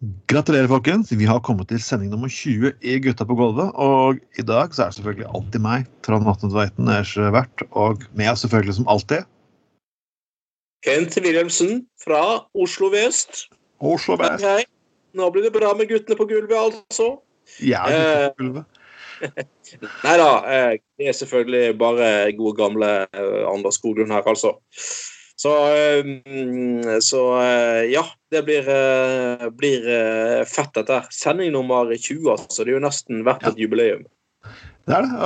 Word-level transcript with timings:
Gratulerer, 0.00 0.64
folkens. 0.64 1.10
Vi 1.12 1.26
har 1.28 1.42
kommet 1.44 1.68
til 1.68 1.80
sending 1.84 2.08
nummer 2.08 2.30
20 2.32 2.70
i 2.80 2.94
Gutta 3.04 3.26
på 3.28 3.34
gulvet. 3.36 3.68
Og 3.76 4.16
i 4.40 4.44
dag 4.48 4.72
så 4.72 4.86
er 4.86 4.94
det 4.94 4.96
selvfølgelig 4.96 5.26
alltid 5.28 5.60
meg, 5.60 5.90
Trond 6.06 6.24
Vatne 6.24 6.48
Tveiten, 6.48 6.88
deres 6.88 7.12
vert. 7.34 7.64
Og 7.76 8.00
med 8.16 8.30
oss 8.32 8.46
selvfølgelig 8.46 8.78
som 8.78 8.88
alltid 8.88 9.28
Kent 10.86 11.18
Wilhelmsen 11.20 11.82
fra 12.00 12.22
Oslo 12.56 12.88
vest. 12.94 13.44
Oslo 13.84 14.16
Vest. 14.16 14.40
Hei. 14.40 14.64
Nå 15.12 15.28
blir 15.34 15.44
det 15.44 15.52
bra 15.52 15.74
med 15.76 15.90
guttene 15.90 16.16
på 16.16 16.24
gulvet, 16.30 16.56
altså. 16.56 17.10
Ja, 17.60 17.84
Gutta 17.84 18.32
på 18.32 18.44
gulvet. 18.46 18.80
Nei 20.06 20.16
da, 20.16 20.30
eh, 20.48 20.74
det 20.96 21.10
er 21.12 21.16
selvfølgelig 21.18 21.76
bare 21.76 22.08
gode 22.40 22.56
gamle 22.56 22.90
eh, 23.04 23.42
Anders 23.52 23.76
Skoglund 23.76 24.16
her, 24.16 24.24
altså. 24.24 24.56
Så, 25.40 25.52
eh, 25.72 26.98
så 27.00 27.20
eh, 27.40 27.84
ja, 27.92 28.04
det 28.30 28.42
blir, 28.44 28.66
eh, 28.68 29.48
blir 29.50 29.86
fett, 30.44 30.74
dette. 30.74 30.92
her. 30.92 31.06
Sending 31.10 31.54
nummer 31.54 31.88
20, 31.96 32.28
altså. 32.34 32.60
Det 32.64 32.74
er 32.74 32.76
jo 32.76 32.84
nesten 32.84 33.22
verdt 33.24 33.46
et 33.48 33.62
jubileum. 33.62 34.04
Det 34.84 34.98
er 34.98 35.06
det. 35.06 35.22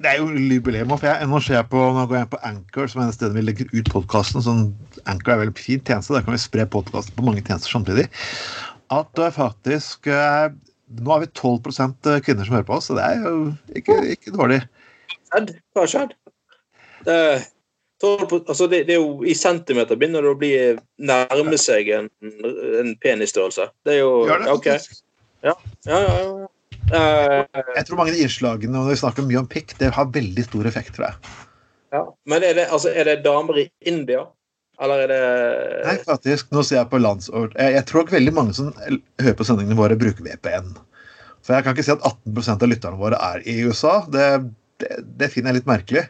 Det 0.00 0.10
er 0.10 0.20
jo 0.20 0.28
jubileum. 0.28 0.92
For 0.98 1.08
jeg, 1.08 1.28
nå 1.30 1.40
ser 1.44 1.64
på, 1.72 1.86
nå 1.96 2.04
går 2.10 2.18
jeg 2.18 2.30
på 2.34 2.42
Anchor, 2.50 2.90
som 2.90 3.00
er 3.00 3.08
det 3.08 3.16
stedet 3.16 3.38
vi 3.38 3.46
legger 3.46 3.72
ut 3.72 3.90
podkasten. 3.94 4.44
Sånn, 4.44 4.66
Anchor 5.08 5.38
er 5.38 5.42
veldig 5.46 5.56
fin 5.56 5.80
tjeneste. 5.80 6.12
Der 6.18 6.26
kan 6.26 6.36
vi 6.36 6.44
spre 6.44 6.68
podkasten 6.76 7.16
på 7.16 7.24
mange 7.24 7.46
tjenester 7.46 7.72
samtidig. 7.72 8.06
At 8.92 9.08
det 9.16 9.30
er 9.30 9.38
faktisk 9.38 10.10
Nå 10.94 11.10
har 11.10 11.22
vi 11.24 11.26
12% 11.32 12.06
kvinner 12.22 12.44
som 12.44 12.54
hører 12.54 12.66
på 12.68 12.74
oss, 12.76 12.86
så 12.86 12.94
det 12.94 13.06
er 13.08 13.22
jo 13.24 13.38
ikke, 13.80 13.96
ikke 14.14 14.34
dårlig. 14.36 14.60
Hva 15.32 15.80
har 15.80 15.90
skjedd? 15.90 16.12
Det, 17.08 17.16
altså 18.02 18.66
det, 18.68 18.84
det 18.88 18.96
er 18.96 19.00
jo 19.00 19.22
I 19.24 19.34
centimeter 19.38 19.96
begynner 19.96 20.24
det 20.24 20.32
å 20.34 20.38
bli 20.40 20.52
nærme 20.98 21.58
seg 21.60 21.88
en, 21.94 22.10
en 22.80 22.92
penisstørrelse. 23.00 23.68
Det 23.86 23.96
er 23.96 24.00
jo 24.02 24.26
Gjør 24.28 24.44
det, 24.44 24.52
OK. 24.52 24.68
Ja, 25.44 25.54
ja, 25.86 26.00
ja. 26.02 26.50
Uh, 26.84 27.44
Jeg 27.78 27.86
tror 27.86 27.96
mange 27.96 28.12
av 28.12 28.18
de 28.18 28.24
innslagene 28.26 28.74
når 28.74 28.90
vi 28.92 29.00
snakker 29.00 29.24
mye 29.24 29.40
om 29.40 29.48
pikk, 29.48 29.76
det 29.80 29.92
har 29.96 30.10
veldig 30.12 30.44
stor 30.44 30.68
effekt, 30.68 30.96
tror 30.96 31.06
jeg. 31.08 31.34
ja. 31.96 32.02
Men 32.28 32.44
er 32.44 32.58
det, 32.58 32.66
altså, 32.74 32.92
er 32.92 33.08
det 33.08 33.22
damer 33.24 33.62
i 33.62 33.68
India? 33.88 34.26
Eller 34.82 35.04
er 35.04 35.12
det 35.12 35.20
Nei, 35.86 35.94
faktisk, 36.02 36.50
nå 36.52 36.64
ser 36.66 36.80
jeg 36.80 36.90
på 36.90 36.98
landsord... 36.98 37.54
Jeg, 37.54 37.76
jeg 37.76 37.86
tror 37.88 38.04
ikke 38.04 38.18
veldig 38.18 38.34
mange 38.34 38.56
som 38.56 38.72
hører 39.22 39.38
på 39.38 39.46
sendingene 39.46 39.78
våre, 39.78 39.96
bruker 40.00 40.26
VPN. 40.26 40.74
For 41.44 41.54
jeg 41.54 41.64
kan 41.64 41.76
ikke 41.76 41.86
si 41.86 41.94
at 41.94 42.04
18% 42.04 42.64
av 42.64 42.72
lytterne 42.72 42.98
våre 43.00 43.20
er 43.32 43.44
i 43.48 43.60
USA. 43.68 44.00
Det, 44.10 44.26
det, 44.82 44.98
det 45.20 45.30
finner 45.32 45.52
jeg 45.52 45.60
litt 45.60 45.70
merkelig. 45.70 46.04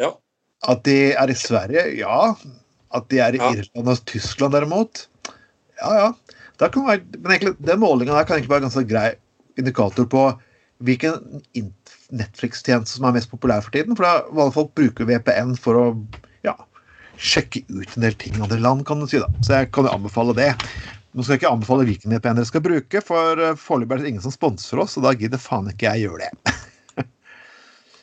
Ja. 0.00 0.10
At 0.70 0.84
de 0.86 0.98
er 1.12 1.30
i 1.30 1.36
Sverige, 1.36 1.84
ja. 1.98 2.34
At 2.94 3.08
de 3.10 3.18
er 3.20 3.36
i 3.36 3.40
Ja. 3.42 3.50
Irland 3.52 3.90
og 3.90 4.04
Tyskland, 4.08 4.54
derimot. 4.56 5.06
Ja, 5.80 5.92
ja. 5.98 6.08
Være, 6.60 7.00
men 7.18 7.32
egentlig, 7.34 7.56
Den 7.66 7.80
målinga 7.82 8.14
der 8.14 8.24
kan 8.24 8.36
egentlig 8.38 8.50
være 8.50 8.62
en 8.62 8.68
ganske 8.70 8.88
grei 8.88 9.08
indikator 9.58 10.06
på 10.06 10.38
hvilken 10.84 11.42
Netflix-tjeneste 12.14 12.98
som 12.98 13.06
er 13.08 13.16
mest 13.16 13.30
populær 13.32 13.62
for 13.64 13.74
tiden. 13.74 13.96
For 13.96 14.06
da 14.06 14.22
vanlige 14.30 14.54
folk 14.58 14.74
bruker 14.78 15.08
VPN 15.08 15.54
for 15.60 15.80
å 15.80 15.84
ja, 16.46 16.54
sjekke 17.18 17.64
ut 17.70 17.96
en 17.96 18.06
del 18.06 18.16
ting 18.20 18.36
i 18.38 18.44
andre 18.44 18.60
land, 18.62 18.84
kan 18.86 19.00
du 19.02 19.08
si. 19.10 19.18
da. 19.22 19.28
Så 19.42 19.58
jeg 19.58 19.72
kan 19.74 19.88
jo 19.88 19.94
anbefale 19.94 20.34
det. 20.38 20.52
Nå 21.14 21.22
skal 21.22 21.36
jeg 21.36 21.42
ikke 21.44 21.52
anbefale 21.54 21.86
hvilken 21.86 22.14
VPN 22.14 22.38
dere 22.40 22.48
skal 22.48 22.64
bruke, 22.64 23.02
for 23.06 23.38
eh, 23.38 23.54
foreløpig 23.58 23.94
er 23.94 24.02
det 24.02 24.12
ingen 24.14 24.24
som 24.24 24.34
sponser 24.34 24.80
oss, 24.82 24.96
og 24.98 25.06
da 25.06 25.12
gidder 25.18 25.38
faen 25.38 25.70
ikke 25.70 25.92
jeg 25.92 26.08
gjøre 26.08 26.26
det. 26.26 26.54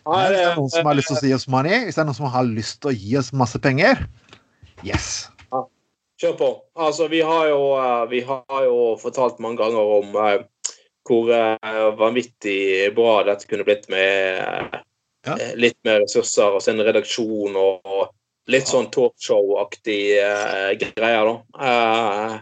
Hvis 0.01 0.31
det 0.33 0.43
er 0.43 0.55
noen 0.57 0.71
som 0.73 0.87
har 0.89 0.97
lyst 0.97 1.11
til 1.11 1.19
å 1.19 1.29
gi 1.29 1.35
oss 1.37 1.47
money, 1.51 1.83
hvis 1.85 1.97
det 1.97 2.03
er 2.03 2.09
noen 2.09 2.17
som 2.17 2.31
har 2.33 2.47
lyst 2.47 2.79
til 2.81 2.91
å 2.91 2.95
gi 2.95 3.17
oss 3.21 3.31
masse 3.37 3.61
penger, 3.61 4.05
yes. 4.87 5.09
Kjør 6.21 6.35
på. 6.37 6.47
Altså, 6.77 7.07
vi 7.09 7.21
har 7.25 7.47
jo, 7.49 7.61
eh, 7.81 8.03
vi 8.11 8.19
har 8.27 8.65
jo 8.67 8.95
fortalt 9.01 9.39
mange 9.41 9.57
ganger 9.63 9.93
om 9.99 10.13
uh, 10.13 10.75
hvor 11.09 11.31
uh, 11.33 11.87
vanvittig 11.97 12.91
bra 12.93 13.23
dette 13.25 13.49
kunne 13.49 13.65
blitt 13.65 13.87
med 13.89 14.41
uh, 14.45 14.81
Ja. 15.25 15.35
eh, 15.37 15.55
litt 15.57 15.77
mer 15.85 15.99
ressurser 16.01 16.55
og 16.57 16.61
sin 16.65 16.81
redaksjon 16.81 17.53
og, 17.57 17.81
og 17.85 18.49
litt 18.49 18.65
sånn 18.69 18.87
talkshow-aktig 18.93 19.99
eh, 20.17 20.71
greier, 20.81 21.29
da. 21.29 22.39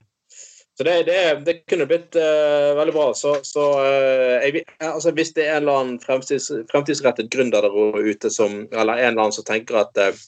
Så 0.80 0.84
det, 0.88 1.04
det, 1.04 1.42
det 1.44 1.54
kunne 1.68 1.90
blitt 1.90 2.16
uh, 2.16 2.72
veldig 2.78 2.94
bra. 2.96 3.10
Så, 3.12 3.34
så 3.44 3.64
uh, 3.84 4.46
jeg, 4.46 4.62
altså, 4.80 5.12
hvis 5.12 5.34
det 5.36 5.44
er 5.44 5.58
en 5.58 5.66
eller 5.66 5.80
annen 5.82 5.98
fremtids, 6.00 6.46
fremtidsrettet 6.72 7.28
gründer 7.34 7.66
der 7.66 7.98
ute 8.00 8.32
som 8.32 8.62
Eller 8.72 8.94
en 8.94 9.10
eller 9.10 9.26
annen 9.26 9.36
som 9.36 9.44
tenker 9.44 9.82
at 9.82 10.00
uh, 10.00 10.22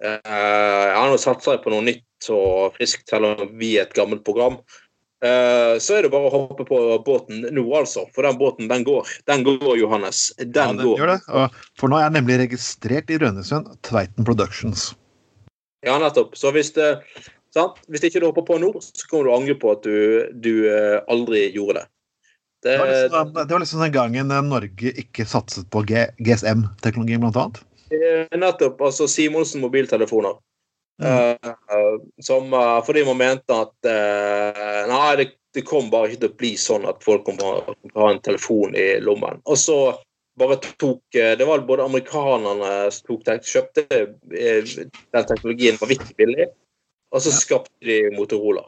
ja, 0.00 1.02
nå 1.04 1.18
satser 1.20 1.58
jeg 1.58 1.60
på 1.66 1.74
noe 1.74 1.84
nytt 1.84 2.30
og 2.32 2.78
friskt, 2.78 3.04
selv 3.12 3.28
om 3.28 3.50
vi 3.60 3.74
er 3.74 3.84
et 3.84 3.92
gammelt 3.98 4.24
program. 4.24 4.56
Uh, 5.20 5.76
så 5.76 5.98
er 5.98 6.06
det 6.06 6.12
bare 6.14 6.30
å 6.30 6.32
hoppe 6.32 6.64
på 6.64 6.78
båten 7.04 7.44
nå, 7.52 7.66
altså. 7.76 8.06
For 8.16 8.24
den 8.24 8.38
båten, 8.40 8.70
den 8.72 8.86
går. 8.88 9.10
Den 9.28 9.44
går, 9.44 9.74
Johannes. 9.82 10.30
Den 10.40 10.54
Ja, 10.56 10.70
den 10.72 10.80
går. 10.80 11.12
det. 11.12 11.44
For 11.76 11.92
nå 11.92 12.00
er 12.00 12.06
jeg 12.06 12.16
nemlig 12.16 12.40
registrert 12.46 13.12
i 13.12 13.20
Rønnesund, 13.20 13.68
Tveiten 13.84 14.24
Productions. 14.24 14.94
Ja, 15.84 16.00
nettopp. 16.00 16.32
Så 16.40 16.56
hvis, 16.56 16.72
det, 16.76 16.88
sant? 17.54 17.80
hvis 17.88 18.04
ikke 18.06 18.22
du 18.22 18.28
hopper 18.28 18.46
på 18.46 18.58
nå, 18.62 18.74
så 18.82 19.08
kommer 19.10 19.28
du 19.28 19.32
å 19.32 19.38
angre 19.38 19.56
på 19.60 19.72
at 19.74 19.86
du, 19.86 19.96
du 20.34 20.52
eh, 20.70 21.00
aldri 21.10 21.48
gjorde 21.54 21.80
det. 21.80 21.86
Det, 22.60 22.70
Det 22.70 22.78
var 22.78 22.90
liksom, 22.92 23.34
det 23.34 23.54
var 23.54 23.64
liksom 23.64 23.80
den 23.80 23.92
gangen 23.92 24.30
eh, 24.30 24.42
Norge 24.44 24.92
ikke 25.04 25.24
satset 25.24 25.70
på 25.72 25.84
GSM-teknologi, 25.88 27.18
blant 27.22 27.38
annet. 27.40 27.62
Eh, 27.90 28.38
Nettopp. 28.38 28.80
Altså 28.80 29.08
Simonsen 29.08 29.64
mobiltelefoner. 29.64 30.36
Mm. 31.00 31.30
Uh, 31.40 32.00
som 32.20 32.52
uh, 32.52 32.84
fordi 32.84 33.04
man 33.04 33.16
mente 33.16 33.56
at 33.56 33.72
uh, 33.88 34.82
Nei, 34.90 35.16
det, 35.16 35.26
det 35.56 35.62
kom 35.64 35.88
bare 35.88 36.10
ikke 36.10 36.26
til 36.26 36.28
å 36.28 36.38
bli 36.42 36.50
sånn 36.60 36.84
at 36.90 37.00
folk 37.00 37.24
kom 37.24 37.38
til 37.40 37.48
å 37.48 37.76
ha 37.96 38.10
en 38.12 38.20
telefon 38.20 38.76
i 38.76 38.98
lommen. 39.00 39.40
Og 39.48 39.56
så 39.56 39.78
bare 40.40 40.58
tok 40.60 41.02
Det 41.12 41.44
var 41.44 41.64
både 41.68 41.84
amerikanerne 41.84 42.68
som 42.94 43.08
tok 43.08 43.26
kjøpte 43.44 43.82
den 43.90 45.26
teknologien 45.28 45.80
vanvittig 45.80 46.14
billig, 46.16 46.46
og 47.10 47.22
så 47.22 47.32
Ja. 47.32 47.38
skapte 47.38 47.86
de 47.86 48.02
Motorola. 48.16 48.66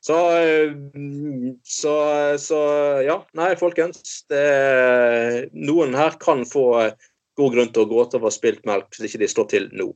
Så, 0.00 0.16
eh, 0.38 0.72
så, 1.66 2.38
så 2.38 2.58
ja. 3.02 3.18
Nei, 3.34 3.54
folkens. 3.58 4.22
Det, 4.30 5.50
noen 5.52 5.96
her 5.98 6.14
kan 6.22 6.44
få 6.46 6.92
god 7.36 7.54
grunn 7.56 7.72
til 7.72 7.84
å 7.84 7.88
gråte 7.90 8.20
over 8.20 8.30
spilt 8.34 8.62
melk 8.68 8.94
hvis 8.94 9.10
ikke 9.10 9.24
de 9.24 9.30
slår 9.32 9.48
til 9.50 9.66
nå. 9.74 9.90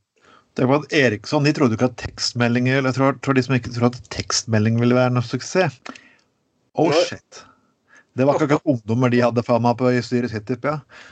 Det 0.59 0.67
var 0.67 0.83
at 0.83 0.93
Eriksson 0.93 1.47
de 1.47 1.53
trodde 1.55 1.77
ikke 1.79 1.93
at 1.93 2.01
tekstmeldinger 2.03 2.81
eller 2.81 2.91
jeg 2.91 2.99
tror, 2.99 3.21
tror 3.23 3.39
de 3.39 3.45
som 3.47 3.55
ikke 3.55 3.73
trodde 3.77 4.01
at 4.03 4.11
tekstmelding 4.13 4.81
ville 4.83 4.99
være 4.99 5.15
noe 5.15 5.23
suksess. 5.23 5.79
Oh 6.75 6.91
shit. 7.07 7.45
Det 8.19 8.27
var 8.27 8.35
ikke 8.35 8.49
akkurat 8.51 8.67
ungdommer 8.75 9.13
de 9.15 9.23
hadde 9.23 9.45
faen 9.47 9.63
meg 9.63 9.79
på 9.79 9.93
i 9.95 10.03
styret 10.03 10.35
sitt, 10.35 10.49
tipper 10.51 10.75
jeg. 10.75 11.07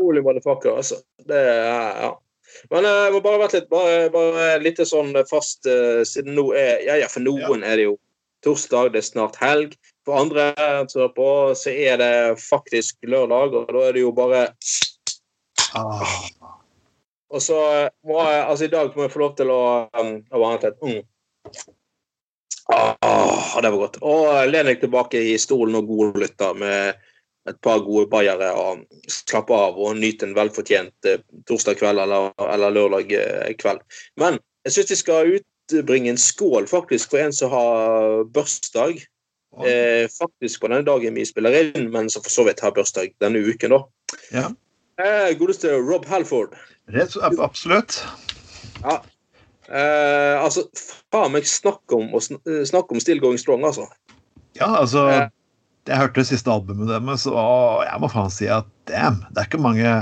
Holy 0.00 0.24
motherfucker, 0.26 0.74
altså. 0.80 0.98
Det 1.28 1.38
er 1.38 2.02
ja. 2.02 2.10
Men 2.70 2.86
eh, 2.88 3.00
jeg 3.06 3.14
må 3.14 3.22
bare 3.24 3.40
vente 3.42 3.60
litt. 3.60 3.70
Bare, 3.72 4.10
bare 4.14 4.52
litt 4.62 4.80
sånn 4.88 5.14
fast 5.30 5.68
eh, 5.70 6.02
siden 6.08 6.36
nå 6.38 6.50
er 6.56 6.84
Ja, 6.86 7.00
ja, 7.04 7.08
for 7.10 7.24
noen 7.24 7.64
er 7.64 7.80
det 7.80 7.88
jo 7.88 7.96
torsdag, 8.44 8.92
det 8.94 9.02
er 9.02 9.08
snart 9.08 9.38
helg. 9.40 9.74
For 10.08 10.20
andre 10.20 10.50
hører 10.56 11.10
på, 11.16 11.30
så 11.58 11.72
er 11.72 12.00
det 12.00 12.14
faktisk 12.42 12.96
lørdag, 13.04 13.56
og 13.56 13.74
da 13.74 13.88
er 13.88 13.96
det 13.96 14.06
jo 14.06 14.14
bare 14.16 14.48
Ah, 15.70 16.02
Og 17.30 17.42
så 17.44 17.56
må 18.02 18.16
jeg 18.26 18.40
Altså, 18.42 18.64
i 18.64 18.72
dag 18.72 18.96
må 18.96 19.04
jeg 19.04 19.12
få 19.12 19.20
lov 19.22 19.36
til 19.38 19.52
å 19.54 19.60
um, 20.00 20.16
å 20.34 20.40
litt 20.56 20.80
mm. 20.82 21.02
Ah, 22.70 23.58
det 23.62 23.70
var 23.70 23.78
godt. 23.78 23.96
Og 24.06 24.28
len 24.46 24.68
deg 24.70 24.82
tilbake 24.82 25.18
i 25.32 25.36
stolen 25.42 25.78
og 25.78 25.88
godlytter 25.90 26.58
med 26.58 26.98
et 27.48 27.60
par 27.64 27.80
gode 27.84 28.08
bayere 28.12 28.50
og 28.58 28.82
slappe 29.08 29.56
av 29.56 29.78
og 29.80 29.96
nyte 29.98 30.26
en 30.28 30.36
velfortjent 30.36 31.08
eh, 31.08 31.22
torsdag 31.48 31.78
kveld 31.80 32.02
eller, 32.02 32.32
eller 32.44 32.74
lørdag 32.76 33.14
eh, 33.16 33.52
kveld. 33.60 33.80
Men 34.20 34.38
jeg 34.66 34.76
syns 34.76 34.92
vi 34.92 34.98
skal 35.00 35.32
utbringe 35.38 36.12
en 36.12 36.20
skål 36.20 36.68
faktisk 36.70 37.14
for 37.14 37.22
en 37.22 37.32
som 37.34 37.52
har 37.54 38.26
bursdag. 38.34 39.00
Eh, 39.66 40.04
faktisk 40.12 40.60
på 40.62 40.70
denne 40.70 40.86
dagen 40.86 41.16
vi 41.16 41.26
spiller 41.26 41.56
inn, 41.62 41.88
men 41.94 42.10
som 42.12 42.22
for 42.22 42.32
så 42.32 42.44
vidt 42.46 42.60
har 42.62 42.76
bursdag 42.76 43.14
denne 43.24 43.40
uken, 43.40 43.72
da. 43.74 44.18
Ja. 44.34 44.50
Eh, 45.00 45.32
godeste 45.38 45.72
Rob 45.80 46.04
Halford. 46.06 46.54
Rett, 46.92 47.16
absolutt. 47.40 48.02
Ja. 48.82 49.00
Eh, 49.70 50.36
altså, 50.42 50.66
faen 51.14 51.32
meg 51.32 51.46
snakk 51.48 51.94
om, 51.94 52.10
eh, 52.12 52.62
snakk 52.66 52.92
om 52.92 53.00
Still 53.00 53.20
Going 53.22 53.38
Strong, 53.38 53.64
altså. 53.64 53.88
Ja, 54.58 54.66
altså. 54.82 55.30
Jeg 55.88 55.96
hørte 55.96 56.20
det 56.20 56.28
siste 56.28 56.52
albumet 56.52 56.90
deres, 56.90 57.24
og 57.30 57.84
jeg 57.86 58.02
må 58.02 58.10
faen 58.12 58.32
si 58.34 58.50
at 58.52 58.68
damn, 58.90 59.22
det 59.30 59.42
er 59.42 59.48
ikke 59.48 59.62
mange 59.62 59.94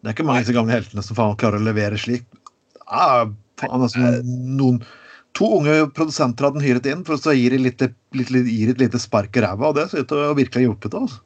det 0.00 0.08
er 0.08 0.14
ikke 0.14 0.24
mange 0.24 0.40
av 0.40 0.46
disse 0.46 0.56
gamle 0.56 0.72
heltene 0.72 1.04
som 1.04 1.18
faen 1.18 1.36
klarer 1.40 1.60
å 1.60 1.66
levere 1.66 1.98
slik. 2.00 2.24
Ja, 2.86 3.26
faen, 3.60 3.84
altså, 3.84 4.14
noen, 4.24 4.80
to 5.36 5.48
unge 5.58 5.74
produsenter 5.96 6.48
hadde 6.48 6.58
den 6.58 6.66
hyret 6.66 6.88
inn, 6.88 7.02
for 7.06 7.20
så 7.20 7.34
gir 7.36 7.52
de 7.52 7.60
litt, 7.66 7.84
litt, 8.16 8.32
litt, 8.32 8.48
gir 8.48 8.72
et 8.72 8.80
lite 8.80 9.00
spark 9.02 9.36
i 9.36 9.44
ræva, 9.44 9.68
og 9.68 9.76
det 9.76 9.90
ser 9.90 10.06
ut 10.06 10.10
til 10.10 10.22
å 10.24 10.38
virkelig 10.38 10.62
ha 10.62 10.70
hjulpet. 10.70 10.96
Altså. 11.02 11.20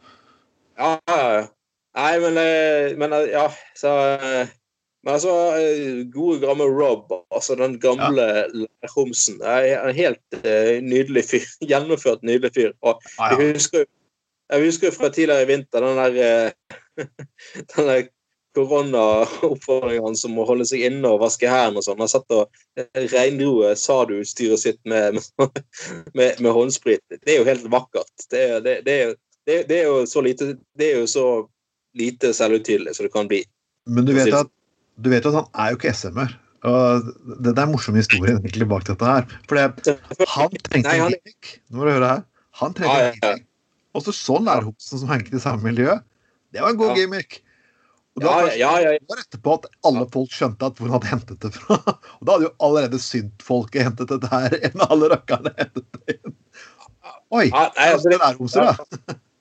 Ja, 0.81 0.91
ja, 0.99 1.31
ja. 1.39 1.45
Nei, 1.95 2.15
men, 2.25 2.39
eh, 2.43 2.97
men 2.99 3.15
eh, 3.15 3.31
ja, 3.31 3.47
så 3.79 3.95
eh, 4.19 4.51
Men 5.05 5.19
altså, 5.19 5.33
eh, 5.61 6.01
gode 6.13 6.41
gamle 6.41 6.65
Rob, 6.65 7.13
altså 7.35 7.57
den 7.61 7.77
gamle 7.81 8.25
ja. 8.25 8.69
homsen, 8.95 9.41
er 9.45 9.83
en 9.83 9.97
helt 9.97 10.39
uh, 10.41 10.81
nydelig 10.81 11.27
fyr. 11.29 11.45
Gjennomført 11.71 12.25
nydelig 12.25 12.55
fyr. 12.57 12.73
Og 12.81 13.03
ah, 13.19 13.35
ja. 13.35 13.37
jeg 13.37 13.59
husker 13.59 13.85
jeg 14.53 14.61
husker 14.67 14.93
fra 14.93 15.09
tidligere 15.09 15.45
i 15.47 15.49
vinter 15.49 15.85
den 15.85 16.01
der, 16.01 16.53
uh, 16.97 17.05
den 17.77 17.89
der 17.91 18.07
koronaoppfordringene 18.55 20.19
som 20.19 20.37
å 20.39 20.47
holde 20.49 20.67
seg 20.69 20.85
inne 20.87 21.11
og 21.11 21.23
vaske 21.25 21.49
hendene 21.51 21.81
og 21.81 21.87
sånn. 21.87 22.01
Han 22.01 22.11
satt 22.11 22.35
og 22.35 23.09
reindro 23.13 23.73
Sadu-styret 23.79 24.63
sitt 24.63 24.81
med, 24.89 25.19
med, 26.17 26.39
med, 26.39 26.51
håndsprit. 26.55 27.03
Det 27.11 27.35
er 27.35 27.41
jo 27.41 27.49
helt 27.49 27.67
vakkert. 27.73 28.13
Det, 28.31 28.45
det, 28.65 28.79
det, 28.87 28.99
det, 29.49 29.81
er 29.81 29.89
jo 29.89 30.05
så 30.09 30.23
lite 30.25 30.55
Det 30.79 30.93
er 30.93 31.03
jo 31.03 31.09
så 31.11 31.27
lite 31.99 32.33
selvutydelig 32.35 32.95
som 32.97 33.09
det 33.09 33.15
kan 33.15 33.31
bli. 33.31 33.43
Men 33.91 34.07
du 34.07 34.15
vet 34.17 34.33
at, 34.35 34.51
du 34.97 35.11
vet 35.13 35.27
jo 35.27 35.33
at 35.33 35.41
han 35.41 35.63
er 35.63 35.73
jo 35.73 35.81
ikke 35.81 35.95
SM-er. 35.95 36.37
Og 36.65 37.09
det, 37.45 37.53
er 37.53 37.65
en 37.67 37.73
morsom 37.75 37.97
historie 37.99 38.37
egentlig 38.39 38.69
bak 38.71 38.87
dette 38.89 39.09
her. 39.09 39.27
For 39.51 39.61
han 39.61 40.55
trengte 40.65 40.95
en 40.95 41.11
gimmick. 41.13 41.57
Nå 41.69 41.81
må 41.81 41.89
du 41.89 41.93
høre 41.93 42.13
her. 42.15 42.23
Han 42.61 42.77
trengte 42.77 43.01
en 43.01 43.19
gimmick. 43.19 43.49
Og 43.95 44.07
så 44.07 44.15
sånn 44.17 44.49
er 44.51 44.65
Hobson 44.67 45.03
som 45.03 45.11
hengte 45.13 45.37
i 45.37 45.43
samme 45.43 45.63
miljø. 45.69 45.99
Det 46.55 46.63
var 46.63 46.73
en 46.73 46.81
god 46.81 46.99
gimmick. 46.99 47.43
Og 48.15 48.23
det 48.23 48.31
var 48.31 48.49
ja, 48.55 48.71
ja, 48.79 48.95
ja. 48.95 49.17
etterpå 49.19 49.57
at 49.59 49.65
alle 49.89 50.07
folk 50.15 50.31
skjønte 50.35 50.69
at 50.71 50.79
hvor 50.79 50.87
han 50.87 50.97
hadde 50.97 51.11
hentet 51.11 51.41
det 51.43 51.51
fra. 51.57 51.79
Og 52.21 52.23
da 52.23 52.37
hadde 52.37 52.47
jo 52.47 52.53
allerede 52.63 53.01
syntfolket 53.03 53.89
hentet 53.89 54.13
dette 54.13 54.31
her 54.31 54.55
enn 54.61 54.85
alle 54.87 55.11
rakkerne 55.11 55.51
hentet 55.59 55.87
det 55.99 56.17
inn. 56.17 56.37
Oi! 57.35 57.49
Ja, 57.49 57.67
nei, 57.75 57.89
altså, 57.91 58.13
det 58.13 58.21
er 58.23 58.39
roser, 58.39 58.71
da. 58.71 59.17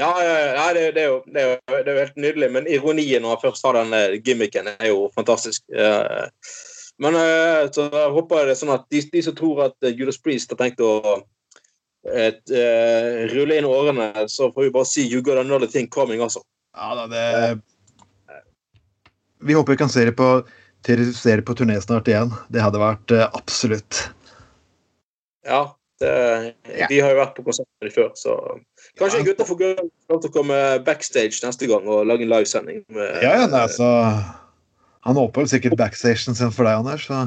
Ja, 0.00 0.10
ja 0.24 0.66
det, 0.74 0.86
det, 0.96 1.04
er 1.04 1.10
jo, 1.12 1.18
det, 1.28 1.40
er 1.42 1.48
jo, 1.50 1.56
det, 1.68 1.80
er 1.84 1.92
jo, 1.92 2.00
helt 2.00 2.20
nydelig. 2.24 2.50
Men 2.56 2.68
ironien 2.72 3.22
når 3.24 3.36
han 3.36 3.42
først 3.44 3.66
har 3.68 3.76
den 3.76 3.92
eh, 3.96 4.16
gimmicken, 4.24 4.70
er 4.72 4.90
jo 4.90 5.10
fantastisk. 5.16 5.66
Men 7.00 7.16
eh, 7.16 7.66
så 7.72 7.86
jeg 7.88 8.12
håper 8.14 8.44
det 8.44 8.54
er 8.54 8.60
sånn 8.60 8.74
at 8.74 8.84
de, 8.92 9.00
de 9.12 9.22
som 9.24 9.36
tror 9.36 9.64
at 9.70 9.86
eh, 9.86 9.94
Judas 9.96 10.20
Priest 10.20 10.52
har 10.52 10.60
tenkt 10.60 10.82
å 10.84 11.22
et, 12.00 12.40
uh, 12.48 13.26
rulle 13.28 13.58
inn 13.60 13.66
årene, 13.68 14.06
så 14.32 14.46
får 14.54 14.64
vi 14.64 14.70
bare 14.72 14.88
si 14.88 15.02
you 15.04 15.20
got 15.20 15.36
another 15.36 15.68
thing 15.68 15.88
coming, 15.92 16.22
altså. 16.24 16.40
Ja 16.72 16.94
da, 16.96 17.04
det 17.10 17.60
Vi 19.44 19.56
håper 19.56 19.74
vi 19.74 19.80
kan 19.80 19.92
se 19.92 20.06
det 20.08 20.14
på, 20.16 20.28
på 20.40 21.56
turné 21.58 21.76
snart 21.80 22.08
igjen. 22.08 22.32
Det 22.48 22.64
hadde 22.64 22.80
vært 22.80 23.12
uh, 23.12 23.26
absolutt. 23.36 24.00
Ja, 25.44 25.60
det, 26.00 26.54
de 26.88 27.00
har 27.00 27.12
jo 27.12 27.18
vært 27.18 27.34
på 27.36 27.44
konserter 27.44 27.92
før, 27.92 28.10
så 28.16 28.36
kanskje 28.98 29.20
ja. 29.20 29.26
gutta 29.28 29.46
får 29.48 29.64
lov 29.76 30.20
til 30.22 30.30
å 30.30 30.34
komme 30.34 30.60
backstage 30.86 31.42
neste 31.44 31.68
gang 31.68 31.88
og 31.88 32.06
lage 32.08 32.24
en 32.24 32.32
livesending. 32.32 32.80
Ja, 32.96 33.34
ja, 33.42 33.48
nei, 33.50 33.66
altså 33.66 33.88
Han 35.04 35.20
åpner 35.20 35.48
sikkert 35.48 35.78
backstagen 35.80 36.36
sin 36.36 36.54
for 36.56 36.68
deg, 36.68 36.80
Anders, 36.80 37.06
så 37.08 37.26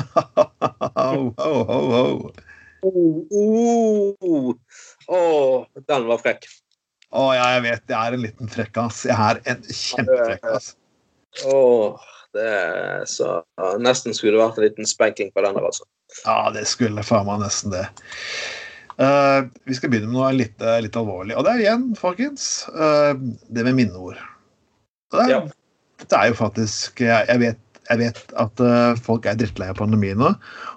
ho, 0.96 1.32
ho, 1.40 1.54
ho, 1.70 1.80
ho. 1.92 2.04
Oh, 2.86 3.24
oh, 3.32 4.54
oh, 5.08 5.66
den 5.88 6.06
var 6.08 6.20
frekk. 6.22 6.46
Å 7.16 7.22
oh, 7.22 7.32
ja, 7.32 7.46
jeg 7.56 7.64
vet. 7.64 7.84
Jeg 7.88 7.96
er 7.96 8.16
en 8.16 8.22
liten 8.22 8.50
frekkas. 8.52 9.04
Jeg 9.08 9.16
er 9.16 9.40
en 9.48 9.62
kjempefrekk, 9.64 10.48
ass. 10.52 10.72
oh, 11.48 11.96
det 12.36 12.46
er 12.46 13.04
så 13.08 13.38
Nesten 13.80 14.16
skulle 14.16 14.36
det 14.36 14.42
vært 14.42 14.60
en 14.60 14.66
liten 14.66 14.88
spanking 14.88 15.32
på 15.32 15.44
den 15.44 15.56
der, 15.56 15.68
altså. 15.68 15.86
Ja, 16.24 16.38
det 16.54 16.64
skulle 16.70 17.04
faen 17.06 17.26
meg 17.28 17.42
nesten 17.44 17.74
det. 17.74 17.84
Uh, 18.96 19.44
vi 19.68 19.76
skal 19.76 19.92
begynne 19.92 20.08
med 20.08 20.16
noe 20.16 20.32
litt, 20.32 20.56
uh, 20.64 20.78
litt, 20.80 20.96
alvorlig. 20.96 21.36
Og 21.36 21.44
det 21.44 21.52
er 21.52 21.62
igjen, 21.66 21.90
folkens, 21.98 22.64
uh, 22.72 23.12
det 23.52 23.66
med 23.66 23.76
minneord. 23.76 24.20
Det 25.12 25.26
er, 25.26 25.32
ja. 25.34 25.40
det 26.02 26.16
er 26.18 26.30
jo 26.32 26.34
faktisk 26.34 26.98
Jeg, 27.04 27.28
jeg, 27.28 27.38
vet, 27.38 27.82
jeg 27.86 28.00
vet, 28.00 28.22
at 28.42 28.62
folk 29.06 29.28
er 29.30 29.36
drittlei 29.38 29.68
av 29.70 29.78
pandemien 29.78 30.18
nå. 30.18 30.32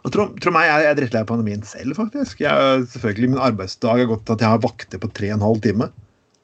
Og 0.05 0.13
tro, 0.13 0.27
tro 0.37 0.53
meg, 0.53 0.67
jeg 0.69 0.89
er 0.91 0.99
drittlei 0.99 1.23
av 1.25 1.31
pandemien 1.31 1.63
selv, 1.65 1.95
faktisk. 1.97 2.43
Jeg, 2.43 2.83
selvfølgelig, 2.93 3.31
Min 3.33 3.41
arbeidsdag 3.47 4.03
har 4.03 4.11
gått 4.11 4.27
til 4.27 4.37
at 4.37 4.45
jeg 4.45 4.53
har 4.53 4.67
vakter 4.67 5.01
på 5.01 5.09
tre 5.17 5.31
og 5.31 5.39
en 5.39 5.47
halv 5.47 5.63
time. 5.65 5.89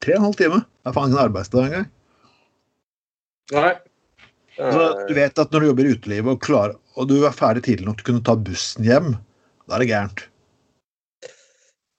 Tre 0.02 0.16
og 0.16 0.24
en 0.24 0.28
halv 0.30 0.40
time? 0.40 0.64
Det 0.64 0.92
er 0.92 0.98
faen 0.98 1.12
ingen 1.12 1.20
en 1.20 1.28
arbeidsdag 1.28 1.68
engang. 1.70 1.92
Nei. 3.54 3.76
Altså, 4.56 5.08
du 5.10 5.14
vet 5.18 5.40
at 5.42 5.52
når 5.52 5.62
du 5.62 5.68
jobber 5.70 5.88
i 5.88 5.94
utelivet 5.98 6.32
og, 6.32 6.42
klar, 6.44 6.76
og 6.96 7.10
du 7.10 7.18
er 7.28 7.36
ferdig 7.36 7.66
tidlig 7.66 7.90
nok 7.90 8.00
til 8.00 8.06
å 8.06 8.10
kunne 8.12 8.26
ta 8.28 8.36
bussen 8.40 8.88
hjem, 8.88 9.16
da 9.66 9.76
er 9.76 9.84
det 9.84 9.90
gærent. 9.90 10.24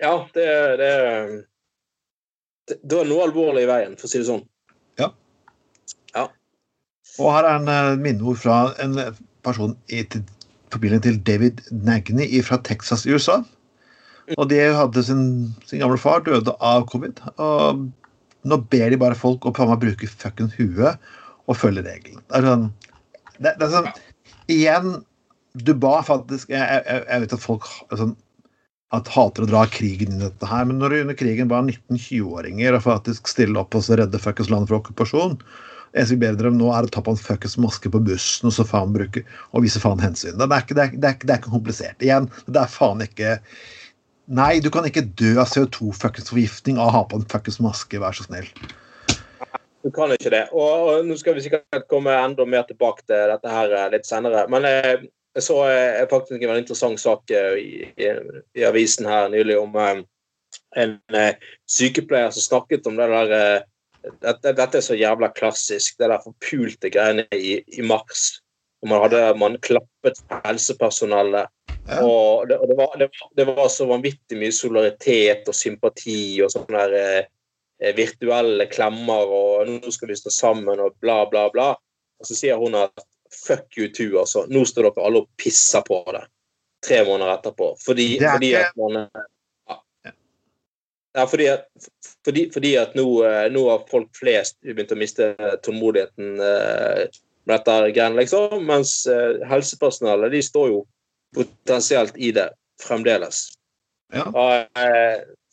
Ja, 0.00 0.12
det, 0.36 0.46
det, 0.80 0.92
det, 2.68 2.78
det 2.80 3.00
er 3.00 3.10
noe 3.10 3.26
alvorlig 3.26 3.64
i 3.66 3.70
veien, 3.70 3.96
for 4.00 4.08
å 4.08 4.12
si 4.12 4.20
det 4.20 4.28
sånn. 4.28 4.44
Ja. 5.00 5.10
ja. 6.16 6.26
Og 7.16 7.30
her 7.32 7.48
er 7.48 7.60
en 7.60 7.68
uh, 7.72 8.00
minneord 8.00 8.40
fra 8.40 8.58
en 8.82 8.96
person 9.46 9.76
i 9.92 10.02
familien 10.72 11.04
til 11.04 11.20
David 11.24 11.62
Nagny 11.72 12.28
fra 12.44 12.60
Texas 12.64 13.06
i 13.06 13.14
USA. 13.16 13.42
Og 14.34 14.48
de 14.50 14.58
hadde 14.74 15.04
sin, 15.06 15.22
sin 15.68 15.80
gamle 15.80 16.00
far 16.02 16.24
døde 16.26 16.56
av 16.64 16.88
covid. 16.90 17.20
Og 17.38 17.86
nå 18.46 18.58
ber 18.72 18.90
de 18.90 18.98
bare 19.00 19.18
folk 19.18 19.46
å 19.46 19.52
bruke 19.54 20.08
fuckings 20.10 20.56
huet 20.58 20.98
og 21.46 21.58
følge 21.58 21.84
reglene. 21.86 22.22
Det 22.28 22.40
er 22.40 22.46
sånn, 22.46 22.68
det, 23.38 23.52
det 23.56 23.68
er 23.68 23.74
sånn 23.74 23.90
Igjen, 24.50 24.92
du 25.66 25.72
ba 25.74 25.98
faktisk 26.06 26.52
Jeg, 26.54 26.62
jeg, 26.62 27.02
jeg 27.02 27.22
vet 27.24 27.34
at 27.34 27.42
folk 27.42 27.66
sånn, 27.90 28.14
at 28.94 29.08
hater 29.10 29.42
å 29.42 29.48
dra 29.50 29.64
krigen 29.66 30.12
inn 30.14 30.20
i 30.20 30.28
dette 30.28 30.46
her, 30.46 30.66
men 30.68 30.78
når 30.78 30.92
du 30.92 31.00
under 31.00 31.16
krigen 31.18 31.48
var 31.50 31.64
19-20-åringer 31.66 32.76
og 32.78 32.84
faktisk 32.84 33.26
stille 33.30 33.58
opp 33.58 33.74
og 33.74 33.82
så 33.82 33.98
redde 33.98 34.20
fuckings 34.22 34.52
landet 34.52 34.70
fra 34.70 34.78
okkupasjon 34.78 35.34
eneste 35.96 36.16
vi 36.16 36.22
ber 36.22 36.36
dere 36.36 36.52
om 36.52 36.58
nå, 36.60 36.68
er 36.74 36.86
å 36.86 36.92
ta 36.92 37.02
på 37.04 37.14
en 37.14 37.20
fuckings 37.20 37.56
maske 37.60 37.90
på 37.92 38.02
bussen 38.04 38.50
og 38.50 38.54
så 38.54 38.66
faen 38.68 38.94
bruke, 38.94 39.22
og 39.52 39.64
vise 39.64 39.80
faen 39.82 40.02
hensyn. 40.02 40.36
Det 40.38 40.46
er, 40.46 40.64
ikke, 40.64 40.76
det, 40.76 40.84
er, 40.84 40.96
det, 40.96 41.10
er, 41.10 41.20
det 41.22 41.34
er 41.34 41.40
ikke 41.40 41.54
komplisert. 41.54 42.04
Igjen, 42.04 42.30
det 42.46 42.62
er 42.62 42.72
faen 42.72 43.04
ikke 43.06 43.36
Nei, 44.36 44.56
du 44.58 44.72
kan 44.74 44.82
ikke 44.88 45.04
dø 45.14 45.36
av 45.38 45.46
CO2-forgiftning 45.52 46.80
av 46.82 46.88
å 46.88 46.94
ha 46.96 47.02
på 47.06 47.20
en 47.20 47.28
fuckings 47.30 47.60
maske, 47.62 48.00
vær 48.02 48.16
så 48.16 48.24
snill. 48.26 48.48
Du 49.86 49.92
kan 49.94 50.10
ikke 50.10 50.32
det. 50.34 50.48
Og, 50.50 50.66
og, 50.66 51.04
Nå 51.06 51.14
skal 51.20 51.36
vi 51.36 51.44
sikkert 51.44 51.86
komme 51.86 52.14
enda 52.18 52.42
mer 52.48 52.64
tilbake 52.66 53.04
til 53.06 53.30
dette 53.30 53.52
her 53.52 53.70
eh, 53.70 53.90
litt 53.92 54.08
senere. 54.08 54.42
Men 54.50 54.66
jeg, 54.66 55.04
jeg 55.36 55.44
så 55.46 55.60
jeg, 55.70 56.08
faktisk 56.10 56.40
en 56.40 56.50
veldig 56.50 56.64
interessant 56.64 56.98
sak 56.98 57.30
eh, 57.30 57.52
i, 57.60 57.86
i, 57.94 58.08
i, 58.58 58.64
avisen 58.66 59.06
her 59.06 59.30
nylig 59.30 59.60
om 59.60 59.78
um, 59.78 60.00
en 60.76 60.96
uh, 61.14 61.52
sykepleier 61.70 62.34
som 62.34 62.42
snakket 62.42 62.88
om 62.90 62.98
det 62.98 63.06
der 63.12 63.34
uh, 63.36 64.10
dette, 64.24 64.56
dette, 64.56 64.80
er 64.80 64.84
så 64.88 64.96
jævla 64.98 65.30
klassisk, 65.36 66.00
det 66.00 66.10
der 66.10 66.24
forpulte 66.24 66.90
greiene 66.90 67.28
i, 67.30 67.60
i 67.78 67.86
mars. 67.86 68.40
Man 68.86 69.04
hadde 69.04 69.22
man 69.38 69.60
klappet 69.62 70.18
helsepersonellet. 70.44 71.52
Ja. 71.86 72.02
Og, 72.02 72.48
det, 72.50 72.58
og 72.58 72.70
det, 72.70 72.76
var, 72.78 72.98
det, 72.98 73.08
det, 73.38 73.46
var, 73.46 73.70
så 73.70 73.86
vanvittig 73.86 74.38
mye 74.38 74.54
solidaritet 74.54 75.46
og 75.46 75.54
sympati 75.54 76.20
og 76.42 76.50
sånn 76.50 76.74
der 76.74 76.98
Eh, 76.98 77.24
virtuelle 77.96 78.66
klemmer 78.72 79.32
og 79.38 79.68
'nå 79.68 79.92
skal 79.92 80.08
vi 80.08 80.16
stå 80.16 80.30
sammen' 80.32 80.80
og 80.80 80.96
bla, 81.00 81.24
bla, 81.30 81.48
bla. 81.52 81.74
Og 82.20 82.26
så 82.26 82.34
sier 82.34 82.56
hun 82.56 82.74
at 82.74 83.04
'fuck 83.30 83.76
you 83.76 83.88
too', 83.88 84.18
altså. 84.18 84.46
Nå 84.48 84.64
står 84.64 84.88
dere 84.88 85.06
alle 85.06 85.24
og 85.24 85.28
pisser 85.36 85.82
på 85.86 86.02
det. 86.12 86.24
Tre 86.86 87.04
måneder 87.04 87.34
etterpå. 87.34 87.76
Fordi, 87.84 88.18
fordi 88.20 88.54
at 88.54 88.72
man 88.76 89.08
ja. 89.68 89.76
ja 91.16 91.24
fordi, 91.24 91.46
at, 91.46 91.66
fordi, 92.24 92.50
fordi 92.52 92.76
at 92.76 92.94
nå, 92.94 93.24
eh, 93.24 93.52
nå, 93.52 93.68
har 93.70 93.86
folk 93.90 94.08
flest 94.16 94.60
begynt 94.62 94.92
å 94.92 95.00
miste 95.00 95.34
tålmodigheten 95.62 96.40
eh, 96.40 97.08
med 97.46 97.58
dette 97.58 97.90
greiene, 97.92 98.16
liksom. 98.16 98.64
Mens 98.66 99.06
helsepersonellet, 99.48 100.32
de 100.32 100.42
står 100.42 100.68
jo 100.68 100.86
potensielt 101.34 102.16
i 102.16 102.32
det 102.32 102.50
fremdeles. 102.82 103.55
Ja. 104.14 104.26
Og, 104.30 104.66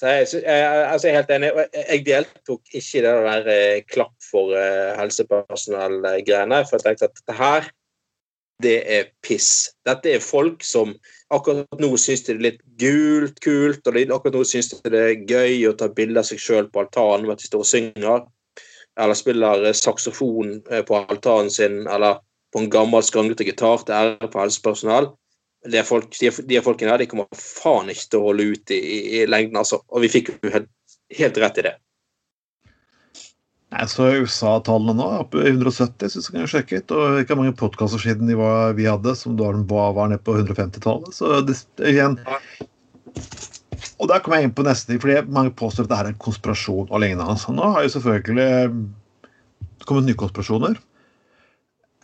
så 0.04 0.10
jeg, 0.10 0.28
jeg, 0.44 0.92
altså 0.92 1.08
jeg, 1.08 1.14
er 1.14 1.22
helt 1.22 1.32
enig. 1.32 1.52
Jeg 1.74 2.04
deltok 2.06 2.74
ikke 2.74 3.00
i 3.00 3.04
det 3.06 3.14
der 3.28 3.46
eh, 3.54 3.84
klapp 3.88 4.28
for 4.32 4.52
uh, 4.52 4.92
helsepersonell-greiene. 5.00 6.60
For 6.68 6.76
jeg 6.76 6.84
tenkte 6.84 7.08
at 7.08 7.16
dette 7.22 7.38
her, 7.38 7.70
det 8.64 8.76
er 8.98 9.08
piss. 9.24 9.72
Dette 9.88 10.12
er 10.12 10.24
folk 10.24 10.66
som 10.68 10.92
akkurat 11.34 11.82
nå 11.82 11.90
syns 11.98 12.26
det 12.28 12.36
er 12.36 12.44
litt 12.50 12.60
gult, 12.82 13.40
kult, 13.44 13.88
og 13.88 13.98
akkurat 14.04 14.38
nå 14.38 14.44
syns 14.48 14.74
det 14.84 15.02
er 15.02 15.24
gøy 15.24 15.70
å 15.70 15.76
ta 15.80 15.88
bilde 15.88 16.20
av 16.20 16.28
seg 16.28 16.44
sjøl 16.44 16.70
på 16.70 16.84
altanen 16.84 17.30
mens 17.30 17.46
de 17.46 17.50
står 17.50 17.66
og 17.66 17.72
synger. 17.72 18.28
Eller 19.00 19.18
spiller 19.18 19.66
eh, 19.66 19.78
saksofon 19.78 20.60
på 20.68 21.02
altanen 21.02 21.50
sin, 21.54 21.86
eller 21.88 22.20
på 22.54 22.62
en 22.62 22.70
gammel, 22.70 23.02
skranglete 23.08 23.48
gitar 23.48 23.88
til 23.88 23.98
ære 23.98 24.30
på 24.30 24.44
helsepersonell 24.44 25.14
de, 25.72 25.84
folk, 25.88 26.12
de, 26.20 26.32
de 26.50 26.60
folkene 26.64 26.92
der 26.92 27.04
de 27.04 27.10
kommer 27.12 27.30
faen 27.40 27.92
ikke 27.92 28.10
til 28.10 28.20
å 28.20 28.28
holde 28.28 28.50
ut 28.52 28.74
i, 28.76 28.82
i, 29.22 29.24
lengden, 29.30 29.60
altså. 29.62 29.80
Og 29.94 30.04
vi 30.04 30.12
fikk 30.12 30.34
jo 30.34 30.52
helt, 30.54 30.70
helt 31.18 31.40
rett 31.44 31.60
i 31.62 31.66
det. 31.70 31.74
Jeg 33.74 33.90
så 33.90 34.10
USA-tallene 34.22 34.94
nå, 35.00 35.06
oppe 35.24 35.42
i 35.42 35.50
170, 35.50 36.12
syns 36.14 36.28
jeg 36.30 36.36
kan 36.36 36.52
sjekke 36.52 36.82
ut. 36.82 36.94
Og 36.94 37.22
ikke 37.24 37.38
mange 37.40 37.56
podkaster 37.58 38.02
siden 38.02 38.30
de 38.30 38.38
var, 38.38 38.76
vi 38.78 38.86
hadde, 38.86 39.16
som 39.18 39.38
da 39.40 39.50
var, 39.72 39.96
var 39.98 40.12
nede 40.12 40.22
på 40.22 40.36
150-tallet. 40.38 41.16
Så 41.16 41.40
det, 41.48 41.58
igjen 41.90 42.20
Og 43.98 44.10
der 44.12 44.22
kommer 44.22 44.38
jeg 44.38 44.50
inn 44.50 44.54
på 44.56 44.66
neste 44.68 45.00
fordi 45.02 45.24
mange 45.34 45.56
påstår 45.58 45.88
at 45.88 45.94
det 45.94 46.00
er 46.02 46.12
en 46.12 46.22
konspirasjon 46.22 46.92
og 46.92 47.02
lignende. 47.02 47.40
Så 47.42 47.56
nå 47.56 47.72
har 47.74 47.88
jo 47.88 47.96
selvfølgelig 47.96 48.52
kommet 49.88 50.08
nye 50.10 50.22
konspirasjoner. 50.22 50.78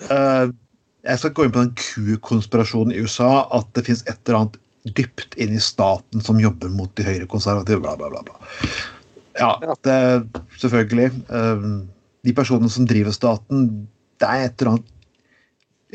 uh, 0.10 0.50
Jeg 1.08 1.22
skal 1.22 1.32
gå 1.36 1.46
inn 1.46 1.54
på 1.56 1.62
den 1.64 1.76
Q-konspirasjonen 1.80 2.96
i 2.96 3.04
USA, 3.04 3.46
at 3.56 3.70
det 3.78 3.86
fins 3.88 4.04
et 4.08 4.20
eller 4.28 4.42
annet 4.42 4.60
dypt 4.98 5.36
inn 5.40 5.56
i 5.56 5.62
staten 5.64 6.24
som 6.24 6.40
jobber 6.42 6.72
mot 6.74 6.92
de 6.98 7.06
høyrekonservative, 7.08 7.82
bla, 7.84 7.96
bla, 8.00 8.10
bla. 8.12 8.24
bla. 8.28 8.70
Ja, 9.40 9.54
det 9.88 9.98
selvfølgelig. 10.60 11.12
Uh, 11.32 11.88
de 12.28 12.36
personene 12.36 12.72
som 12.72 12.88
driver 12.90 13.16
staten, 13.16 13.68
det 14.20 14.28
er 14.28 14.48
et 14.50 14.62
eller 14.62 14.76
annet 14.76 14.96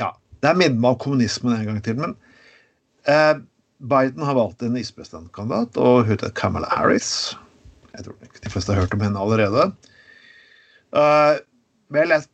Ja, 0.00 0.14
det 0.40 0.50
er 0.50 0.60
medlem 0.60 0.86
av 0.88 0.96
kommunismen 1.02 1.52
en 1.56 1.66
gang 1.68 1.82
til, 1.84 1.98
men 2.00 2.14
eh, 3.06 3.36
Biden 3.84 4.24
har 4.24 4.36
valgt 4.38 4.64
en 4.64 4.78
ispresidentkandidat, 4.80 5.76
og 5.76 6.06
hun 6.06 6.14
heter 6.14 6.32
Kamala 6.34 6.70
Harris. 6.72 7.34
Jeg 7.92 8.06
tror 8.06 8.16
ikke 8.24 8.42
de 8.46 8.52
fleste 8.54 8.72
har 8.72 8.80
hørt 8.80 8.96
om 8.96 9.04
henne 9.04 9.20
allerede. 9.20 9.68
Eh, 10.96 11.42
vel, 11.94 12.14
jeg, 12.16 12.26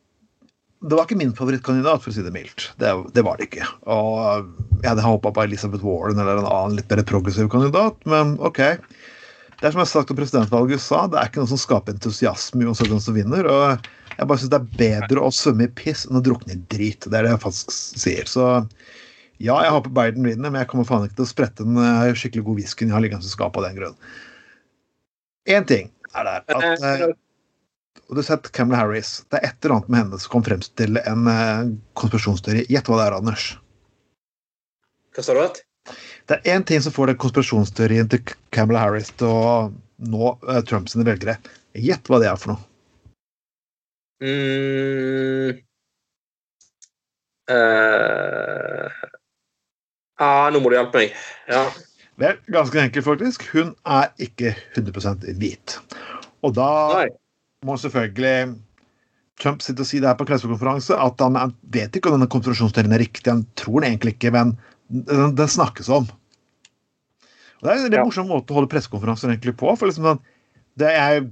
det 0.80 0.96
var 0.96 1.04
ikke 1.04 1.18
min 1.20 1.34
favorittkandidat, 1.36 2.00
for 2.00 2.08
å 2.08 2.14
si 2.16 2.22
det 2.24 2.32
mildt. 2.32 2.70
Det, 2.80 2.90
det 3.12 3.24
var 3.26 3.36
det 3.36 3.50
ikke. 3.50 3.66
Og 3.92 4.46
jeg 4.80 4.88
hadde 4.88 5.04
håpa 5.04 5.32
på 5.36 5.42
Elizabeth 5.44 5.84
Warren 5.84 6.20
eller 6.22 6.40
en 6.40 6.48
annen 6.48 6.78
litt 6.78 6.88
mer 6.88 7.02
progressiv 7.08 7.50
kandidat, 7.52 7.98
men 8.08 8.38
OK. 8.40 8.62
Det 9.60 9.68
er 9.68 9.74
som 9.74 9.82
jeg 9.82 9.84
har 9.84 9.90
sagt 9.90 10.12
om 10.14 10.16
presidentvalget 10.16 10.72
i 10.72 10.80
USA, 10.80 11.02
det 11.04 11.18
er 11.20 11.28
ikke 11.28 11.42
noe 11.42 11.50
som 11.50 11.60
skaper 11.60 11.92
entusiasme 11.92 12.64
uansett 12.64 12.88
hvem 12.88 13.02
som 13.04 13.18
vinner. 13.18 13.44
og 13.44 13.90
Jeg 14.14 14.30
bare 14.30 14.40
syns 14.40 14.54
det 14.54 14.62
er 14.62 14.80
bedre 14.80 15.26
å 15.26 15.34
svømme 15.36 15.68
i 15.68 15.74
piss 15.82 16.06
enn 16.08 16.16
å 16.16 16.24
drukne 16.24 16.56
i 16.56 16.62
drit. 16.72 17.04
Det 17.04 17.12
er 17.12 17.28
det 17.28 17.34
jeg 17.34 17.44
faktisk 17.44 17.76
sier. 17.76 18.30
Så 18.30 18.48
ja, 19.36 19.58
jeg 19.60 19.76
håper 19.76 19.92
Biden 20.00 20.24
vinner, 20.24 20.48
men 20.48 20.62
jeg 20.62 20.70
kommer 20.72 20.88
faen 20.88 21.04
ikke 21.04 21.20
til 21.20 21.28
å 21.28 21.32
sprette 21.34 21.68
en 21.68 21.76
uh, 21.76 22.08
skikkelig 22.16 22.46
god 22.48 22.62
whisky 22.62 22.88
jeg 22.88 22.96
har 22.96 23.04
liggende 23.04 23.28
i 23.28 23.34
skapet 23.34 23.60
av 23.60 23.68
den 23.68 23.76
grunn. 23.82 24.00
Én 25.48 25.68
ting 25.68 25.92
er 26.16 26.24
der 26.24 26.40
at 26.40 26.80
uh, 26.80 27.12
og 28.10 28.16
du 28.16 28.24
har 28.24 28.26
sett 28.26 28.48
Camelot 28.50 28.80
Harris. 28.80 29.10
Det 29.30 29.38
er 29.38 29.44
et 29.46 29.64
eller 29.64 29.76
annet 29.76 29.90
med 29.92 30.00
henne 30.00 30.18
som 30.18 30.32
kan 30.32 30.42
fremstille 30.48 31.02
en 31.06 31.28
uh, 31.30 31.68
konspirasjonsteori. 31.94 32.64
Gjett 32.66 32.90
hva 32.90 32.96
det 32.98 33.04
er, 33.06 33.16
Anders. 33.20 33.44
Hva 35.14 35.22
sa 35.22 35.36
du? 35.36 35.60
Det 36.26 36.38
er 36.40 36.56
én 36.56 36.66
ting 36.66 36.82
som 36.82 36.94
får 36.94 37.12
den 37.12 37.20
konspirasjonsteorien 37.22 38.10
til 38.10 38.34
Camelot 38.50 38.82
Harris 38.82 39.12
til 39.14 39.30
å 39.30 39.52
nå 40.10 40.32
uh, 40.42 40.58
Trumps 40.66 40.98
velgere. 40.98 41.38
Gjett 41.78 42.10
hva 42.10 42.18
det 42.18 42.32
er 42.32 42.42
for 42.42 42.56
noe. 42.56 42.66
Mm. 44.26 45.62
Uh. 47.46 48.90
Ah, 50.18 50.50
nå 50.50 50.58
må 50.58 50.74
du 50.74 50.80
hjelpe 50.80 51.04
meg. 51.06 51.16
Ja. 51.46 51.62
Vel, 52.18 52.42
ganske 52.50 52.82
enkelt, 52.88 53.06
faktisk. 53.06 53.46
Hun 53.54 53.76
er 53.86 54.10
ikke 54.18 54.56
100 54.74 55.30
hvit. 55.38 55.78
Og 56.42 56.58
da 56.58 56.70
Nei. 56.98 57.08
Må 57.66 57.76
selvfølgelig 57.80 58.56
Trump 59.40 59.62
sitte 59.64 59.84
og 59.84 59.88
si 59.88 60.00
det 60.00 60.08
her 60.10 60.16
på 60.20 60.26
pressekonferanse 60.28 60.96
at 61.00 61.20
han 61.24 61.54
vet 61.72 61.96
ikke 61.96 62.10
om 62.10 62.18
denne 62.18 62.28
konspirasjonsteorien 62.32 62.92
er 62.96 63.02
riktig. 63.02 63.28
Han 63.28 63.46
tror 63.58 63.80
den 63.80 63.90
egentlig 63.94 64.14
ikke, 64.16 64.32
men 64.36 64.54
den, 64.90 65.34
den 65.38 65.48
snakkes 65.50 65.88
om. 65.92 66.08
Og 67.60 67.66
Det 67.68 67.72
er 67.74 67.84
en 67.86 67.98
Ja. 67.98 68.04
morsom 68.04 68.28
måte 68.32 68.52
å 68.52 68.60
holde 68.60 68.70
pressekonferanser 68.72 69.32
egentlig 69.32 69.56
på. 69.60 69.72
for 69.76 69.88
liksom 69.88 70.04
sånn, 70.08 70.22
det 70.80 70.92
Jeg 70.96 71.26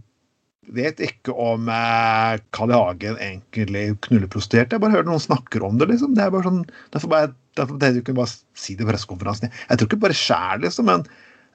vet 0.73 0.99
ikke 1.00 1.32
om 1.32 1.68
eh, 1.73 2.38
Carl 2.52 2.73
I. 2.73 2.76
Hagen 2.76 3.16
egentlig 3.16 3.97
knuller 4.04 4.28
prostituerte. 4.28 4.76
Jeg 4.76 4.80
bare 4.85 4.92
hører 4.92 5.08
noen 5.08 5.25
snakker 5.25 5.64
om 5.64 5.78
det. 5.80 5.88
liksom. 5.88 6.14
Det 6.14 6.25
er 6.26 6.30
bare 6.35 6.44
sånn, 6.44 6.66
Derfor 6.92 7.08
bare, 7.08 7.32
derfor 7.56 7.78
det, 7.80 7.94
du 7.94 8.02
kan 8.04 8.18
bare 8.20 8.35
si 8.54 8.75
det 8.76 8.85
på 8.85 8.92
pressekonferansen. 8.92 9.49
Jeg 9.70 9.78
tror 9.78 9.88
ikke 9.88 10.00
bare 10.04 10.12
sjæl, 10.16 10.61
liksom, 10.66 10.85
men 10.92 11.06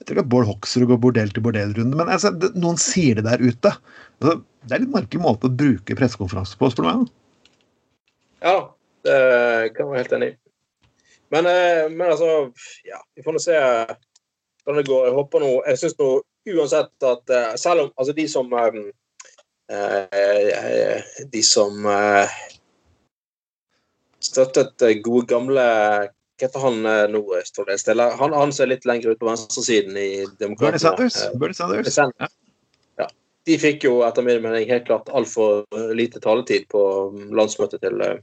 jeg 0.03 0.09
tror 0.09 0.19
ikke 0.19 0.31
Bård 0.33 0.47
Hoksrud 0.49 0.83
går 0.89 0.97
bordell 0.99 1.29
til 1.31 1.43
bordellrunde. 1.45 1.95
Men 1.95 2.09
altså, 2.11 2.33
noen 2.59 2.75
sier 2.81 3.15
det 3.15 3.23
der 3.23 3.39
ute. 3.39 3.71
Altså, 4.19 4.33
det 4.67 4.75
er 4.75 4.81
litt 4.83 4.91
merkelig 4.91 5.21
måte 5.23 5.47
å 5.47 5.57
bruke 5.61 5.95
pressekonferanse 5.95 6.59
på, 6.59 6.67
spør 6.73 6.83
du 6.83 6.89
meg. 6.89 7.11
Ja, 8.43 8.57
det 9.07 9.19
kan 9.77 9.85
jeg 9.85 9.91
være 9.93 10.01
helt 10.01 10.15
enig 10.17 10.29
i. 10.33 10.35
Men, 11.31 11.47
eh, 11.47 11.85
men 11.87 12.11
altså 12.11 12.51
Ja, 12.85 12.99
vi 13.15 13.23
får 13.23 13.33
nå 13.33 13.41
se 13.41 13.55
hvordan 13.55 14.81
det 14.81 14.89
går. 14.91 15.05
Jeg 15.07 15.15
håper 15.15 15.37
nå 15.41 15.51
Jeg 15.69 15.79
syns 15.79 15.95
nå 16.01 16.09
uansett 16.51 17.07
at 17.07 17.31
eh, 17.31 17.55
selv 17.57 17.85
om 17.85 17.93
altså 17.95 18.13
de 18.19 18.27
som 18.27 18.51
eh, 18.59 18.75
De 21.31 21.41
som 21.47 21.87
støttet 24.23 24.99
gode 25.03 25.25
gamle 25.31 25.63
Hva 26.43 26.49
heter 26.49 26.59
han 26.59 27.11
nordøst 27.13 27.53
står 27.53 27.69
det 27.69 27.75
stille? 27.79 28.03
Han, 28.19 28.33
han 28.35 28.51
ser 28.51 28.67
litt 28.67 28.83
lenger 28.89 29.13
ut 29.13 29.19
på 29.21 29.29
venstresiden 29.29 29.95
i 29.95 30.25
Demokratene. 30.41 30.75
Eh, 30.75 31.37
Bernie 31.39 31.55
Sanders. 31.55 31.77
Bernie 31.79 31.93
Sanders. 31.93 32.33
Ja. 32.99 33.07
De 33.47 33.55
fikk 33.61 33.85
jo 33.87 34.01
etter 34.03 34.25
min 34.27 34.41
mening 34.43 34.67
helt 34.67 34.83
klart 34.89 35.07
altfor 35.15 35.63
lite 35.95 36.19
taletid 36.23 36.67
på 36.73 36.83
landsmøtet 37.31 37.79
til 37.85 38.03
eh, 38.03 38.19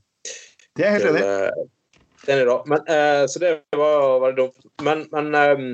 Det 0.77 0.85
er 0.85 0.99
helt 0.99 1.09
enig. 1.15 1.23
eh, 1.25 2.35
enig 2.35 2.45
da. 2.51 2.59
Men, 2.75 2.85
eh, 2.93 3.25
så 3.33 3.41
det 3.47 3.55
var 3.81 4.21
veldig 4.27 4.37
dumt. 4.43 4.69
Men, 4.85 5.07
men 5.17 5.35
eh, 5.41 5.65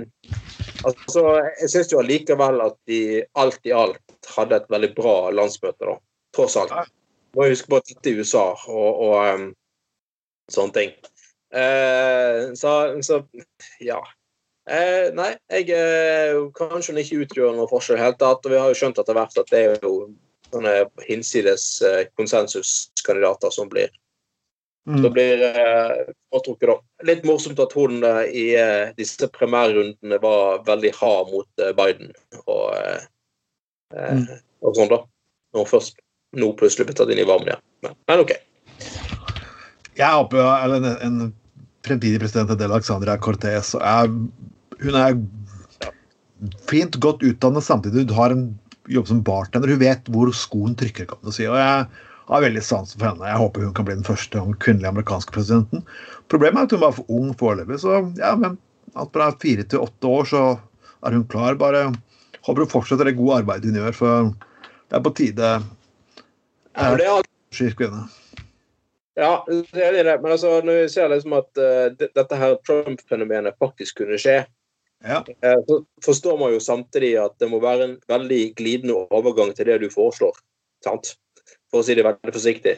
altså, 0.87 1.27
jeg 1.65 1.73
syns 1.75 1.93
jo 1.97 2.03
allikevel 2.05 2.63
at 2.69 2.79
de 2.87 3.01
alt 3.43 3.67
i 3.67 3.75
alt 3.75 4.31
hadde 4.37 4.63
et 4.63 4.71
veldig 4.71 4.95
bra 4.95 5.17
landsmøte, 5.35 5.83
da. 5.83 5.99
Tross 6.39 6.57
alt. 6.63 6.95
Må 7.35 7.51
huske 7.51 7.75
på 7.75 7.83
at 7.83 7.91
dette 7.91 8.15
er 8.15 8.23
USA 8.23 8.47
og, 8.71 9.03
og 9.03 9.17
um, 9.35 9.47
sånne 10.53 10.79
ting. 10.79 10.95
Eh, 11.55 12.55
så, 12.59 12.73
så 13.07 13.21
ja. 13.81 14.01
Eh, 14.67 15.13
nei, 15.15 15.33
jeg 15.53 15.71
eh, 15.71 16.39
kanskje 16.59 16.97
ikke 17.03 17.21
utgjør 17.27 17.55
noen 17.55 17.71
forskjell 17.71 17.99
i 17.99 18.01
det 18.01 18.07
hele 18.09 18.21
tatt. 18.23 18.47
Og 18.47 18.55
vi 18.55 18.59
har 18.59 18.73
jo 18.73 18.79
skjønt 18.81 18.99
etter 19.03 19.15
hvert 19.19 19.39
at 19.39 19.53
det 19.53 19.61
er 19.63 19.79
jo 19.87 19.93
sånne 20.51 20.75
hinsides 21.07 21.69
eh, 21.87 22.03
konsensuskandidater 22.19 23.55
som 23.55 23.71
blir 23.73 23.91
Mm. 24.87 25.01
så 25.03 25.11
blir 25.11 25.41
eh, 25.43 26.13
foretrukket, 26.31 26.69
da. 26.71 26.75
Litt 27.09 27.25
morsomt 27.27 27.59
at 27.59 27.73
hun 27.75 28.05
eh, 28.07 28.21
i 28.31 28.45
eh, 28.55 28.93
disse 28.95 29.27
primærrundene 29.35 30.21
var 30.23 30.61
veldig 30.69 30.93
hard 30.95 31.33
mot 31.33 31.63
eh, 31.63 31.73
Biden 31.75 32.13
og, 32.47 32.69
eh, 32.77 33.01
Mm. 33.97 34.23
og 34.63 34.79
sånn, 34.79 34.89
da. 34.91 35.01
Når 35.55 35.65
hun 35.65 35.71
først 35.73 35.99
nå 36.39 36.53
plutselig 36.59 36.87
ble 36.87 36.95
tatt 36.99 37.11
inn 37.11 37.19
i 37.19 37.27
varmen 37.27 37.51
igjen. 37.51 37.65
Men, 37.83 37.99
men 38.07 38.23
OK. 38.23 38.33
Jeg 39.97 40.13
håper 40.13 40.41
jo 40.41 40.47
eller 40.47 40.77
en, 40.83 40.99
en 41.07 41.35
fremtidig 41.87 42.21
president 42.21 42.53
Del 42.59 42.73
Alexandria 42.73 43.17
Cortez 43.23 43.73
er, 43.79 44.11
Hun 44.83 44.99
er 45.01 45.17
fint 46.69 46.99
godt 47.01 47.25
utdannet 47.25 47.65
samtidig. 47.65 48.05
Hun 48.11 48.19
har 48.19 48.35
en 48.35 48.47
jobb 48.93 49.09
som 49.09 49.23
bartender. 49.25 49.73
Hun 49.73 49.81
vet 49.81 50.11
hvor 50.13 50.31
skoen 50.37 50.77
trykker, 50.79 51.09
kan 51.09 51.23
du 51.25 51.33
si. 51.33 51.47
Og 51.49 51.57
jeg 51.57 51.87
har 52.29 52.45
veldig 52.45 52.63
sansen 52.65 53.01
for 53.01 53.09
henne. 53.09 53.29
Jeg 53.31 53.41
håper 53.41 53.67
hun 53.67 53.75
kan 53.77 53.87
bli 53.89 53.97
den 53.97 54.07
første 54.07 54.43
kvinnelige 54.63 54.93
amerikanske 54.93 55.35
presidenten. 55.35 55.85
Problemet 56.33 56.61
er 56.61 56.69
at 56.69 56.77
hun 56.77 56.85
var 56.85 56.97
for 56.99 57.17
ung 57.17 57.33
foreløpig, 57.39 57.81
så 57.83 58.03
ja, 58.19 58.35
men 58.39 58.59
alt 58.97 59.15
fra 59.15 59.31
fire 59.43 59.65
til 59.65 59.85
åtte 59.87 60.11
år 60.11 60.29
så 60.33 60.43
er 61.07 61.17
hun 61.17 61.25
klar. 61.31 61.59
Bare 61.61 61.89
håper 62.47 62.67
hun 62.67 62.75
fortsetter 62.75 63.09
det 63.09 63.17
gode 63.19 63.41
arbeidet 63.41 63.73
hun 63.73 63.81
gjør, 63.81 63.97
for 63.97 64.31
det 64.91 64.99
er 64.99 65.07
på 65.07 65.15
tide. 65.19 65.55
Ja, 66.77 66.91
Skir 66.91 67.01
det 67.01 67.09
er 67.09 67.15
alt 67.17 67.33
Skift 67.57 67.79
kvinne. 67.79 68.03
Ja, 69.17 69.47
det 69.49 69.81
er 69.81 70.05
det. 70.05 70.19
Men 70.23 70.33
altså, 70.33 70.61
når 70.61 70.83
vi 70.83 70.89
ser 70.93 71.09
liksom 71.09 71.33
at 71.39 71.61
uh, 71.61 71.89
dette 71.97 72.37
her 72.37 72.59
Trump-fenomenet 72.69 73.57
faktisk 73.59 74.03
kunne 74.03 74.19
skje, 74.21 74.43
Ja. 75.05 75.23
uh, 75.45 75.61
så 75.69 75.79
forstår 76.05 76.39
man 76.39 76.53
jo 76.53 76.61
samtidig 76.61 77.15
at 77.21 77.33
det 77.41 77.49
må 77.49 77.61
være 77.61 77.85
en 77.85 77.95
veldig 78.09 78.55
glidende 78.57 78.95
overgang 79.11 79.55
til 79.57 79.67
det 79.67 79.79
du 79.81 79.89
foreslår. 79.91 80.37
Sant? 80.85 81.15
For 81.73 81.81
å 81.81 81.87
si 81.87 81.97
det 81.97 82.05
veldig 82.05 82.35
forsiktig. 82.35 82.77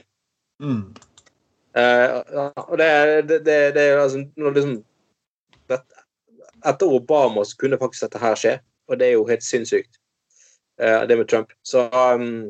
Mm. 0.62 0.95
Uh, 1.75 2.23
og 2.68 2.78
det, 2.78 2.90
det, 3.28 3.40
det, 3.47 3.59
det 3.75 3.83
er 3.83 3.99
altså 4.02 4.23
når 4.37 4.54
liksom 4.54 4.78
det, 5.71 5.83
Etter 6.66 6.90
Obama 6.90 7.45
så 7.47 7.59
kunne 7.59 7.78
faktisk 7.78 8.07
dette 8.07 8.23
her 8.23 8.38
skje, 8.38 8.54
og 8.88 8.99
det 8.99 9.11
er 9.11 9.18
jo 9.18 9.26
helt 9.28 9.45
sinnssykt, 9.47 9.99
det 10.78 11.16
med 11.18 11.28
Trump. 11.30 11.52
Så 11.62 11.85
um, 11.90 12.49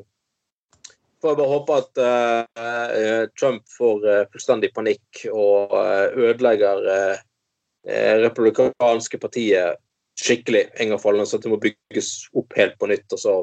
får 1.21 1.33
jeg 1.33 1.39
bare 1.41 1.53
håpe 1.53 1.79
at 1.83 2.01
eh, 2.05 3.23
Trump 3.39 3.65
får 3.77 4.07
uh, 4.07 4.25
fullstendig 4.33 4.71
panikk 4.75 5.25
og 5.33 5.75
uh, 5.75 6.07
ødelegger 6.15 6.85
eh, 6.93 8.15
republikanske 8.23 9.21
partiet 9.23 9.81
skikkelig 10.19 10.65
en 10.77 10.93
gang 10.93 11.01
for 11.01 11.15
alle, 11.15 11.27
så 11.27 11.39
det 11.39 11.51
må 11.51 11.61
bygges 11.63 12.11
opp 12.37 12.57
helt 12.59 12.75
på 12.79 12.91
nytt. 12.91 13.07
Og 13.15 13.23
så 13.23 13.35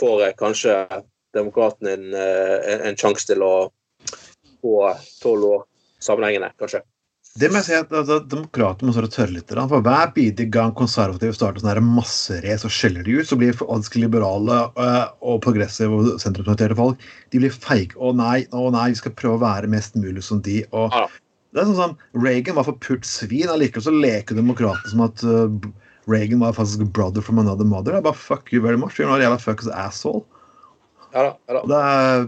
får 0.00 0.26
kanskje 0.38 0.76
demokratene 1.34 1.96
en, 1.96 2.06
en, 2.14 2.84
en 2.86 2.98
sjanse 2.98 3.26
til 3.28 3.42
å 3.42 3.54
få 4.62 4.76
tolv 5.20 5.48
år 5.50 5.64
sammenhengende, 5.98 6.52
kanskje. 6.62 6.84
Det 7.36 7.50
må 7.52 7.60
jeg 7.60 7.66
si 7.66 7.74
at 7.76 7.90
altså, 7.92 8.16
Demokratene 8.32 8.88
må 8.88 8.94
stå 8.96 9.04
og 9.04 9.12
tørre 9.12 9.34
litt. 9.34 9.52
For 9.52 9.84
hver 9.84 10.12
bidige 10.16 10.48
gang 10.54 10.72
konservative 10.76 11.36
starter 11.36 11.60
sånn 11.60 11.84
masserace 11.84 12.64
og 12.68 12.72
skjeller 12.72 13.04
de 13.04 13.18
ut, 13.18 13.28
så 13.28 13.36
blir 13.40 13.56
falske 13.56 14.00
liberale 14.00 14.62
øh, 14.72 15.02
og 15.20 15.42
progressive 15.44 15.92
og 15.92 16.22
sentrumsorienterte 16.22 16.78
folk 16.78 17.02
de 17.34 17.42
blir 17.42 17.52
feige. 17.52 17.96
Å 18.00 18.14
nei, 18.16 18.46
å 18.56 18.70
nei, 18.72 18.88
vi 18.94 19.00
skal 19.02 19.14
prøve 19.18 19.36
å 19.36 19.44
være 19.44 19.70
mest 19.72 19.98
mulig 20.00 20.24
som 20.24 20.40
de. 20.44 20.62
og 20.72 20.94
Ja. 20.96 21.06
det 21.52 21.62
er 21.62 21.68
sånn 21.68 21.80
som 21.82 22.22
Reagan 22.24 22.56
var 22.56 22.68
for 22.68 22.78
purt 22.80 23.04
svin, 23.08 23.50
allikevel 23.52 23.84
så 23.84 23.92
leker 23.92 24.38
demokratene 24.38 24.92
som 24.94 25.04
at 25.04 25.26
uh, 25.26 25.52
Reagan 26.08 26.40
var 26.40 26.56
faktisk 26.56 26.88
brother 26.96 27.20
from 27.20 27.38
another 27.42 27.68
mother. 27.68 27.92
Det 27.92 28.00
er 28.00 28.08
bare 28.08 28.14
fuck 28.16 28.52
you 28.52 28.62
very 28.62 28.80
much. 28.80 28.96
You're 28.96 29.10
not 29.10 29.20
a 29.20 29.26
jævla 29.26 29.42
fuckings 29.42 29.72
asshole. 29.74 30.24
Ja 31.12 31.28
da. 31.28 31.36
ja 31.48 31.60
da. 31.60 31.66
Det 31.68 31.84
er 31.84 32.26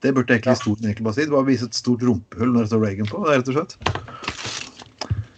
Det 0.00 0.14
burde 0.16 0.32
egentlig 0.32 0.54
historien 0.54 0.86
egentlig 0.88 1.04
bare 1.04 1.14
si. 1.18 1.24
Det 1.28 1.34
var 1.34 1.42
å 1.44 1.48
vise 1.48 1.66
et 1.68 1.76
stort 1.76 2.00
rumpehull 2.00 2.54
når 2.54 2.64
det 2.64 2.70
står 2.70 2.84
Reagan 2.86 3.08
på. 3.10 3.18
det 3.26 3.34
er 3.34 3.42
rett 3.42 3.50
og 3.52 3.58
slett. 3.58 3.74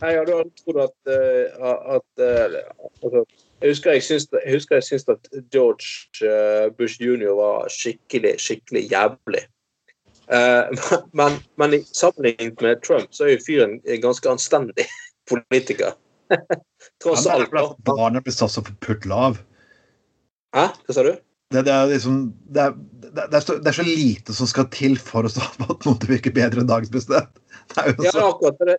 Nei, 0.02 0.12
ja, 0.16 0.24
du 0.26 0.32
hadde 0.34 0.50
trodd 0.58 0.80
at, 0.82 0.94
uh, 1.06 1.96
at 1.96 2.22
uh, 2.22 2.56
altså, 3.04 3.24
Jeg 3.62 3.70
husker 3.70 3.94
jeg 3.94 4.02
syns, 4.02 4.26
jeg 4.34 4.54
husker 4.56 4.80
jeg 4.80 4.86
syns 4.88 5.08
at 5.12 5.28
George 5.54 6.26
uh, 6.26 6.72
Bush 6.74 6.98
jr. 6.98 7.30
var 7.38 7.70
skikkelig, 7.70 8.34
skikkelig 8.42 8.88
jævlig. 8.90 9.44
men, 11.18 11.34
men, 11.60 11.74
i 11.76 11.80
sammenlignet 11.92 12.62
med 12.64 12.80
Trump 12.86 13.10
så 13.12 13.26
er 13.26 13.34
jo 13.34 13.42
fyren 13.46 13.74
en 13.84 14.00
ganske 14.02 14.30
anstendig 14.30 14.86
politiker. 15.30 15.92
Tross 17.02 17.26
alt. 17.26 17.52
Blir 17.52 18.32
satt 18.34 18.54
for 18.56 18.78
putt 18.80 19.06
lav. 19.06 19.38
Hæ? 20.56 20.70
Hva 20.86 20.96
sa 20.96 21.04
du? 21.06 21.14
Det, 21.52 21.62
det, 21.66 21.72
er 21.72 21.90
liksom, 21.90 22.18
det, 22.54 22.62
er, 22.64 22.76
det, 23.12 23.24
er 23.36 23.44
så, 23.44 23.56
det, 23.58 23.68
er 23.68 23.76
så, 23.76 23.84
lite 23.86 24.34
som 24.36 24.48
skal 24.48 24.68
til 24.72 24.94
for 25.00 25.28
å 25.28 25.32
at 25.68 25.86
noe 25.86 26.08
virker 26.08 26.34
bedre 26.34 26.62
enn 26.62 26.70
dagens 26.70 26.92
president. 26.92 27.42
Ja, 27.76 28.12
akkurat. 28.26 28.58
Det, 28.60 28.78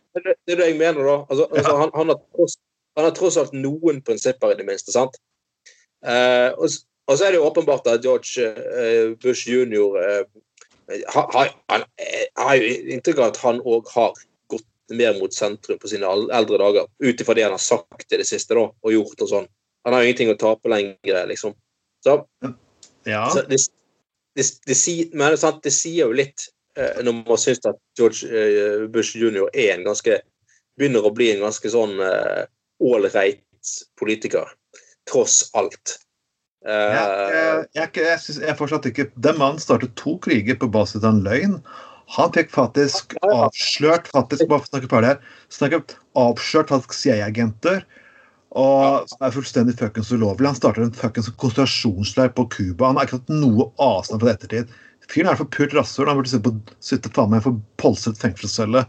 er 0.50 0.58
det 0.60 0.70
jeg 0.72 0.80
mener, 0.80 1.04
da. 1.06 1.18
Altså, 1.30 1.46
ja. 1.46 1.62
altså, 1.62 1.76
han, 1.82 1.94
han, 1.98 2.14
har 2.14 2.20
tross, 2.36 2.58
han, 2.98 3.08
har 3.08 3.14
tross, 3.18 3.38
alt 3.42 3.54
noen 3.58 4.02
prinsipper, 4.06 4.54
i 4.54 4.60
det 4.60 4.68
minste. 4.68 4.94
sant? 4.96 5.20
Eh, 6.06 6.50
og, 6.58 6.68
og, 7.08 7.16
så 7.16 7.28
er 7.28 7.34
det 7.34 7.40
jo 7.40 7.48
åpenbart 7.48 7.88
at 7.92 8.04
George 8.06 8.50
eh, 8.50 9.14
Bush 9.24 9.48
jr. 9.50 9.98
Eh, 10.02 11.02
har, 11.14 11.54
han 11.72 11.86
har 12.38 12.56
jo 12.60 12.72
inntrykk 12.98 13.22
av 13.22 13.32
at 13.32 13.42
han 13.46 13.62
òg 13.64 13.90
har 13.94 14.18
gått 14.52 14.68
mer 14.94 15.16
mot 15.20 15.34
sentrum 15.34 15.80
på 15.80 15.90
sine 15.90 16.10
eldre 16.10 16.60
dager, 16.60 16.90
ut 17.00 17.22
ifra 17.22 17.38
det 17.38 17.46
han 17.48 17.56
har 17.56 17.64
sagt 17.64 18.12
i 18.12 18.20
det 18.20 18.28
siste 18.28 18.58
da, 18.58 18.68
og 18.68 18.96
gjort 18.98 19.24
og 19.24 19.32
sånn. 19.32 19.48
Han 19.88 19.96
har 19.96 20.04
jo 20.04 20.12
ingenting 20.12 20.34
å 20.34 20.40
tape 20.40 20.72
lenger, 20.72 21.24
liksom. 21.32 21.56
Så, 22.04 22.20
ja. 23.10 23.24
så 23.30 23.44
det, 23.48 23.60
det, 24.38 24.46
det, 24.68 24.78
men, 25.14 25.38
sant, 25.40 25.64
det, 25.66 25.74
sier 25.76 26.08
jo 26.08 26.18
litt 26.18 26.48
eh, 26.78 27.02
når 27.06 27.24
man 27.24 27.42
syns 27.42 27.64
at 27.70 27.80
George 28.00 28.30
eh, 28.30 28.86
Bush 28.94 29.18
jr. 29.20 29.48
er 29.54 29.76
en 29.76 29.88
ganske 29.88 30.22
begynner 30.80 31.06
å 31.06 31.14
bli 31.14 31.30
en 31.34 31.44
ganske 31.46 31.70
sånn 31.70 32.00
ålreit 32.02 33.42
eh, 33.44 33.74
politiker, 34.00 34.50
tross 35.10 35.44
alt. 35.58 36.00
Uh, 36.64 36.72
jeg, 36.72 37.64
jeg, 37.76 37.90
jeg, 38.00 38.20
synes, 38.24 38.38
jeg, 38.40 38.56
fortsatt 38.56 38.86
ikke 38.88 39.04
Den 39.20 39.36
mannen 39.36 39.60
startet 39.60 39.98
to 40.00 40.14
kriger 40.24 40.56
på 40.56 40.70
basis 40.72 41.02
av 41.02 41.10
en 41.10 41.26
løgn. 41.26 41.58
Han 42.16 42.32
fikk 42.36 42.54
faktisk 42.54 43.18
avslørt 43.28 44.08
faktisk, 44.14 44.48
bare 44.52 44.70
snakke 44.70 44.90
ferdig 44.92 45.10
her, 45.12 45.20
snakke, 45.52 45.82
avslørt 46.20 46.72
faktisk 46.72 46.96
CIA-agenter 46.96 47.84
og 48.54 49.10
som 49.10 49.26
er 49.26 49.34
fullstendig 49.34 49.74
fuckings 49.80 50.12
ulovlig. 50.14 50.46
Han 50.46 50.58
starter 50.58 50.86
en 50.86 50.94
fuckings 50.94 51.32
konsentrasjonsleir 51.42 52.34
på 52.38 52.46
Cuba. 52.54 52.92
Han 52.92 53.00
har 53.00 53.08
ikke 53.08 53.22
hatt 53.22 53.34
noe 53.34 53.72
avstand 53.82 54.22
fra 54.22 54.30
det 54.30 54.36
ettertid. 54.38 54.76
Fyren 55.10 55.32
er 55.32 55.40
for 55.40 55.50
pult 55.56 55.74
rasshøl. 55.74 56.10
Han 56.12 56.20
burde 56.22 56.76
sitte, 56.84 57.12
faen 57.16 57.34
meg 57.34 57.44
for 57.46 57.58
polstret 57.82 58.22
fengselscelle 58.22 58.86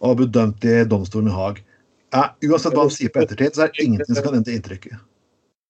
og 0.00 0.16
blitt 0.20 0.32
dømt 0.36 0.64
i 0.64 0.78
domstolen 0.88 1.28
i 1.28 1.34
Haag. 1.34 1.60
Ja, 2.14 2.30
uansett 2.46 2.74
hva 2.74 2.86
han 2.86 2.94
sier 2.94 3.12
på 3.12 3.22
ettertid, 3.22 3.54
så 3.54 3.66
er 3.66 3.74
det 3.74 3.84
ingenting 3.84 4.16
som 4.16 4.24
kan 4.26 4.38
endre 4.38 4.56
inntrykket. 4.56 5.02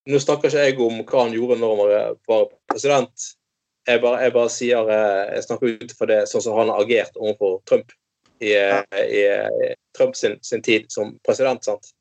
Nå 0.09 0.21
snakker 0.23 0.49
ikke 0.49 0.65
jeg 0.65 0.79
om 0.81 1.03
hva 1.03 1.25
han 1.25 1.35
gjorde 1.37 1.59
når 1.61 1.75
han 1.75 2.15
var 2.29 2.47
president. 2.71 3.27
Jeg 3.89 4.03
bare, 4.05 4.21
jeg 4.25 4.33
bare 4.35 4.53
sier 4.53 4.91
eh, 4.93 5.35
Jeg 5.35 5.45
snakker 5.47 5.81
ut 5.81 5.93
for 5.97 6.11
det 6.11 6.19
sånn 6.29 6.45
som 6.45 6.59
han 6.59 6.69
har 6.69 6.83
agert 6.85 7.17
overfor 7.17 7.59
Trump 7.69 7.95
i, 8.41 8.53
i, 8.53 9.23
i 9.25 9.71
Trump 9.97 10.17
sin, 10.17 10.37
sin, 10.45 10.63
tid 10.65 10.87
som 10.93 11.15
president. 11.27 11.65
sant? 11.65 11.93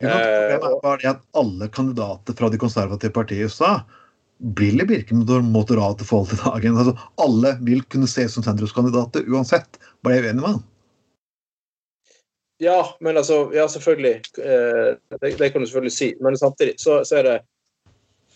Problemet 0.00 0.64
er 0.66 0.80
bare 0.82 1.00
det 1.00 1.08
at 1.14 1.22
alle 1.40 1.68
kandidater 1.72 2.36
fra 2.36 2.50
de 2.52 2.58
konservative 2.60 3.14
partiene 3.16 3.46
i 3.46 3.48
USA 3.48 3.78
blir 4.36 4.84
virke 4.84 5.16
moderate 5.16 6.04
i 6.04 6.06
forhold 6.06 6.28
til 6.28 6.42
dagen. 6.44 6.76
Altså, 6.76 6.96
alle 7.24 7.56
vil 7.64 7.82
kunne 7.88 8.08
ses 8.10 8.34
som 8.36 8.44
sentrumskandidater 8.44 9.24
uansett. 9.32 9.78
Bare 10.04 10.18
jeg 10.18 10.24
er 10.24 10.28
uenig 10.28 10.42
med 10.42 10.52
han. 10.56 10.64
Ja, 12.58 12.96
men 13.00 13.16
altså 13.16 13.50
Ja, 13.54 13.68
selvfølgelig. 13.68 14.22
Eh, 14.38 14.96
det, 15.20 15.38
det, 15.38 15.50
kan 15.50 15.60
du 15.60 15.66
selvfølgelig 15.66 15.92
si. 15.92 16.14
Men 16.20 16.38
samtidig 16.38 16.74
så, 16.80 17.04
så 17.04 17.16
er 17.16 17.22
det 17.22 17.36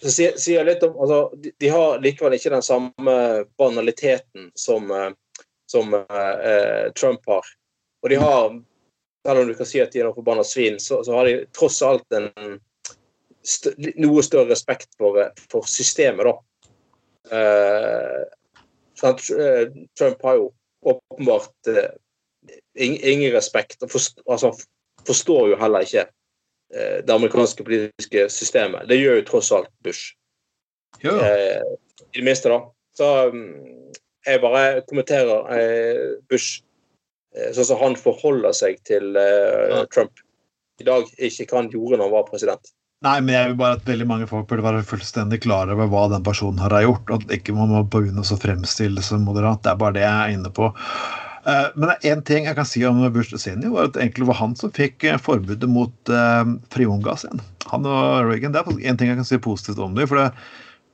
så 0.00 0.10
sier, 0.10 0.36
sier 0.40 0.64
litt 0.64 0.82
om 0.82 0.96
altså, 0.96 1.36
de, 1.36 1.52
de, 1.60 1.68
har 1.68 2.00
likevel 2.00 2.32
ikke 2.32 2.52
den 2.54 2.64
samme 2.64 3.14
banaliteten 3.60 4.48
som, 4.56 4.88
eh, 4.90 5.10
som 5.68 5.92
eh, 5.94 6.92
Trump 6.96 7.20
har. 7.28 7.44
Og 8.02 8.10
de 8.10 8.16
har 8.16 8.54
selv 9.26 9.40
om 9.40 9.48
du 9.48 9.54
kan 9.54 9.68
si 9.68 9.80
at 9.82 9.92
de 9.92 10.00
er 10.00 10.08
noen 10.08 10.16
forbanna 10.16 10.44
svin, 10.46 10.78
så, 10.80 11.02
så, 11.04 11.14
har 11.16 11.28
de 11.28 11.34
tross 11.56 11.80
alt 11.84 12.16
en 12.16 12.30
st 13.46 13.72
noe 14.00 14.22
større 14.24 14.50
respekt 14.52 14.90
for, 15.00 15.18
for 15.52 15.68
systemet, 15.68 16.28
da. 16.28 16.36
Uh, 17.30 18.24
Trump 19.96 20.24
har 20.26 20.40
jo 20.40 20.50
åpenbart 20.84 21.68
uh, 21.68 21.90
ingen 22.76 23.32
respekt, 23.32 23.78
og 23.84 23.92
forst 23.92 24.20
altså, 24.28 24.52
forstår 25.08 25.52
jo 25.52 25.60
heller 25.60 25.86
ikke 25.86 26.06
uh, 26.08 26.98
det 27.04 27.14
amerikanske 27.14 27.64
politiske 27.64 28.26
systemet. 28.32 28.88
Det 28.88 29.00
gjør 29.00 29.20
jo 29.20 29.28
tross 29.28 29.52
alt 29.56 29.72
Bush. 29.84 30.16
Ja. 31.04 31.16
I 32.12 32.18
det 32.18 32.26
minste, 32.26 32.50
da. 32.50 32.60
Så 32.96 33.06
um, 33.30 33.44
jeg 34.26 34.40
bare 34.42 34.82
kommenterer 34.88 35.46
Bush 36.28 36.60
sånn 37.54 37.68
som 37.72 37.80
han 37.82 37.96
forholder 37.98 38.54
seg 38.56 38.80
til 38.88 39.14
uh, 39.14 39.84
Trump 39.94 40.22
i 40.80 40.86
dag, 40.88 41.08
ikke 41.20 41.46
hva 41.50 41.62
han 41.62 41.72
gjorde 41.72 41.98
når 41.98 42.08
han 42.08 42.14
var 42.14 42.28
president. 42.30 42.72
Nei, 43.04 43.16
men 43.24 43.32
jeg 43.32 43.48
vil 43.48 43.58
bare 43.62 43.78
at 43.78 43.86
veldig 43.88 44.06
mange 44.08 44.26
folk 44.28 44.48
burde 44.48 44.64
være 44.66 44.84
fullstendig 44.84 45.38
klar 45.46 45.70
over 45.72 45.88
hva 45.88 46.02
den 46.12 46.24
personen 46.24 46.60
har 46.60 46.74
gjort. 46.84 47.12
Og 47.14 47.32
ikke 47.32 47.54
man 47.56 47.72
må 47.72 47.80
begynne 47.88 48.20
å 48.20 48.40
fremstille 48.40 49.04
som 49.04 49.24
moderat. 49.24 49.62
Det 49.64 49.72
er 49.72 49.80
bare 49.80 49.96
det 49.96 50.04
jeg 50.04 50.12
er 50.12 50.34
inne 50.36 50.52
på. 50.52 50.68
Uh, 51.46 51.68
men 51.80 51.94
én 52.04 52.20
ting 52.28 52.44
jeg 52.44 52.58
kan 52.58 52.68
si 52.68 52.82
om 52.84 53.00
Bush 53.14 53.32
senior, 53.40 53.72
var 53.72 53.88
at 53.88 53.94
det 53.96 54.02
egentlig 54.04 54.28
var 54.28 54.40
han 54.42 54.56
som 54.58 54.72
fikk 54.76 55.06
forbudet 55.24 55.70
mot 55.72 56.12
uh, 56.12 56.44
friongass 56.74 57.24
igjen. 57.24 57.40
Han 57.70 57.88
og 57.88 58.28
Reagan. 58.28 58.52
Det 58.52 58.60
er 58.66 58.90
én 58.92 59.00
ting 59.00 59.12
jeg 59.12 59.20
kan 59.22 59.28
si 59.28 59.40
positivt 59.40 59.80
om 59.80 59.96
det. 59.96 60.08
For 60.10 60.20
det 60.20 60.28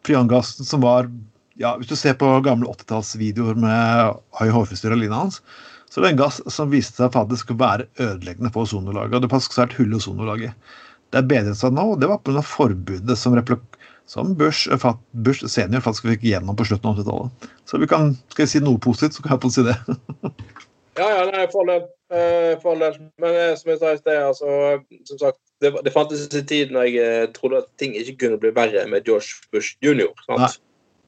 friongassen 0.06 0.68
som 0.68 0.86
var 0.86 1.10
ja, 1.56 1.72
Hvis 1.80 1.88
du 1.88 1.96
ser 1.96 2.12
på 2.20 2.28
gamle 2.44 2.68
80-tallsvideoer 2.68 3.56
med 3.56 4.18
høy 4.36 4.50
hårfrisyre 4.52 4.92
og 4.92 5.00
lina 5.00 5.22
hans, 5.22 5.38
så 5.90 6.02
det 6.02 6.08
er 6.08 6.14
en 6.14 6.20
gass 6.20 6.40
som 6.52 6.72
viste 6.72 7.00
seg 7.00 7.14
faktisk 7.14 7.52
å 7.54 7.58
være 7.60 7.86
ødeleggende 8.02 8.50
for 8.54 8.66
ozonlaget. 8.66 9.14
Og 9.16 9.24
det 9.24 9.32
faktisk 9.32 9.56
svært 9.56 9.76
hull 9.78 9.94
i 9.94 9.98
ozonlaget. 10.00 10.70
Det 11.14 11.20
er 11.20 11.28
bedret 11.30 11.58
seg 11.58 11.74
nå, 11.76 11.84
og 11.94 12.00
det 12.02 12.10
var 12.10 12.22
pga. 12.26 12.42
forbudet 12.44 13.16
som, 13.18 13.36
som 14.10 14.34
Bush, 14.38 14.66
eh, 14.72 14.86
Bush, 15.26 15.46
senior 15.48 15.84
faktisk 15.84 16.10
fikk 16.10 16.26
gjennom 16.26 16.58
på 16.58 16.66
slutten 16.68 16.90
av 16.90 16.98
80-tallet. 16.98 17.48
Så 17.70 17.80
vi 17.82 17.88
kan, 17.90 18.12
skal 18.34 18.44
jeg 18.44 18.52
si 18.52 18.62
noe 18.64 18.82
positivt, 18.82 19.16
så 19.16 19.24
kan 19.24 19.32
jeg 19.32 19.38
iallfall 19.38 19.54
si 19.54 19.66
det. 19.68 19.78
ja, 21.00 21.08
ja, 21.08 21.22
nei, 21.30 21.46
for 21.54 21.62
all 21.62 21.74
eh, 21.78 22.82
del. 22.82 23.00
Men 23.22 23.40
eh, 23.46 23.54
som 23.60 23.72
jeg 23.72 23.80
sa 23.80 23.94
i 23.94 24.02
sted, 24.02 24.20
altså, 24.26 24.58
som 25.08 25.22
sagt, 25.22 25.40
det, 25.64 25.72
det 25.86 25.94
fantes 25.94 26.26
en 26.26 26.50
tid 26.50 26.74
når 26.74 26.90
jeg 26.90 27.32
trodde 27.38 27.62
at 27.62 27.72
ting 27.80 27.96
ikke 27.96 28.18
kunne 28.26 28.42
bli 28.42 28.52
verre 28.58 28.84
med 28.90 29.06
George 29.06 29.38
Bush 29.54 29.78
jr. 29.80 30.10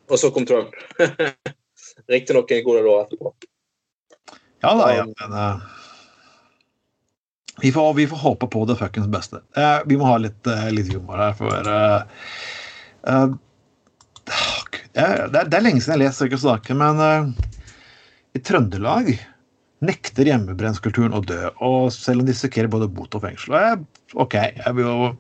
Og 0.09 0.17
så 0.17 0.33
kom 0.33 0.47
Trump. 0.49 0.73
Riktignok 2.09 2.55
en 2.55 2.65
god 2.65 2.81
del 2.81 2.93
år 2.95 3.05
etterpå. 3.05 3.35
Ja 4.61 4.75
da, 4.75 4.95
ja, 4.95 5.05
men 5.07 5.33
uh, 5.33 5.57
vi, 7.63 7.73
får, 7.73 7.95
vi, 7.95 8.07
får, 8.07 8.17
håpe 8.17 8.47
på 8.47 8.65
det 8.65 8.77
fuckings 8.77 9.07
beste. 9.07 9.43
Uh, 9.57 9.79
vi 9.87 9.99
må 9.99 10.09
ha 10.09 10.17
litt, 10.19 10.41
uh, 10.51 10.67
litt 10.75 10.91
humor 10.95 11.21
her, 11.23 11.37
for 11.39 11.69
det 11.69 11.79
er, 14.99 15.29
det, 15.31 15.45
er, 15.47 15.63
lenge 15.63 15.81
siden 15.81 15.95
jeg 15.95 15.95
har 15.95 16.03
lest 16.03 16.23
slike 16.23 16.41
saker, 16.43 16.75
men 16.79 17.35
i 18.35 18.41
Trøndelag 18.43 19.13
nekter 19.87 20.27
hjemmebrennskulturen 20.27 21.15
å 21.15 21.23
dø. 21.23 21.39
Og 21.65 21.93
selv 21.95 22.25
om 22.25 22.27
de 22.27 22.35
risikerer 22.35 22.71
både 22.73 22.91
bot 22.91 23.15
og 23.15 23.23
fengsel. 23.23 23.55
Og 23.55 23.63
jeg, 23.63 23.79
OK, 24.19 24.35
jeg 24.59 24.75
vil 24.75 24.89
jo 24.89 25.13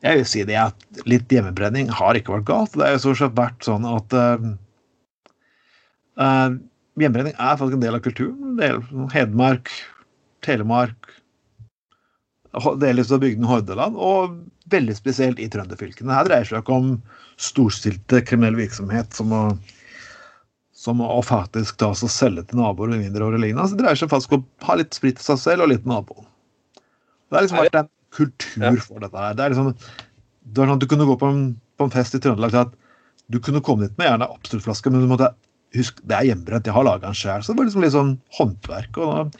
jeg 0.00 0.16
vil 0.16 0.28
si 0.32 0.46
det 0.48 0.56
at 0.56 1.04
litt 1.04 1.28
hjemmebrenning 1.28 1.92
har 1.92 2.16
ikke 2.16 2.32
vært 2.38 2.48
galt. 2.48 2.72
Det 2.72 2.86
har 2.86 2.96
jo 2.96 3.02
stort 3.04 3.20
sett 3.20 3.36
vært 3.36 3.68
sånn 3.68 3.84
at 3.84 4.16
Hjemmebrenning 6.98 7.36
er 7.38 7.56
faktisk 7.56 7.78
en 7.78 7.84
del 7.84 7.96
av 7.96 8.04
kulturen. 8.04 8.56
Del, 8.58 8.80
Hedmark, 9.12 9.70
Telemark, 10.44 11.10
delvis 12.82 13.12
av 13.14 13.22
bygdene 13.22 13.46
Hordaland, 13.46 13.98
og 14.00 14.40
veldig 14.72 14.96
spesielt 14.98 15.38
i 15.42 15.48
trønderfylkene. 15.50 16.14
Her 16.14 16.26
dreier 16.26 16.46
det 16.46 16.50
seg 16.50 16.64
ikke 16.64 16.78
om 16.80 16.90
storstilte 17.40 18.22
kriminell 18.26 18.58
virksomhet 18.58 19.14
som 19.16 19.32
å, 19.34 19.44
som 20.76 21.00
å 21.04 21.20
faktisk 21.26 21.78
ta 21.80 21.92
og 21.94 22.12
selge 22.12 22.48
til 22.50 22.60
naboer 22.60 22.96
og 22.96 23.02
mindreårige 23.04 23.44
lignende. 23.46 23.70
Det 23.70 23.84
dreier 23.84 24.02
seg 24.02 24.12
faktisk 24.12 24.36
om 24.36 24.44
å 24.44 24.68
ha 24.70 24.78
litt 24.80 24.96
sprit 24.96 25.18
til 25.20 25.30
seg 25.30 25.42
selv 25.44 25.66
og 25.66 25.72
litt 25.72 25.88
nabo. 25.88 26.24
Det 27.30 27.38
har 27.38 27.46
liksom 27.46 27.62
vært 27.62 27.82
en 27.84 27.90
kultur 28.10 28.80
for 28.82 29.02
dette 29.04 29.26
her. 29.26 29.36
Det 29.38 29.46
er 29.46 29.54
liksom 29.54 29.74
det 30.50 30.58
var 30.58 30.70
sånn 30.70 30.80
at 30.80 30.82
Du 30.82 30.88
kunne 30.90 31.06
gå 31.06 31.14
på 31.20 31.28
en, 31.30 31.42
på 31.78 31.86
en 31.86 31.92
fest 31.94 32.16
i 32.16 32.20
Trøndelag 32.22 32.54
til 32.54 32.64
at 32.64 32.72
du 33.30 33.38
kunne 33.38 33.62
komme 33.62 33.86
dit 33.86 33.98
med 34.00 34.08
gjerne 34.08 34.26
absoluttflaske, 34.26 34.90
men 34.90 35.04
du 35.04 35.10
måtte 35.10 35.28
Husk, 35.76 36.00
det 36.02 36.16
er 36.16 36.30
hjemmebrent. 36.30 36.66
Jeg 36.66 36.74
har 36.74 36.86
laga 36.86 37.06
den 37.06 37.18
sjøl. 37.18 37.42
Så 37.42 37.52
det 37.52 37.60
var 37.60 37.68
liksom 37.68 37.84
litt 37.84 37.94
sånn 37.96 38.14
håndverk. 38.38 38.98
og 38.98 39.34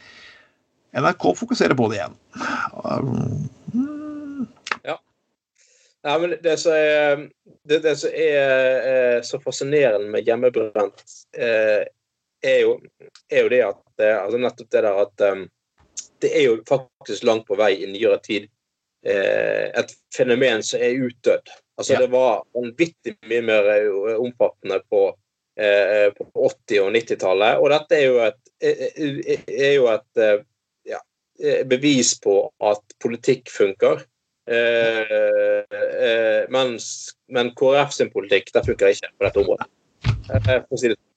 NRK 0.96 1.36
fokuserer 1.38 1.76
på 1.78 1.88
det 1.90 2.00
igjen. 2.00 2.16
Ja. 4.86 4.96
Nei, 6.06 6.18
men 6.22 6.34
det 6.42 6.56
som 6.62 6.74
er, 6.74 7.24
det, 7.68 7.82
det 7.84 7.94
som 8.00 8.14
er 8.16 8.86
eh, 8.90 9.18
så 9.26 9.40
fascinerende 9.42 10.10
med 10.10 10.26
hjemmebrent, 10.26 11.02
eh, 11.36 11.82
er 12.40 12.60
jo, 12.64 12.78
er 13.28 13.44
jo 13.44 13.50
det 13.52 13.60
at 13.66 14.02
eh, 14.02 14.16
altså 14.16 14.40
nettopp 14.40 14.70
det 14.72 14.84
der 14.86 15.00
at 15.02 15.24
um, 15.28 15.44
det 16.24 16.30
er 16.36 16.46
jo 16.46 16.56
faktisk 16.68 17.26
langt 17.28 17.46
på 17.48 17.58
vei 17.60 17.74
i 17.82 17.88
nyere 17.90 18.16
tid 18.24 18.48
eh, 19.04 19.68
et 19.76 19.92
fenomen 20.16 20.64
som 20.64 20.80
er 20.80 21.04
utdødd. 21.04 21.52
Altså 21.80 21.96
ja. 21.96 22.02
Det 22.04 22.10
var 22.12 22.42
vanvittig 22.56 23.16
mye 23.28 23.44
mer 23.44 23.70
omfattende 24.16 24.80
på, 24.88 25.04
på 26.16 26.24
80- 26.48 26.78
og 26.80 26.94
90-tallet. 26.94 27.58
Og 27.60 27.66
dette 27.72 27.96
er 27.98 28.06
jo 28.06 28.20
et, 28.24 28.38
er 28.64 29.74
jo 29.74 29.88
et 29.92 30.22
ja, 30.88 31.00
bevis 31.68 32.14
på 32.24 32.36
at 32.70 32.96
politikk 33.02 33.52
funker. 33.52 34.00
Eh, 34.50 35.64
eh, 36.02 36.44
mens, 36.50 37.14
men 37.28 37.52
KrF 37.54 37.92
sin 37.94 38.10
politikk 38.10 38.50
der 38.54 38.66
funker 38.66 38.90
ikke 38.90 39.10
på 39.14 39.26
dette 39.26 39.42
området. 39.44 39.66
Eh, 40.10 40.54
for 40.66 40.74
å 40.74 40.80
si 40.80 40.90
det 40.90 40.96
sånn. 40.96 41.10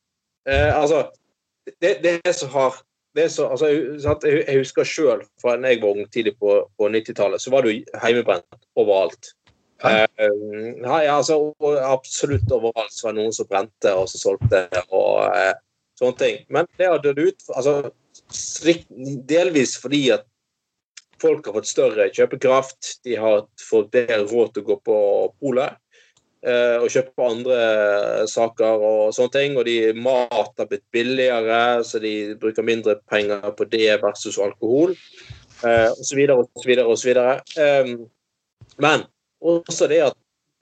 altså, 0.77 0.99
det, 1.81 1.93
det 2.03 2.33
som 2.37 2.51
har 2.53 2.81
det 3.17 3.27
så, 3.29 3.47
altså, 3.53 3.69
jeg 3.69 4.57
husker 4.57 4.87
sjøl 4.89 5.19
fra 5.41 5.53
da 5.61 5.69
jeg 5.69 5.83
var 5.83 5.93
ung 5.93 6.07
tidlig 6.09 6.33
på, 6.41 6.55
på 6.77 6.89
90-tallet, 6.89 7.41
så 7.41 7.53
var 7.53 7.61
det 7.61 7.73
jo 7.73 7.99
heimebrent 8.01 8.57
overalt. 8.73 9.33
Uh, 9.83 10.79
ja, 10.79 11.17
altså, 11.17 11.37
absolutt 11.59 12.51
overalt 12.55 12.93
så 12.95 13.09
var 13.09 13.15
det 13.15 13.23
noen 13.23 13.35
som 13.35 13.49
brente 13.49 13.91
og 13.99 14.07
så 14.11 14.21
solgte 14.21 14.65
og 14.85 15.25
uh, 15.27 15.55
sånne 15.99 16.19
ting. 16.21 16.43
Men 16.53 16.69
det 16.79 16.87
har 16.87 17.03
dødd 17.03 17.19
ut 17.19 17.49
altså, 17.55 17.91
delvis 19.29 19.75
fordi 19.81 20.05
at 20.15 20.27
folk 21.23 21.47
har 21.47 21.57
fått 21.57 21.71
større 21.71 22.09
kjøpekraft. 22.15 22.97
De 23.07 23.15
har 23.19 23.45
fått 23.61 23.93
bedre 23.93 24.23
råd 24.27 24.53
til 24.53 24.63
å 24.63 24.69
gå 24.71 24.79
på 24.87 24.97
polet 25.43 25.77
uh, 26.47 26.79
og 26.83 26.89
kjøpe 26.93 27.27
andre 27.27 27.59
saker 28.29 28.83
og 28.89 29.13
sånne 29.15 29.35
ting. 29.37 29.59
Og 29.59 29.67
de 29.67 29.77
mat 29.95 30.59
har 30.59 30.69
blitt 30.69 30.85
billigere, 30.95 31.61
så 31.87 32.01
de 32.03 32.33
bruker 32.39 32.67
mindre 32.67 32.99
penger 33.11 33.51
på 33.57 33.67
det 33.71 33.97
versus 34.03 34.39
alkohol. 34.41 34.95
Uh, 35.63 35.89
og 35.93 36.03
så 36.03 36.19
videre 36.19 36.39
og 36.41 36.49
så 36.59 36.69
videre 36.69 36.91
og 36.91 36.99
så 36.99 37.11
videre. 37.11 37.39
Um, 37.55 38.07
men 38.81 39.07
også 39.43 39.87
det 39.91 40.01
at 40.09 40.17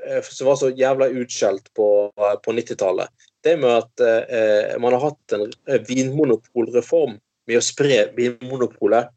uh, 0.07 0.21
som 0.25 0.49
var 0.49 0.59
så 0.59 0.71
jævla 0.75 1.09
utskjelt 1.21 1.69
på, 1.77 1.87
på 2.17 2.55
90-tallet, 2.57 3.11
det 3.41 3.57
med 3.57 3.73
at 3.73 4.01
eh, 4.05 4.77
man 4.77 4.93
har 4.93 5.01
hatt 5.07 5.33
en 5.33 5.47
vinmonopolreform 5.87 7.15
med 7.49 7.57
å 7.57 7.63
spre 7.65 8.03
Vinmonopolet 8.13 9.09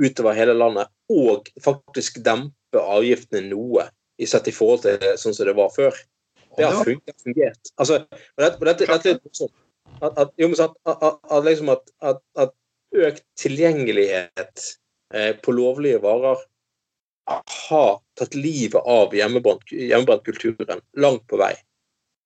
utover 0.00 0.36
hele 0.36 0.54
landet, 0.56 0.88
og 1.12 1.48
faktisk 1.64 2.22
dempe 2.24 2.80
avgiftene 2.80 3.50
noe 3.50 3.86
i 4.16 4.28
sett 4.28 4.48
i 4.48 4.54
forhold 4.54 4.86
til 4.86 5.18
sånn 5.20 5.36
som 5.36 5.48
det 5.48 5.56
var 5.56 5.68
før. 5.74 5.96
Det 6.56 6.64
har 6.64 6.80
fungert. 6.80 7.72
Altså, 7.76 8.00
dette, 8.40 8.64
dette, 8.64 8.88
dette 8.88 9.12
er 9.12 9.36
sånn 9.36 9.52
at, 10.00 10.16
at, 10.16 10.32
jo, 10.40 10.48
at, 10.56 10.76
at, 10.88 11.44
liksom 11.44 11.72
at, 11.72 12.54
økt 12.96 13.24
tilgjengelighet 13.36 14.62
eh, 15.12 15.32
på 15.42 15.52
lovlige 15.52 16.00
varer 16.04 16.40
har 17.68 18.00
tatt 18.18 18.34
livet 18.34 18.82
av 18.82 19.14
hjemmebrentkulturen 19.14 20.80
langt 20.96 21.26
på 21.26 21.38
vei. 21.40 21.54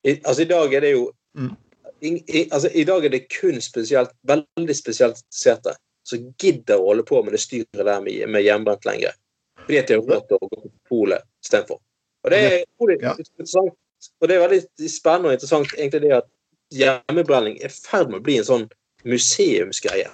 I, 0.05 0.17
altså, 0.25 0.43
I 0.43 0.51
dag 0.51 0.75
er 0.75 0.85
det 0.85 0.93
jo 0.95 1.07
mm. 1.37 1.53
i, 2.01 2.11
i, 2.11 2.43
altså, 2.51 2.71
I 2.73 2.85
dag 2.89 3.05
er 3.05 3.15
det 3.15 3.27
kun 3.33 3.61
spesielt, 3.65 4.13
veldig 4.29 4.77
spesielt 4.77 5.21
sete 5.35 5.75
som 6.09 6.31
gidder 6.41 6.81
å 6.81 6.91
holde 6.91 7.05
på 7.09 7.21
med 7.25 7.37
det 7.37 7.43
styret 7.43 7.85
der 7.85 8.01
med, 8.05 8.25
med 8.29 8.45
hjemmebrent 8.45 8.89
lenger. 8.89 9.17
Fordi 9.61 9.79
at 9.79 9.91
de 9.91 9.99
har 9.99 10.07
råd 10.09 10.27
til 10.29 10.41
å 10.41 10.49
gå 10.49 10.61
på 10.63 10.73
polet 10.89 11.27
istedenfor. 11.45 11.81
Og 12.25 12.33
det 12.33 12.41
er 12.47 12.57
ja. 13.01 13.15
interessant. 13.17 13.77
Og 14.21 14.29
det 14.29 14.37
er 14.37 14.47
veldig 14.47 14.89
spennende 14.89 15.29
og 15.29 15.37
interessant 15.37 15.75
egentlig 15.77 16.07
det 16.07 16.15
at 16.23 16.29
hjemmebrenning 16.73 17.59
er 17.61 17.69
i 17.69 17.75
ferd 17.75 18.09
med 18.09 18.23
å 18.23 18.25
bli 18.25 18.39
en 18.41 18.49
sånn 18.49 18.67
museumsgreie. 19.05 20.09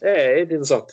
Det 0.00 0.12
er 0.12 0.42
interessant. 0.42 0.92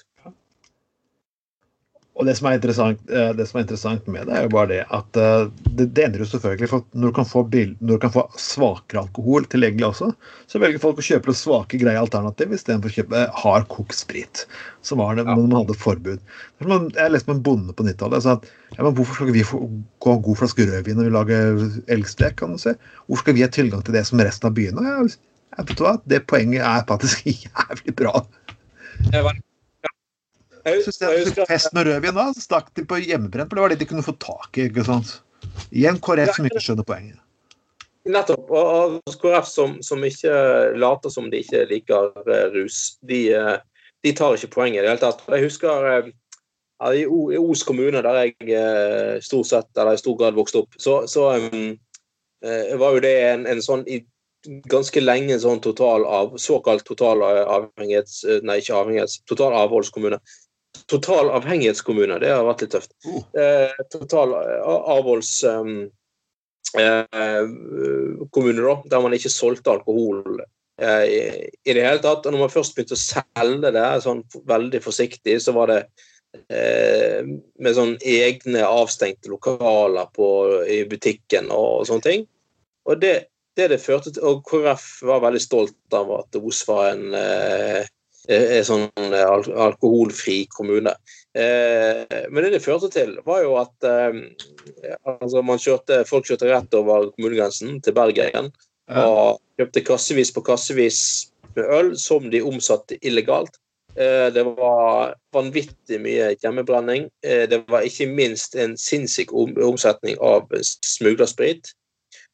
Og 2.22 2.28
det 2.30 2.36
som, 2.38 2.52
eh, 2.54 3.32
det 3.34 3.48
som, 3.50 3.58
er 3.58 3.64
interessant, 3.66 4.06
med 4.06 4.28
det, 4.30 4.36
er 4.38 4.44
jo 4.46 4.52
bare 4.54 4.70
det 4.70 4.82
at 4.94 5.18
eh, 5.18 5.48
det, 5.74 5.88
det 5.98 6.04
endrer 6.06 6.22
jo 6.22 6.28
selvfølgelig. 6.30 6.70
for 6.70 6.86
Når 6.94 7.10
du 7.10 7.16
kan 7.18 7.26
få, 7.26 7.42
bil, 7.50 7.72
når 7.80 7.98
du 7.98 8.02
kan 8.04 8.14
få 8.14 8.24
svakere 8.38 9.02
alkohol 9.02 9.48
tilgjengelig 9.50 9.88
også, 9.88 10.12
så 10.46 10.62
velger 10.62 10.84
folk 10.84 11.02
å 11.02 11.08
kjøpe 11.08 11.32
det 11.32 11.40
svake, 11.40 11.80
greie 11.82 11.98
alternativ 11.98 12.54
istedenfor 12.54 12.94
å 12.94 12.98
kjøpe 13.00 13.26
hard 13.42 13.68
kokt 13.74 13.98
sprit, 13.98 14.46
som 14.86 15.02
var 15.02 15.18
det 15.18 15.26
ja. 15.26 15.34
man 15.34 15.58
hadde 15.58 15.80
forbud. 15.82 16.22
Jeg 16.62 17.10
leste 17.10 17.32
med 17.32 17.40
en 17.40 17.44
bonde 17.50 17.74
på 17.74 17.90
90-tallet 17.90 18.28
sa 18.28 18.38
at 18.38 18.48
ja, 18.78 18.84
men 18.86 18.94
hvorfor 18.94 19.18
skal 19.18 19.34
vi 19.34 19.48
få 19.48 19.66
gå 20.06 20.14
en 20.14 20.26
god 20.30 20.42
flaske 20.44 20.70
rødvin 20.70 21.02
når 21.02 21.10
vi 21.10 21.18
lager 21.18 21.68
elgstek? 21.98 22.38
kan 22.38 22.54
du 22.54 22.62
se? 22.62 22.78
Hvorfor 23.08 23.26
skal 23.26 23.40
vi 23.40 23.48
ha 23.48 23.50
tilgang 23.52 23.82
til 23.84 23.98
det 23.98 24.06
som 24.08 24.22
resten 24.22 24.52
av 24.52 24.54
byen 24.56 24.78
du 24.78 25.82
hva, 25.84 25.98
Det 26.06 26.22
poenget 26.30 26.64
er 26.64 26.86
faktisk 26.88 27.26
jævlig 27.50 27.96
bra. 27.98 28.22
Det 29.10 29.24
var 29.26 29.42
jeg 30.66 30.86
syns 30.86 31.02
jeg 31.02 31.26
husker 31.26 31.50
fest 31.50 31.74
med 31.76 31.90
rødvin 31.90 32.16
da, 32.18 32.28
så 32.36 32.44
stakk 32.44 32.72
de 32.78 32.86
på 32.88 33.00
hjemmebrent, 33.02 33.50
for 33.50 33.58
det 33.58 33.66
var 33.66 33.74
det 33.74 33.82
de 33.82 33.90
kunne 33.90 34.06
få 34.06 34.14
tak 34.22 34.58
i. 34.58 34.68
ikke 34.70 34.86
sant? 34.88 35.18
Igjen 35.72 36.00
KrF 36.04 36.36
som 36.38 36.48
ikke 36.48 36.64
skjønner 36.64 36.88
poenget. 36.88 37.20
Nettopp. 38.12 38.50
Og 38.50 39.18
KrF 39.22 39.50
som, 39.50 39.76
som, 39.86 40.04
ikke 40.06 40.32
later 40.78 41.14
som 41.14 41.30
de 41.32 41.42
ikke 41.44 41.66
liker 41.70 42.12
eh, 42.26 42.48
rus, 42.56 42.82
de, 43.08 43.22
eh, 43.38 43.58
de 44.06 44.14
tar 44.18 44.38
ikke 44.38 44.56
poenget 44.56 44.82
i 44.82 44.86
det 44.86 44.94
hele 44.94 45.04
tatt. 45.04 45.26
Jeg 45.30 45.46
husker 45.46 45.90
ja, 45.90 46.94
i, 46.94 47.06
o, 47.06 47.28
i, 47.34 47.38
Os 47.42 47.66
kommune, 47.68 48.02
der 48.02 48.22
jeg 48.24 49.22
stort 49.26 49.52
sett, 49.52 49.70
eller 49.78 49.98
i 49.98 50.02
stor 50.02 50.18
grad 50.18 50.38
vokste 50.38 50.64
opp, 50.64 50.78
så, 50.82 51.04
så 51.10 51.28
um, 51.38 51.76
var 52.82 52.96
jo 52.96 53.04
det 53.04 53.14
en, 53.28 53.46
en 53.46 53.62
sånn 53.62 53.84
i 53.86 54.00
ganske 54.72 55.02
lenge 55.04 55.36
sånn 55.44 55.60
total 55.62 56.06
av, 56.10 56.38
såkalt 56.42 56.86
total 56.88 57.22
avhengighets... 57.22 58.24
Nei, 58.42 58.58
ikke 58.62 58.80
avhengighets, 58.80 59.20
total 59.30 59.54
avholdskommune 59.60 60.18
total 60.92 61.32
avhengighetskommune. 61.38 62.20
Det 62.22 62.32
har 62.34 62.46
vært 62.46 62.66
litt 62.66 62.74
tøft. 62.76 62.94
Oh. 63.08 63.24
Eh, 63.40 63.74
total 63.94 64.36
eh, 64.38 64.62
avholdskommune, 64.96 65.90
eh, 66.78 67.06
da, 68.68 68.76
der 68.94 69.04
man 69.04 69.16
ikke 69.16 69.32
solgte 69.32 69.74
alkohol 69.76 70.42
eh, 70.42 71.06
i, 71.08 71.22
i, 71.64 71.74
det 71.74 71.86
hele 71.86 72.04
tatt. 72.04 72.26
Og 72.26 72.36
når 72.36 72.46
man 72.46 72.54
først 72.54 72.76
begynte 72.76 72.98
å 73.00 73.04
selge 73.04 73.74
det 73.78 73.88
sånn 74.06 74.24
veldig 74.52 74.82
forsiktig, 74.84 75.40
så 75.44 75.56
var 75.56 75.72
det 75.72 75.82
eh, 76.52 77.22
med 77.26 77.78
sånn 77.78 77.96
egne 78.02 78.68
avstengte 78.68 79.32
lokaler 79.32 80.12
på, 80.16 80.28
i 80.68 80.84
butikken 80.92 81.50
og, 81.50 81.82
og 81.82 81.90
sånne 81.90 82.08
ting. 82.08 82.28
Og 82.90 83.00
det, 83.02 83.16
det 83.58 83.68
det 83.70 83.78
førte 83.84 84.10
til 84.10 84.24
Og 84.26 84.40
KrF 84.48 84.86
var 85.06 85.22
veldig 85.22 85.42
stolt 85.44 85.94
av 85.94 86.10
at 86.16 86.38
Os 86.40 86.64
var 86.66 86.96
en 86.96 87.14
eh, 87.14 87.84
er 88.30 88.62
sånn 88.68 88.88
eh, 89.02 89.26
alkoholfri 89.66 90.44
kommune. 90.54 90.94
Eh, 91.34 92.04
men 92.30 92.46
det 92.46 92.54
det 92.58 92.64
førte 92.64 92.92
til, 92.94 93.16
var 93.26 93.42
jo 93.46 93.56
at 93.62 93.88
eh, 93.88 94.22
altså 95.08 95.42
man 95.46 95.62
kjørte, 95.62 96.04
folk 96.10 96.30
kjørte 96.30 96.52
rett 96.52 96.78
over 96.78 97.10
kommunegrensen 97.16 97.80
til 97.82 97.98
Bergen 97.98 98.52
og 98.92 99.40
kjøpte 99.56 99.86
kassevis 99.88 100.34
på 100.36 100.44
kassevis 100.44 101.02
med 101.56 101.68
øl 101.72 101.92
som 102.00 102.30
de 102.32 102.42
omsatte 102.44 102.98
illegalt. 103.02 103.56
Eh, 103.96 104.34
det 104.34 104.44
var 104.44 105.16
vanvittig 105.36 106.00
mye 106.00 106.32
hjemmebrenning. 106.40 107.10
Eh, 107.26 107.44
det 107.50 107.64
var 107.68 107.84
ikke 107.88 108.08
minst 108.08 108.56
en 108.56 108.78
sinnssyk 108.80 109.34
omsetning 109.34 110.20
av 110.24 110.48
smuglersprit. 110.62 111.74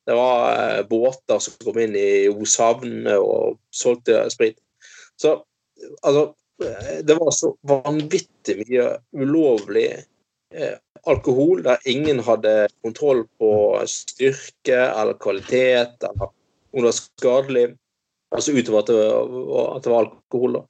Det 0.08 0.15
var 0.15 0.52
eh, 0.54 0.84
båter 0.88 1.41
som 1.41 1.58
kom 1.63 1.80
inn 1.82 1.97
i 1.97 2.28
Oshavn 2.30 3.10
og 3.17 3.58
solgte 3.73 4.28
sprit. 4.34 4.60
Så 5.17 5.39
Altså, 6.02 6.32
det 7.04 7.16
var 7.20 7.32
så 7.36 7.52
vanvittig 7.70 8.56
mye 8.63 8.86
ulovlig 9.13 9.90
eh, 10.56 10.78
alkohol 11.06 11.62
der 11.66 11.84
ingen 11.86 12.20
hadde 12.26 12.68
kontroll 12.82 13.24
på 13.40 13.52
styrke 13.90 14.80
eller 14.88 15.20
kvalitet, 15.22 16.02
eller 16.02 16.32
om 16.32 16.82
det 16.82 16.90
var 16.90 16.98
skadelig. 16.98 17.68
Altså 18.36 18.52
utover 18.58 18.82
at 18.82 18.90
det 18.92 18.98
var, 18.98 19.76
at 19.76 19.84
det 19.84 19.94
var 19.94 20.06
alkohol. 20.06 20.58
da. 20.58 20.63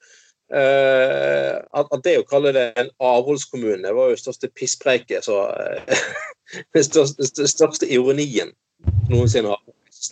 Eh, 0.48 1.56
at, 1.74 1.88
at, 1.92 2.04
det 2.06 2.20
å 2.22 2.28
kalle 2.28 2.54
det 2.56 2.68
en 2.80 2.92
avholdskommune 3.04 3.92
var 3.96 4.12
jo 4.12 4.20
største 4.20 4.52
pisspreiket. 4.56 5.26
Så 5.28 5.40
eh, 5.56 6.06
den 6.76 6.86
største, 6.86 7.48
største 7.48 7.90
ironien 7.90 8.54
noensinne 9.10 9.56
har 9.56 9.64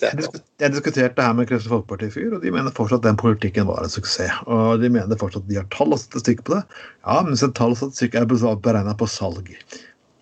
jeg, 0.02 0.72
diskuterte 0.74 1.16
det 1.18 1.26
her 1.26 1.34
med 1.38 1.48
Kristelig 1.50 1.72
Folkeparti 1.72 2.10
i 2.10 2.14
fyr, 2.14 2.36
og 2.36 2.44
de 2.44 2.52
mener 2.54 2.74
fortsatt 2.76 3.04
at 3.04 3.10
den 3.10 3.20
politikken 3.20 3.68
var 3.70 3.84
en 3.84 3.92
suksess. 3.94 4.44
Og 4.52 4.82
de 4.82 4.92
mener 4.92 5.20
fortsatt 5.20 5.46
at 5.46 5.52
de 5.52 5.60
har 5.60 5.68
tall 5.74 5.96
og 5.96 6.02
statistikk 6.02 6.46
på 6.48 6.56
det. 6.58 6.62
Ja, 7.06 7.20
men 7.26 7.38
tall 7.38 7.76
og 7.76 7.82
statistikk 7.82 8.18
er 8.20 8.30
beregna 8.30 8.96
på 8.98 9.10
salg. 9.10 9.52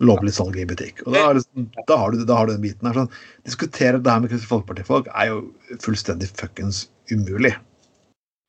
Lovlig 0.04 0.34
salg 0.36 0.56
i 0.58 0.66
butikk. 0.68 1.04
Og 1.06 1.14
da, 1.14 1.26
liksom, 1.38 1.68
da, 1.86 1.98
har, 2.00 2.10
du, 2.14 2.24
da 2.26 2.40
har, 2.40 2.48
du, 2.48 2.56
den 2.56 2.64
biten 2.64 2.90
her. 2.90 2.98
sånn, 2.98 3.12
Diskutere 3.46 4.00
det 4.00 4.10
her 4.10 4.24
med 4.24 4.32
Kristelig 4.32 4.50
Folkeparti-folk 4.50 5.12
er 5.14 5.30
jo 5.30 5.38
fullstendig 5.84 6.32
fuckings 6.34 6.88
umulig. 7.12 7.54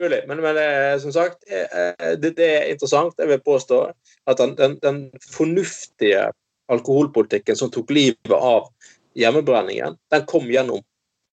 Mulig, 0.03 0.25
men, 0.27 0.41
men 0.43 0.57
eh, 0.59 0.97
som 0.99 1.13
sagt, 1.15 1.45
eh, 1.47 1.69
eh, 1.71 2.17
det, 2.19 2.33
det, 2.35 2.49
er 2.57 2.73
interessant. 2.73 3.15
Jeg 3.21 3.31
vil 3.31 3.45
påstå 3.45 3.85
at 4.27 4.41
den, 4.41 4.57
den, 4.59 4.75
den 4.83 4.99
fornuftige 5.31 6.27
alkoholpolitikken 6.71 7.55
som 7.55 7.71
tok 7.71 7.93
livet 7.95 8.35
av 8.35 8.67
hjemmebrenningen, 9.15 9.95
den 10.11 10.25
kom 10.27 10.49
gjennom 10.51 10.83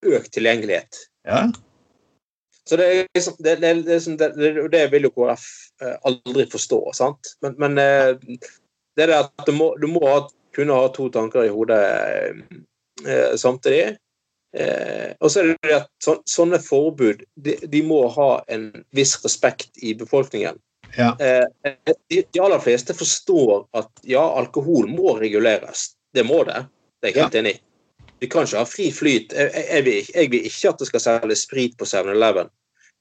økt 0.07 0.33
tilgjengelighet. 0.35 1.05
Ja. 1.29 1.47
Så 2.69 2.79
det 2.79 2.87
er 2.87 3.09
liksom 3.15 3.35
det, 3.39 3.57
det, 3.57 3.75
det, 3.75 3.95
liksom, 3.95 4.17
det, 4.17 4.53
det 4.73 4.83
vil 4.93 5.09
jo 5.09 5.15
KrF 5.15 5.47
eh, 5.83 5.97
aldri 6.09 6.47
forstå, 6.51 6.83
sant? 6.95 7.35
Men, 7.43 7.57
men 7.59 7.79
eh, 7.83 8.39
det 8.97 9.07
er 9.07 9.13
det 9.13 9.19
at 9.25 9.47
du 9.49 9.53
må, 9.57 9.73
du 9.83 9.89
må 9.91 10.03
ha, 10.07 10.21
kunne 10.55 10.77
ha 10.79 10.93
to 10.95 11.09
tanker 11.13 11.49
i 11.49 11.53
hodet 11.53 11.83
eh, 13.07 13.35
samtidig. 13.37 13.97
Eh, 14.57 15.15
og 15.19 15.33
så 15.33 15.41
er 15.41 15.55
det 15.65 15.79
at 15.79 15.89
så, 16.05 16.19
sånne 16.29 16.61
forbud 16.61 17.25
de, 17.41 17.57
de, 17.65 17.81
må 17.87 18.05
ha 18.13 18.31
en 18.53 18.69
viss 18.95 19.17
respekt 19.25 19.81
i 19.81 19.95
befolkningen. 19.99 20.61
Ja. 20.99 21.15
Eh, 21.17 21.75
de, 22.13 22.21
de, 22.21 22.41
aller 22.41 22.61
fleste 22.61 22.95
forstår 22.95 23.65
at 23.81 24.05
ja, 24.05 24.23
alkohol 24.23 24.91
må 24.93 25.17
reguleres. 25.19 25.95
Det 26.13 26.27
må 26.29 26.43
det. 26.49 26.67
Det 27.01 27.09
er 27.09 27.15
jeg 27.15 27.23
helt 27.23 27.39
ja. 27.39 27.43
enig 27.43 27.55
i. 27.57 27.63
Vi 28.23 28.29
kan 28.31 28.47
ikke 28.47 28.61
ha 28.61 28.67
fri 28.69 28.89
flyt. 28.95 29.33
Jeg, 29.35 29.51
jeg, 29.67 29.85
vil, 29.87 30.11
jeg, 30.15 30.31
vil, 30.31 30.45
ikke 30.47 30.71
at 30.71 30.83
det 30.83 30.87
skal 30.87 31.03
selges 31.03 31.47
sprit 31.49 31.73
på 31.79 31.89
7-Eleven 31.91 32.51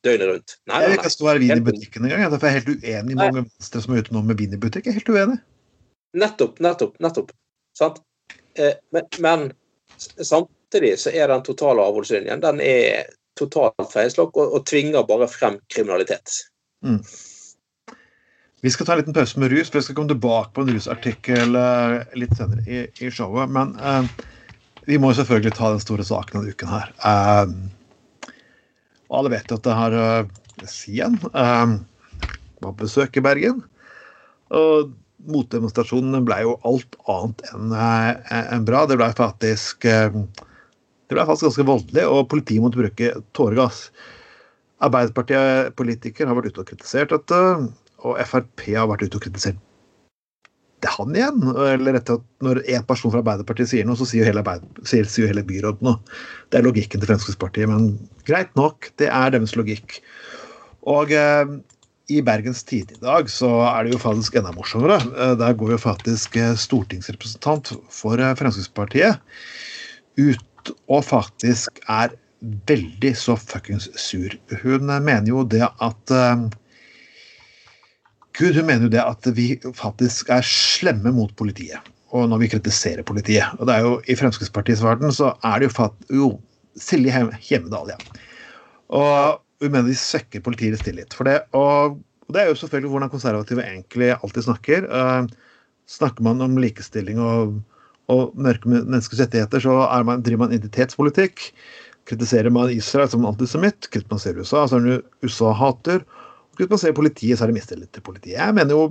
døgnet 0.02 0.30
rundt. 0.32 0.56
Nei, 0.66 0.74
nei, 0.74 0.80
nei. 0.82 0.90
Jeg 0.90 0.98
ikke 0.98 1.14
stå 1.14 1.28
her 1.30 1.40
vin 1.44 1.54
i 1.54 1.66
butikken 1.66 2.08
engang. 2.08 2.24
Derfor 2.34 2.50
er 2.50 2.56
jeg 2.56 2.64
helt 2.64 2.72
uenig 2.82 3.14
i 3.14 3.20
mange 3.20 3.44
venstre 3.44 3.82
som 3.84 3.94
er 3.94 4.02
ute 4.02 4.16
nå 4.16 4.24
med 4.26 4.40
vin 4.42 4.56
i 4.58 4.60
butikk. 4.62 4.88
Jeg 4.90 4.96
er 4.96 4.98
helt 4.98 5.12
uenig. 5.14 5.38
Nettopp, 6.18 6.58
nettopp, 6.66 6.96
nettopp. 7.06 7.30
Sant? 7.78 8.02
Eh, 8.58 8.74
men, 8.96 9.06
men, 9.24 9.46
samtidig 10.18 10.96
så 11.00 11.14
er 11.14 11.30
den 11.30 11.46
totale 11.46 11.86
avholdslinjen 11.86 12.42
den 12.42 12.64
er 12.66 13.12
totalt 13.40 13.94
feilslått 13.94 14.34
og, 14.36 14.58
og, 14.58 14.66
tvinger 14.68 15.06
bare 15.08 15.30
frem 15.30 15.62
kriminalitet. 15.72 16.34
Mm. 16.82 17.00
Vi 18.62 18.74
skal 18.74 18.90
ta 18.90 18.98
en 18.98 19.04
liten 19.04 19.16
pause 19.16 19.40
med 19.42 19.54
rus, 19.54 19.70
for 19.70 19.80
jeg 19.80 19.92
skal 19.92 20.02
komme 20.02 20.12
tilbake 20.12 20.54
på 20.54 20.66
en 20.66 20.76
rusartikkel 20.76 21.56
uh, 21.58 22.02
litt 22.18 22.34
senere 22.38 22.66
i, 22.66 22.84
i 23.06 23.14
showet. 23.14 23.50
Men 23.54 23.78
uh, 23.78 24.10
vi 24.88 24.98
må 25.02 25.12
jo 25.12 25.20
selvfølgelig 25.22 25.56
ta 25.58 25.72
den 25.74 25.84
store 25.84 26.06
saken 26.08 26.40
denne 26.40 26.56
uken 26.56 26.72
her. 26.72 26.92
Um, 27.06 27.56
og 29.12 29.22
alle 29.22 29.34
vet 29.36 29.52
jo 29.52 29.60
at 29.60 29.68
det 29.68 29.78
har 29.78 29.98
uh, 29.98 30.68
Sien 30.70 31.18
um, 31.34 31.76
var 32.62 32.72
på 32.72 32.78
besøk 32.84 33.18
i 33.20 33.26
Bergen. 33.26 33.62
Og 34.54 34.94
motdemonstrasjonen 35.32 36.26
ble 36.26 36.40
jo 36.46 36.56
alt 36.68 36.98
annet 37.12 37.44
enn 37.52 37.76
uh, 37.76 38.40
en 38.42 38.66
bra. 38.68 38.86
Det 38.90 38.98
ble 39.00 39.12
faktisk 39.18 39.86
uh, 39.90 40.24
det 41.12 41.18
ble 41.18 41.28
faktisk 41.28 41.50
ganske 41.50 41.68
voldelig, 41.68 42.04
og 42.08 42.30
politiet 42.32 42.64
måtte 42.64 42.80
bruke 42.80 43.08
tåregass. 43.36 43.90
Arbeiderpartiet-politikere 44.82 46.30
har 46.30 46.38
vært 46.38 46.54
ute 46.54 46.64
og 46.64 46.70
kritisert 46.70 47.12
dette, 47.12 47.40
og 48.08 48.22
Frp 48.30 48.64
har 48.72 48.88
vært 48.88 49.04
ute 49.04 49.20
og 49.20 49.26
kritisert 49.26 49.60
det 50.82 50.92
han 50.96 51.18
igjen. 51.18 51.42
Eller 51.66 52.00
etter 52.00 52.20
at 52.20 52.46
når 52.46 52.62
en 52.76 52.86
person 52.90 53.14
fra 53.14 53.22
Arbeiderpartiet 53.24 53.72
sier 53.72 53.88
noe, 53.88 54.00
så 54.00 54.08
sier 54.10 54.28
hele, 54.28 54.44
sier, 54.88 55.10
sier 55.10 55.32
hele 55.32 55.46
byrådet 55.48 55.86
noe. 55.86 56.00
Det 56.52 56.60
er 56.60 56.68
logikken 56.68 57.02
til 57.02 57.12
Fremskrittspartiet, 57.12 57.70
men 57.72 57.94
greit 58.28 58.54
nok, 58.60 58.92
det 59.02 59.10
er 59.12 59.34
deres 59.34 59.56
logikk. 59.58 60.00
Og 60.92 61.14
eh, 61.14 61.58
i 62.12 62.22
Bergens 62.26 62.64
Tid 62.68 62.92
i 62.96 63.02
dag 63.04 63.30
så 63.32 63.50
er 63.70 63.86
det 63.86 63.96
jo 63.96 64.02
faktisk 64.02 64.38
enda 64.40 64.54
morsommere. 64.56 65.00
Eh, 65.12 65.36
der 65.40 65.58
går 65.58 65.76
jo 65.76 65.82
faktisk 65.82 66.38
eh, 66.40 66.56
stortingsrepresentant 66.60 67.76
for 67.94 68.20
eh, 68.20 68.34
Fremskrittspartiet 68.40 69.22
ut 70.20 70.74
og 70.92 71.06
faktisk 71.08 71.80
er 71.90 72.14
veldig 72.70 73.14
så 73.18 73.36
fuckings 73.38 73.88
sur. 74.00 74.34
Hun 74.64 74.90
mener 74.90 75.30
jo 75.30 75.44
det 75.48 75.64
at 75.64 76.14
eh, 76.16 76.48
Gud, 78.42 78.56
hun 78.58 78.66
mener 78.66 78.88
jo 78.88 78.94
det 78.96 79.02
at 79.04 79.28
vi 79.38 79.52
faktisk 79.78 80.32
er 80.34 80.46
slemme 80.46 81.14
mot 81.14 81.34
politiet. 81.38 81.92
Og 82.12 82.26
når 82.32 82.42
vi 82.42 82.50
kritiserer 82.56 83.06
politiet. 83.08 83.46
Og 83.60 83.68
det 83.70 83.76
er 83.76 83.86
jo 83.86 83.92
I 84.10 84.18
Fremskrittspartiets 84.18 84.82
verden 84.84 85.14
så 85.16 85.36
er 85.46 85.62
det 85.62 85.70
jo, 85.70 85.74
fatt, 85.76 86.08
jo 86.10 86.32
Silje 86.80 87.22
Hjemmedal, 87.46 87.94
ja. 87.94 88.00
Og 88.92 89.42
hun 89.62 89.70
mener 89.70 89.92
de 89.92 89.98
svekker 89.98 90.42
politiets 90.44 90.82
tillit. 90.84 91.14
For 91.14 91.30
det, 91.30 91.38
og, 91.58 92.00
det 92.34 92.42
er 92.42 92.50
jo 92.50 92.58
selvfølgelig 92.60 92.92
hvordan 92.96 93.14
konservative 93.14 93.64
egentlig 93.68 94.10
alltid 94.18 94.48
snakker. 94.48 94.90
Eh, 94.90 95.30
snakker 95.92 96.26
man 96.26 96.42
om 96.44 96.58
likestilling 96.60 97.22
og, 97.22 97.60
og 98.12 98.34
mørke 98.40 98.72
menneskers 98.72 99.22
rettigheter, 99.22 99.64
så 99.64 99.78
man, 100.08 100.26
driver 100.26 100.48
man 100.48 100.58
identitetspolitikk. 100.58 101.52
Kritiserer 102.10 102.50
man 102.50 102.74
Israel 102.74 103.12
som 103.12 103.28
antisemitt, 103.30 103.92
kritiserer 103.94 104.42
USA, 104.42 104.66
det 104.82 105.04
USA-hater. 105.22 106.02
Hvis 106.62 106.70
man 106.70 106.82
ser 106.82 106.94
politiet, 106.94 107.38
så 107.38 107.46
er 107.46 107.50
det 107.50 107.58
mistillit 107.58 107.90
til 107.96 108.04
politiet. 108.06 108.38
Jeg 108.38 108.54
mener 108.54 108.78
jo 108.78 108.90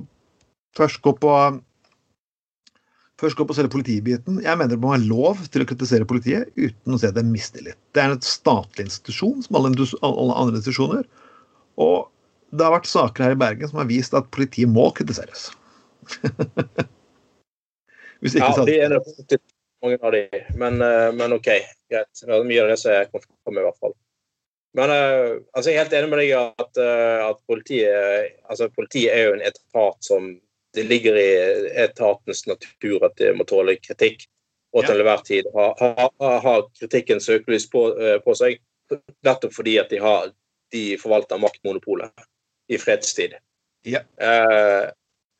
først 0.77 1.03
gå 1.05 1.15
på 1.23 1.35
Først 3.21 3.37
gå 3.37 3.45
på 3.45 3.53
selve 3.53 3.69
politibiten. 3.69 4.39
Jeg 4.41 4.57
mener 4.57 4.73
det 4.73 4.79
må 4.81 4.95
være 4.95 5.05
lov 5.05 5.43
til 5.53 5.61
å 5.61 5.67
kritisere 5.69 6.07
politiet 6.09 6.55
uten 6.57 6.95
å 6.97 6.99
se 7.03 7.11
det 7.13 7.21
er 7.21 7.27
mistillit. 7.29 7.77
Det 7.93 8.01
er 8.01 8.15
en 8.15 8.23
statlig 8.25 8.87
institusjon 8.87 9.43
som 9.45 9.59
alle, 9.59 9.75
alle 10.01 10.39
andre 10.41 10.57
institusjoner. 10.57 11.03
Og 11.85 12.09
det 12.57 12.65
har 12.65 12.73
vært 12.73 12.89
saker 12.89 13.27
her 13.27 13.37
i 13.37 13.41
Bergen 13.43 13.69
som 13.69 13.83
har 13.83 13.91
vist 13.91 14.17
at 14.17 14.31
politiet 14.33 14.73
må 14.73 14.89
kritiseres. 14.97 15.51
Hvis 18.25 18.39
ikke 18.41 18.49
ja, 18.49 18.65
de 18.71 18.79
er 18.87 18.97
det 18.97 19.41
mange 19.85 20.01
av 20.01 20.17
de, 20.17 20.25
men, 20.61 20.81
eh, 20.85 21.11
men 21.17 21.37
OK. 21.37 21.53
Greit. 21.93 22.25
Mye 22.25 22.65
av 22.65 22.73
det 22.73 22.81
som 22.81 22.95
er 22.95 23.09
konflikt 23.13 23.53
med, 23.53 23.61
i 23.61 23.69
hvert 23.69 23.85
fall. 23.85 23.95
Men 24.73 24.91
uh, 24.91 25.41
altså, 25.53 25.71
jeg 25.71 25.77
er 25.77 25.85
helt 25.85 25.97
enig 25.99 26.11
med 26.13 26.21
deg 26.23 26.33
at, 26.39 26.79
uh, 26.79 27.31
at 27.31 27.41
politiet, 27.51 28.37
altså, 28.47 28.71
politiet 28.75 29.15
er 29.15 29.27
jo 29.27 29.37
en 29.39 29.47
etat 29.51 30.07
som 30.07 30.31
Det 30.71 30.85
ligger 30.87 31.17
i 31.19 31.31
etatens 31.83 32.45
natur 32.47 33.03
at 33.03 33.17
det 33.19 33.33
må 33.35 33.43
tåle 33.43 33.73
kritikk, 33.83 34.21
og 34.71 34.85
til 34.87 35.01
enhver 35.01 35.25
tid 35.27 35.49
har 35.51 35.73
ha, 35.81 36.05
ha 36.45 36.53
kritikken 36.79 37.19
søkelys 37.19 37.67
på, 37.73 37.89
uh, 37.99 38.19
på, 38.23 38.37
seg. 38.39 38.61
Nettopp 39.27 39.57
fordi 39.57 39.75
at 39.83 39.91
de, 39.91 39.99
har, 39.99 40.31
de 40.71 40.85
forvalter 41.03 41.43
maktmonopolet 41.43 42.23
i 42.71 42.79
fredstid. 42.79 43.35
Ja. 43.83 44.05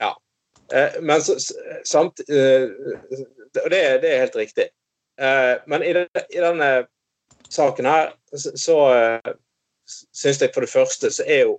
ja. 0.01 0.11
men 0.99 1.23
samt 1.23 2.23
uh, 2.27 2.67
det, 3.55 3.71
det, 3.71 4.11
er 4.11 4.23
helt 4.25 4.39
riktig. 4.43 4.71
men 5.67 5.83
i, 5.83 5.93
den, 5.93 6.09
i 6.31 6.43
denne 6.43 6.71
saken 7.49 7.89
her, 7.89 8.13
så, 8.35 8.53
så 8.59 8.77
uh, 8.91 9.33
syns 9.87 10.43
jeg 10.43 10.53
for 10.55 10.67
det 10.67 10.73
første 10.73 11.11
så 11.15 11.27
er 11.27 11.47
jo 11.49 11.57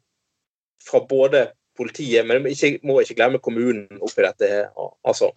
fra 0.86 1.02
både 1.08 1.48
politiet, 1.78 2.26
men 2.28 2.44
vi 2.46 2.72
må 2.84 3.00
ikke 3.02 3.18
glemme 3.18 3.42
kommunen 3.44 4.02
oppi 4.02 4.24
dette. 4.26 4.48
her. 4.48 4.70
altså, 5.08 5.32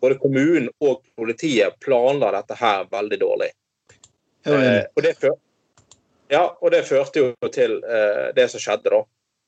Både 0.00 0.18
kommunen 0.20 0.68
og 0.80 1.02
politiet 1.16 1.78
planla 1.80 2.32
dette 2.34 2.56
her 2.58 2.86
veldig 2.90 3.18
dårlig. 3.20 3.50
Eh, 4.46 4.84
og, 4.94 5.02
det 5.02 5.16
før, 5.18 5.34
ja, 6.30 6.44
og 6.62 6.70
det 6.70 6.84
førte 6.86 7.22
jo 7.22 7.50
til 7.50 7.80
eh, 7.82 8.28
det 8.36 8.46
som 8.52 8.62
skjedde, 8.62 8.92
da. 8.92 9.00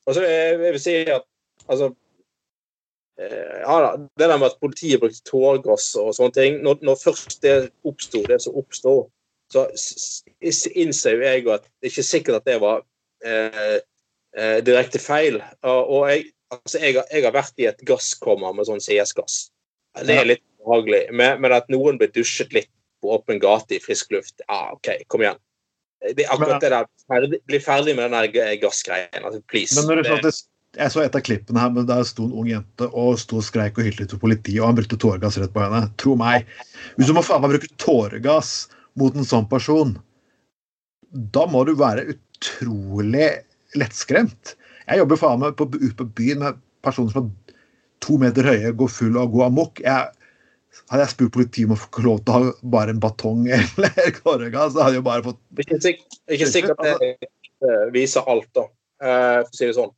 Og 0.08 0.16
så 0.16 0.24
jeg, 0.24 0.56
jeg 0.64 0.74
vil 0.74 0.82
si 0.82 0.94
at 1.04 1.26
altså 1.68 1.92
ja, 3.18 3.96
Det 4.18 4.28
der 4.30 4.36
med 4.38 4.46
at 4.46 4.60
politiet 4.60 5.00
brukte 5.02 5.24
tåregass 5.26 5.88
og 5.98 6.12
sånne 6.14 6.34
ting 6.36 6.60
Når, 6.62 6.78
når 6.86 7.00
først 7.02 7.40
det 7.42 7.72
oppsto, 7.82 8.20
det 8.30 8.36
som 8.44 8.54
oppstod, 8.56 9.08
så 9.52 9.64
innser 10.76 11.16
jo 11.16 11.24
jeg 11.24 11.46
at 11.48 11.64
det 11.64 11.88
er 11.88 11.92
ikke 11.92 12.06
sikkert 12.06 12.40
at 12.40 12.48
det 12.48 12.58
var 12.62 12.82
eh, 13.24 13.78
eh, 14.36 14.58
direkte 14.64 15.00
feil. 15.02 15.40
Og 15.64 16.02
jeg, 16.10 16.26
altså 16.54 16.82
jeg, 16.82 16.98
jeg, 17.00 17.24
har 17.24 17.36
vært 17.36 17.62
i 17.62 17.68
et 17.70 17.86
gasskommer 17.88 18.56
med 18.56 18.68
sånn 18.68 18.82
CS-gass. 18.84 19.46
Det 20.04 20.14
er 20.14 20.28
litt 20.28 20.44
behagelig. 20.60 21.06
Men, 21.12 21.40
men, 21.42 21.54
at 21.56 21.70
noen 21.72 22.00
blir 22.00 22.12
dusjet 22.14 22.52
litt 22.56 22.70
på 23.02 23.14
åpen 23.14 23.40
gate 23.42 23.78
i 23.78 23.82
frisk 23.82 24.10
luft, 24.12 24.40
ja, 24.44 24.72
OK, 24.74 24.90
kom 25.08 25.22
igjen. 25.24 25.40
Det 26.14 26.24
er 26.26 26.30
akkurat 26.34 26.62
det 26.62 26.70
der. 26.70 27.40
Bli 27.48 27.58
ferdig 27.62 27.96
med 27.98 28.10
den 28.10 28.30
der 28.34 28.58
gassgreien. 28.62 29.24
Altså, 29.24 29.40
please. 29.50 29.74
Men 29.80 29.98
når 29.98 30.22
det, 30.22 30.32
jeg 30.76 30.92
så 30.92 31.02
et 31.02 31.16
av 31.16 31.22
klippene 31.24 31.62
her, 31.62 31.70
men 31.74 31.86
der 31.88 32.04
sto 32.06 32.26
en 32.28 32.34
ung 32.36 32.48
jente 32.50 32.86
og 32.92 33.16
sto 33.18 33.40
og 33.40 33.46
skreik 33.46 33.78
og 33.80 33.86
hylte 33.88 34.06
til 34.10 34.20
politiet, 34.20 34.60
og 34.60 34.68
han 34.68 34.78
brukte 34.78 34.98
tåregass 35.00 35.38
rett 35.40 35.54
på 35.54 35.62
henne. 35.64 35.88
Tro 36.00 36.14
meg. 36.18 36.46
Hvis 36.98 37.08
du 37.08 37.16
må 37.16 37.24
faen 37.26 37.42
meg 37.42 37.54
bruke 37.56 37.70
tåregass 37.80 38.68
mot 38.98 39.16
en 39.16 39.26
sånn 39.26 39.48
person, 39.50 39.96
da 41.34 41.46
må 41.48 41.64
du 41.68 41.74
være 41.78 42.06
utrolig 42.14 43.30
lettskremt. 43.78 44.54
Jeg 44.88 45.02
jobber 45.02 45.20
faen 45.20 45.42
meg 45.42 45.56
på, 45.58 45.68
ute 45.76 45.94
på 45.98 46.08
byen 46.18 46.44
med 46.44 46.60
personer 46.84 47.12
som 47.12 47.26
er 47.26 47.56
to 48.04 48.18
meter 48.20 48.46
høye, 48.46 48.72
går 48.78 48.92
full 48.92 49.18
og 49.20 49.34
går 49.34 49.48
amok. 49.48 49.82
Jeg, 49.84 50.12
hadde 50.88 51.02
jeg 51.04 51.14
spurt 51.14 51.34
politiet 51.36 51.68
om 51.68 51.74
å 51.74 51.80
få 51.80 52.04
lov 52.04 52.22
til 52.22 52.32
å 52.32 52.38
ha 52.38 52.52
bare 52.76 52.94
en 52.94 53.02
batong 53.02 53.46
eller 53.56 54.12
korga, 54.20 54.68
så 54.70 54.86
hadde 54.86 55.00
jeg 55.00 55.06
bare 55.08 55.26
fått 55.26 55.40
Ikke 55.64 56.50
sikkert 56.50 56.84
det 56.84 57.16
viser 57.90 58.28
alt, 58.30 58.48
da, 58.54 58.68
eh, 59.02 59.40
for 59.42 59.50
å 59.50 59.58
si 59.58 59.66
det 59.66 59.76
sånn. 59.76 59.94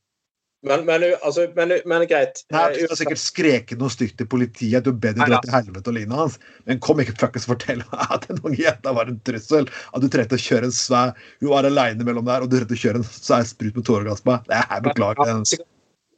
Men, 0.62 0.85
men, 0.85 1.05
altså, 1.23 1.46
men, 1.57 1.73
men 1.88 2.03
greit. 2.09 2.42
Nei, 2.53 2.66
Du 2.77 2.90
har 2.90 2.99
sikkert 2.99 3.20
skreket 3.23 3.81
noe 3.81 3.92
stygt 3.92 4.18
til 4.20 4.29
politiet, 4.29 4.85
du 4.85 4.92
bedre 4.92 5.25
dra 5.25 5.38
til 5.40 5.55
helvete 5.55 5.88
og 5.88 5.96
lignende 5.96 6.18
hans, 6.18 6.37
men 6.68 6.81
kom 6.85 7.01
ikke 7.01 7.14
fuckings 7.20 7.49
fortell 7.49 7.81
meg 7.81 8.12
at 8.16 8.27
unge 8.35 8.59
jenta 8.61 8.92
var 8.96 9.09
en 9.09 9.16
trussel. 9.25 9.70
At 9.96 10.05
du 10.05 10.11
trengte 10.12 10.37
å 10.37 10.42
kjøre 10.42 10.68
en 10.68 10.75
svær 10.77 11.14
Hun 11.40 11.53
var 11.55 11.68
aleine 11.68 12.05
mellom 12.05 12.27
der, 12.29 12.44
og 12.44 12.53
du 12.53 12.59
trengte 12.59 12.77
å 12.77 12.83
kjøre 12.83 13.01
en 13.01 13.09
svær 13.09 13.46
sprut 13.49 13.79
med 13.79 13.87
tåregass 13.88 14.20
på 14.27 14.37
deg. 14.37 14.59
Jeg 14.61 14.85
beklager. 14.85 15.31
Ja, 15.33 15.66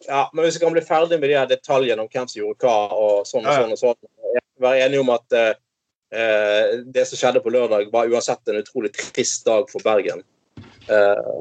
ja, 0.08 0.22
men 0.34 0.46
hvis 0.46 0.58
vi 0.58 0.64
kan 0.64 0.74
bli 0.74 0.82
ferdig 0.82 1.20
med 1.22 1.30
de 1.30 1.36
her 1.38 1.46
detaljene 1.50 2.02
om 2.02 2.10
hvem 2.10 2.26
som 2.26 2.40
gjorde 2.40 2.66
hva, 2.66 2.78
og 2.98 3.28
sånn 3.28 3.46
og 3.46 3.60
sånn, 3.60 3.76
og 3.76 3.82
sånn 3.84 4.40
Være 4.62 4.84
enige 4.84 5.02
om 5.02 5.08
at 5.10 5.34
uh, 5.34 6.82
det 6.94 7.02
som 7.08 7.18
skjedde 7.18 7.40
på 7.42 7.50
lørdag, 7.50 7.88
var 7.90 8.10
uansett 8.10 8.50
en 8.50 8.60
utrolig 8.60 8.92
trist 8.94 9.46
dag 9.46 9.70
for 9.70 9.82
Bergen. 9.82 10.20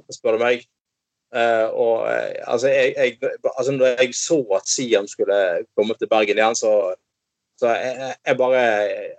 spør 0.10 0.38
du 0.38 0.42
meg. 0.42 0.64
Og 1.32 2.10
altså, 2.44 2.68
jeg, 2.68 2.94
jeg, 2.98 3.32
altså, 3.58 3.72
når 3.72 3.86
jeg 4.02 4.16
så 4.16 4.40
at 4.58 4.68
Siam 4.68 5.08
skulle 5.08 5.38
komme 5.78 5.96
til 5.96 6.10
Bergen 6.12 6.38
igjen, 6.38 6.58
så 6.60 6.74
så 7.62 7.70
jeg, 7.78 8.16
jeg, 8.26 8.38
bare 8.38 8.62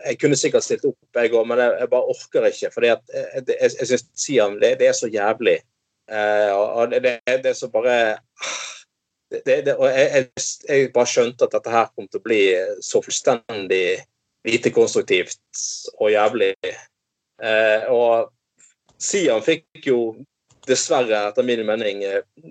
Jeg 0.07 0.18
kunne 0.20 0.37
sikkert 0.37 0.64
stilt 0.66 0.85
opp, 0.88 0.98
jeg 1.14 1.31
òg, 1.31 1.46
men 1.46 1.61
jeg, 1.62 1.77
jeg, 1.79 1.88
bare 1.92 2.11
orker 2.11 2.48
ikke. 2.48 2.70
For 2.75 2.87
jeg, 2.87 2.98
jeg, 3.14 3.70
jeg 3.79 3.87
syns 3.87 4.07
Siam 4.18 4.57
det, 4.61 4.75
det, 4.81 4.88
er 4.90 4.96
så 4.98 5.07
jævlig. 5.07 5.61
Og 6.59 6.90
det, 6.90 7.03
det, 7.05 7.12
det, 7.44 7.53
er 7.53 7.57
så 7.57 7.68
bare 7.70 7.94
det, 9.46 9.77
Og 9.77 9.87
jeg, 9.88 10.90
bare 10.94 11.07
skjønte 11.07 11.46
at 11.46 11.55
dette 11.55 11.70
her 11.72 11.92
kom 11.94 12.09
til 12.09 12.18
å 12.18 12.27
bli 12.27 12.40
så 12.83 13.01
fullstendig 13.05 14.03
lite 14.48 14.72
konstruktivt 14.75 15.62
og 16.01 16.11
jævlig. 16.11 16.55
Uh, 17.42 17.87
og 17.94 18.33
Siam 19.03 19.42
fikk 19.42 19.87
jo 19.87 20.01
dessverre, 20.66 21.29
etter 21.29 21.46
min 21.46 21.64
mening, 21.66 22.05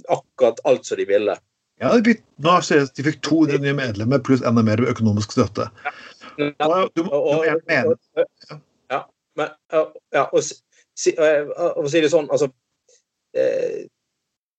akkurat 0.08 0.60
alt 0.68 0.86
som 0.86 1.00
de 1.00 1.06
ville. 1.10 1.38
Ja, 1.82 1.94
de 1.98 2.04
fikk, 2.06 2.22
jeg 2.70 2.90
de 2.98 3.06
fikk 3.08 3.22
200 3.26 3.62
nye 3.64 3.74
medlemmer 3.78 4.22
pluss 4.22 4.44
enda 4.46 4.62
mer 4.66 4.82
økonomisk 4.86 5.34
støtte. 5.34 5.70
Og, 6.38 6.92
du, 6.96 7.06
og, 7.10 7.46
mene 7.68 7.96
Ja, 8.92 9.02
men 9.38 9.50
ja, 10.14 10.28
og, 10.28 10.44
si, 10.44 11.14
og 11.18 11.90
si 11.92 12.04
det 12.04 12.12
sånn, 12.14 12.30
altså 12.32 12.48
eh, 13.38 13.90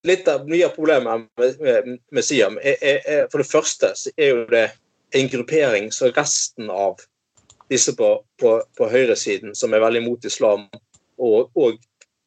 Litt 0.02 0.26
av 0.26 0.48
mye 0.50 0.66
av 0.66 0.74
problemet 0.74 1.28
med, 1.38 1.60
med, 1.62 1.90
med 2.10 2.26
Siam 2.26 2.58
er, 2.58 2.74
er, 2.82 3.28
For 3.30 3.38
det 3.38 3.48
første 3.48 3.92
er 4.16 4.32
jo 4.32 4.44
det 4.50 4.66
en 5.14 5.30
gruppering 5.30 5.90
som 5.94 6.10
resten 6.16 6.70
av 6.72 7.00
disse 7.70 7.94
på, 7.96 8.08
på, 8.40 8.56
på 8.76 8.88
høyresiden, 8.90 9.54
som 9.54 9.72
er 9.72 9.84
veldig 9.84 10.02
mot 10.04 10.24
islam 10.26 10.66
og, 11.22 11.52
og 11.54 11.78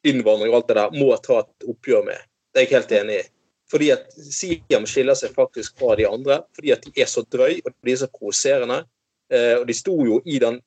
innvandring 0.06 0.52
og 0.52 0.60
alt 0.60 0.68
det 0.70 0.78
der, 0.78 0.98
må 0.98 1.10
ta 1.22 1.40
et 1.42 1.70
oppgjør 1.72 2.06
med. 2.06 2.22
Det 2.52 2.62
er 2.62 2.66
jeg 2.66 2.76
helt 2.76 2.94
enig 3.00 3.18
i. 3.20 3.24
Fordi 3.70 3.90
at 3.90 4.12
Siam 4.14 4.86
skiller 4.86 5.18
seg 5.18 5.34
faktisk 5.34 5.78
fra 5.80 5.96
de 5.98 6.06
andre 6.06 6.38
fordi 6.54 6.70
at 6.74 6.84
de 6.86 6.92
er 7.02 7.08
så 7.10 7.24
drøy 7.26 7.58
og 7.64 7.72
de 7.74 7.92
er 7.92 8.00
så 8.02 8.10
provoserende. 8.12 8.84
Eh, 9.32 9.56
og 9.58 9.66
de 9.66 9.74
sto 9.74 9.96
jo 10.06 10.20
i 10.24 10.38
den 10.42 10.60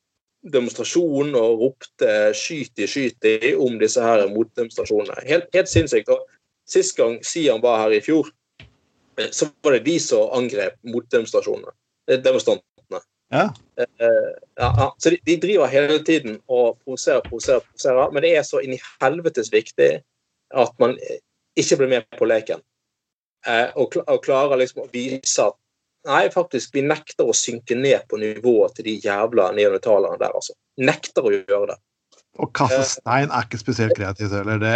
demonstrasjonen 0.54 1.36
og 1.36 1.62
ropte 1.64 2.12
'skyt 2.36 2.76
de' 3.24 3.56
om 3.60 3.80
disse 3.80 4.02
her 4.04 4.28
motdemonstrasjonene. 4.32 5.28
Helt, 5.28 5.48
helt 5.54 5.72
sinnssykt. 5.72 6.10
Og 6.10 6.28
Sist 6.70 6.98
gang 6.98 7.18
Siam 7.26 7.62
var 7.62 7.80
her 7.82 7.96
i 7.98 8.02
fjor, 8.02 8.28
eh, 9.18 9.32
så 9.32 9.50
var 9.64 9.72
det 9.72 9.86
de 9.88 10.00
som 10.00 10.30
angrep 10.38 10.78
motdemonstrasjonene. 10.86 11.74
Eh, 12.08 12.20
demonstrantene. 12.22 12.69
Ja. 13.30 13.50
Uh, 13.80 14.32
ja, 14.58 14.88
så 14.98 15.14
de, 15.14 15.20
de, 15.26 15.36
driver 15.42 15.70
hele 15.70 16.00
tiden 16.04 16.40
og 16.48 16.80
provoserer, 16.84 17.22
provoserer, 17.28 17.62
provoserer. 17.68 18.14
Men 18.14 18.26
det 18.26 18.34
er 18.38 18.46
så 18.48 18.62
inn 18.64 18.74
i 18.76 18.82
helvetes 19.02 19.52
viktig 19.54 19.92
at 20.58 20.74
man 20.82 20.98
ikke 21.60 21.78
blir 21.80 21.92
med 21.92 22.08
på 22.18 22.28
leken. 22.30 22.64
Eh, 23.48 23.70
og, 23.80 23.96
og 24.04 24.24
klarer 24.24 24.60
liksom 24.60 24.84
å 24.84 24.90
vise 24.92 25.46
at 25.46 25.56
nei, 26.10 26.24
faktisk, 26.34 26.74
vi 26.76 26.84
nekter 26.86 27.30
å 27.30 27.36
synke 27.36 27.78
ned 27.78 28.08
på 28.12 28.20
nivået 28.20 28.76
til 28.78 28.88
de 28.88 28.98
jævla 29.04 29.50
neonatallerne 29.56 30.20
der, 30.22 30.36
altså. 30.36 30.56
Nekter 30.80 31.28
å 31.28 31.34
gjøre 31.36 31.74
det. 31.74 31.80
Å 32.40 32.48
kaste 32.56 32.82
eh, 32.82 32.92
stein 32.94 33.32
er 33.32 33.48
ikke 33.48 33.62
spesielt 33.62 33.96
kreativt 33.98 34.36
heller. 34.36 34.62
Det, 34.64 34.76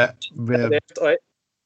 det, 0.49 0.81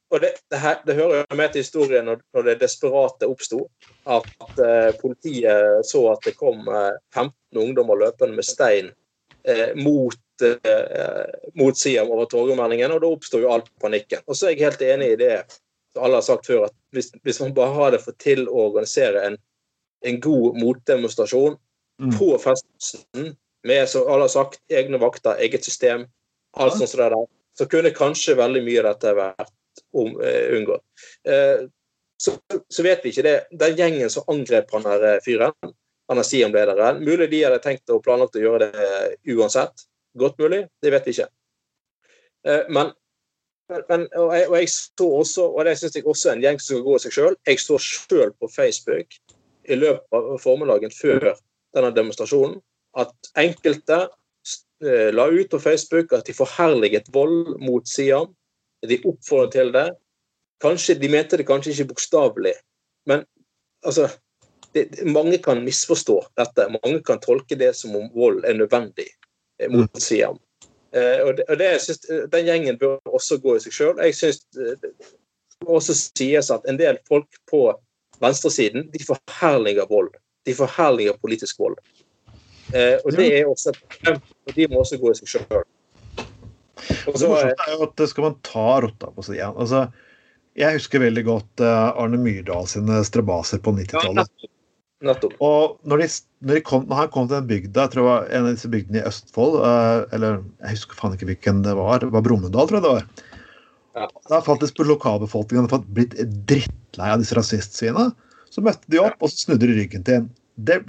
og 0.10 0.22
det, 0.24 0.30
det, 0.52 0.60
her, 0.64 0.78
det, 0.86 0.96
hører 0.96 1.26
jo 1.26 1.36
med 1.36 1.52
til 1.52 1.64
historien 1.66 2.06
når, 2.08 2.22
når 2.34 2.46
det 2.48 2.60
desperate 2.62 3.28
oppsto. 3.28 3.66
At 4.08 4.62
eh, 4.64 4.94
politiet 5.02 5.84
så 5.88 6.06
at 6.14 6.24
det 6.24 6.38
kom 6.40 6.64
eh, 6.72 6.96
15 7.16 7.60
ungdommer 7.60 8.00
løpende 8.00 8.38
med 8.38 8.48
stein 8.48 8.94
eh, 9.44 9.76
mot, 9.76 10.16
mot 11.60 11.78
Siam 11.78 12.12
over 12.14 12.30
Torgallmenningen, 12.30 12.94
og 12.94 13.02
da 13.04 13.10
oppsto 13.12 13.42
jo 13.42 13.52
all 13.52 13.66
panikken. 13.82 14.24
Og 14.28 14.38
så 14.38 14.48
er 14.48 14.56
jeg 14.56 14.68
helt 14.68 14.86
enig 14.86 15.12
i 15.16 15.20
det 15.20 15.34
alle 15.98 16.20
har 16.20 16.26
sagt 16.26 16.48
før, 16.48 16.68
at 16.68 16.76
hvis, 16.94 17.12
hvis 17.26 17.40
man 17.42 17.56
bare 17.58 17.74
hadde 17.74 18.02
fått 18.02 18.20
til 18.22 18.46
å 18.48 18.68
organisere 18.70 19.24
en, 19.28 19.38
en 20.06 20.20
god 20.22 20.60
motdemonstrasjon 20.62 21.58
mm. 22.02 22.12
på 22.20 22.32
festen 22.42 23.34
med 23.68 23.90
som 23.90 24.08
alle 24.08 24.28
har 24.28 24.34
sagt, 24.34 24.62
egne 24.70 25.00
vakter, 25.02 25.40
eget 25.42 25.66
system, 25.66 26.06
alt 26.58 26.78
sånt 26.78 26.94
som 26.94 27.02
det 27.02 27.10
der, 27.16 27.30
så 27.58 27.66
kunne 27.70 27.96
kanskje 27.96 28.38
veldig 28.38 28.62
mye 28.64 28.84
av 28.84 28.92
dette 28.92 29.16
vært 29.18 29.54
om, 29.94 30.14
uh, 30.20 30.46
unngått. 30.58 30.84
Uh, 31.28 31.68
så, 32.18 32.34
så, 32.74 32.84
vet 32.86 33.04
vi 33.06 33.14
ikke 33.14 33.26
det. 33.28 33.36
Den 33.54 33.76
gjengen 33.78 34.10
som 34.10 34.26
angrep 34.32 34.72
han 34.74 34.88
her 34.90 35.04
eh, 35.06 35.20
fyren, 35.22 35.74
han 36.10 36.18
er 36.18 36.26
Siam-lederen, 36.26 37.04
mulig 37.06 37.28
de 37.30 37.44
hadde 37.44 37.60
tenkt 37.62 37.94
og 37.94 38.02
planlagt 38.06 38.40
å 38.40 38.42
gjøre 38.42 38.72
det 38.74 39.36
uansett. 39.36 39.86
Godt 40.18 40.40
mulig, 40.42 40.64
det 40.82 40.94
vet 40.96 41.06
vi 41.06 41.14
ikke. 41.14 41.28
Men 42.74 42.90
men, 43.68 44.06
og, 44.16 44.32
jeg, 44.32 44.48
og 44.48 44.56
jeg 44.56 44.70
så 44.72 45.08
også, 45.20 45.46
og 45.52 45.66
det 45.68 45.74
syns 45.80 45.98
jeg 45.98 46.08
også 46.08 46.30
er 46.30 46.38
en 46.38 46.44
gjeng 46.46 46.60
som 46.62 46.78
skal 46.78 46.86
gå 46.86 46.96
i 46.96 47.04
seg 47.04 47.16
sjøl. 47.18 47.36
Jeg 47.50 47.60
står 47.60 47.84
sjøl 47.84 48.32
på 48.40 48.50
Facebook 48.52 49.18
i 49.68 49.76
løpet 49.76 50.16
av 50.16 50.38
formiddagen 50.40 50.94
før 50.96 51.34
denne 51.76 51.92
demonstrasjonen 51.96 52.62
at 52.98 53.32
enkelte 53.38 54.06
eh, 54.86 55.10
la 55.14 55.28
ut 55.28 55.52
på 55.52 55.60
Facebook 55.60 56.16
at 56.16 56.30
de 56.30 56.36
forherliget 56.38 57.12
vold 57.14 57.58
mot 57.60 57.88
Siam. 57.90 58.32
De 58.86 59.00
oppfordret 59.06 59.56
til 59.56 59.74
det. 59.74 59.88
Kanskje, 60.62 60.96
De 60.98 61.10
mente 61.10 61.38
det 61.38 61.46
kanskje 61.48 61.74
ikke 61.74 61.94
bokstavelig, 61.94 62.54
men 63.06 63.26
altså 63.86 64.08
det, 64.74 65.04
Mange 65.06 65.38
kan 65.38 65.64
misforstå 65.66 66.18
dette. 66.38 66.68
Mange 66.84 67.02
kan 67.06 67.20
tolke 67.20 67.56
det 67.56 67.76
som 67.76 67.96
om 67.96 68.10
vold 68.14 68.46
er 68.46 68.58
nødvendig 68.58 69.08
eh, 69.62 69.70
mot 69.70 69.90
mm. 69.94 70.02
Siam. 70.02 70.40
Eh, 70.96 71.22
og, 71.26 71.38
det, 71.38 71.46
og 71.50 71.60
det, 71.60 71.82
synes, 71.82 72.06
Den 72.32 72.46
gjengen 72.46 72.80
bør 72.80 72.98
også 73.06 73.38
gå 73.42 73.56
i 73.56 73.64
seg 73.64 73.74
sjøl. 73.74 74.02
Jeg 74.02 74.16
syns 74.18 74.44
eh, 74.58 74.76
det 74.82 75.66
må 75.66 75.80
også 75.80 75.96
sies 75.98 76.52
at 76.54 76.66
en 76.70 76.78
del 76.80 77.00
folk 77.08 77.30
på 77.50 77.62
venstresiden 78.22 78.90
de 78.94 79.04
forherliger 79.06 79.88
vold. 79.90 80.12
De 80.46 80.54
forherliger 80.56 81.18
politisk 81.22 81.60
vold. 81.60 81.78
Eh, 82.76 82.98
og 83.06 83.12
det 83.16 83.28
er 83.40 83.48
også 83.48 83.74
og 84.46 84.56
de 84.56 84.68
må 84.68 84.84
også 84.84 85.00
gå 85.02 85.12
i 85.12 85.20
seg 85.20 85.38
sjøl. 85.38 85.66
Det 86.84 87.14
morsomme 87.14 87.40
er 87.54 87.72
jo 87.74 87.88
at 87.88 88.04
skal 88.12 88.28
man 88.28 88.38
ta 88.46 88.68
rotta 88.86 89.10
på 89.14 89.26
seg 89.26 89.40
igjen 89.40 89.58
altså, 89.58 89.88
Jeg 90.58 90.78
husker 90.78 91.04
veldig 91.04 91.24
godt 91.28 91.64
Arne 91.66 92.20
Myrdal 92.22 92.70
sine 92.70 93.02
strabaser 93.08 93.62
på 93.64 93.74
90-tallet. 93.78 94.32
Ja, 95.06 95.14
Og 95.46 95.78
når, 95.86 96.02
de, 96.02 96.08
når, 96.42 96.58
de 96.58 96.62
kom, 96.66 96.88
når, 96.90 97.02
han 97.04 97.10
kom 97.14 97.28
til 97.28 97.38
den 97.38 97.50
bygda, 97.52 97.84
jeg 97.86 97.94
tror 97.94 98.02
det 98.02 98.08
var 98.08 98.30
en 98.34 98.48
av 98.48 98.56
disse 98.56 98.72
bygdene 98.74 99.02
i 99.04 99.06
Østfold 99.06 99.60
uh, 99.62 100.08
Eller 100.16 100.40
jeg 100.64 100.74
husker 100.74 100.98
faen 100.98 101.14
ikke 101.14 101.30
hvilken 101.30 101.62
det 101.66 101.76
var. 101.78 102.02
Det 102.02 102.10
var 102.16 102.26
Brumunddal, 102.26 102.70
tror 102.70 102.80
jeg 102.80 102.86
det 102.88 102.94
var. 102.96 103.36
Ja. 103.98 104.08
Da 104.30 104.42
faktisk 104.46 104.82
lokalbefolkningen 104.82 105.70
hadde 105.70 105.94
blitt 105.94 106.18
drittlei 106.50 107.12
av 107.14 107.22
disse 107.22 107.38
rasistsvinene. 107.38 108.10
Så 108.50 108.64
møtte 108.66 108.90
de 108.90 109.02
opp, 109.04 109.18
og 109.22 109.30
så 109.30 109.44
snudde 109.46 109.70
de 109.70 109.78
ryggen 109.78 110.06
til 110.08 110.22
en. 110.22 110.28
Det, 110.58 110.80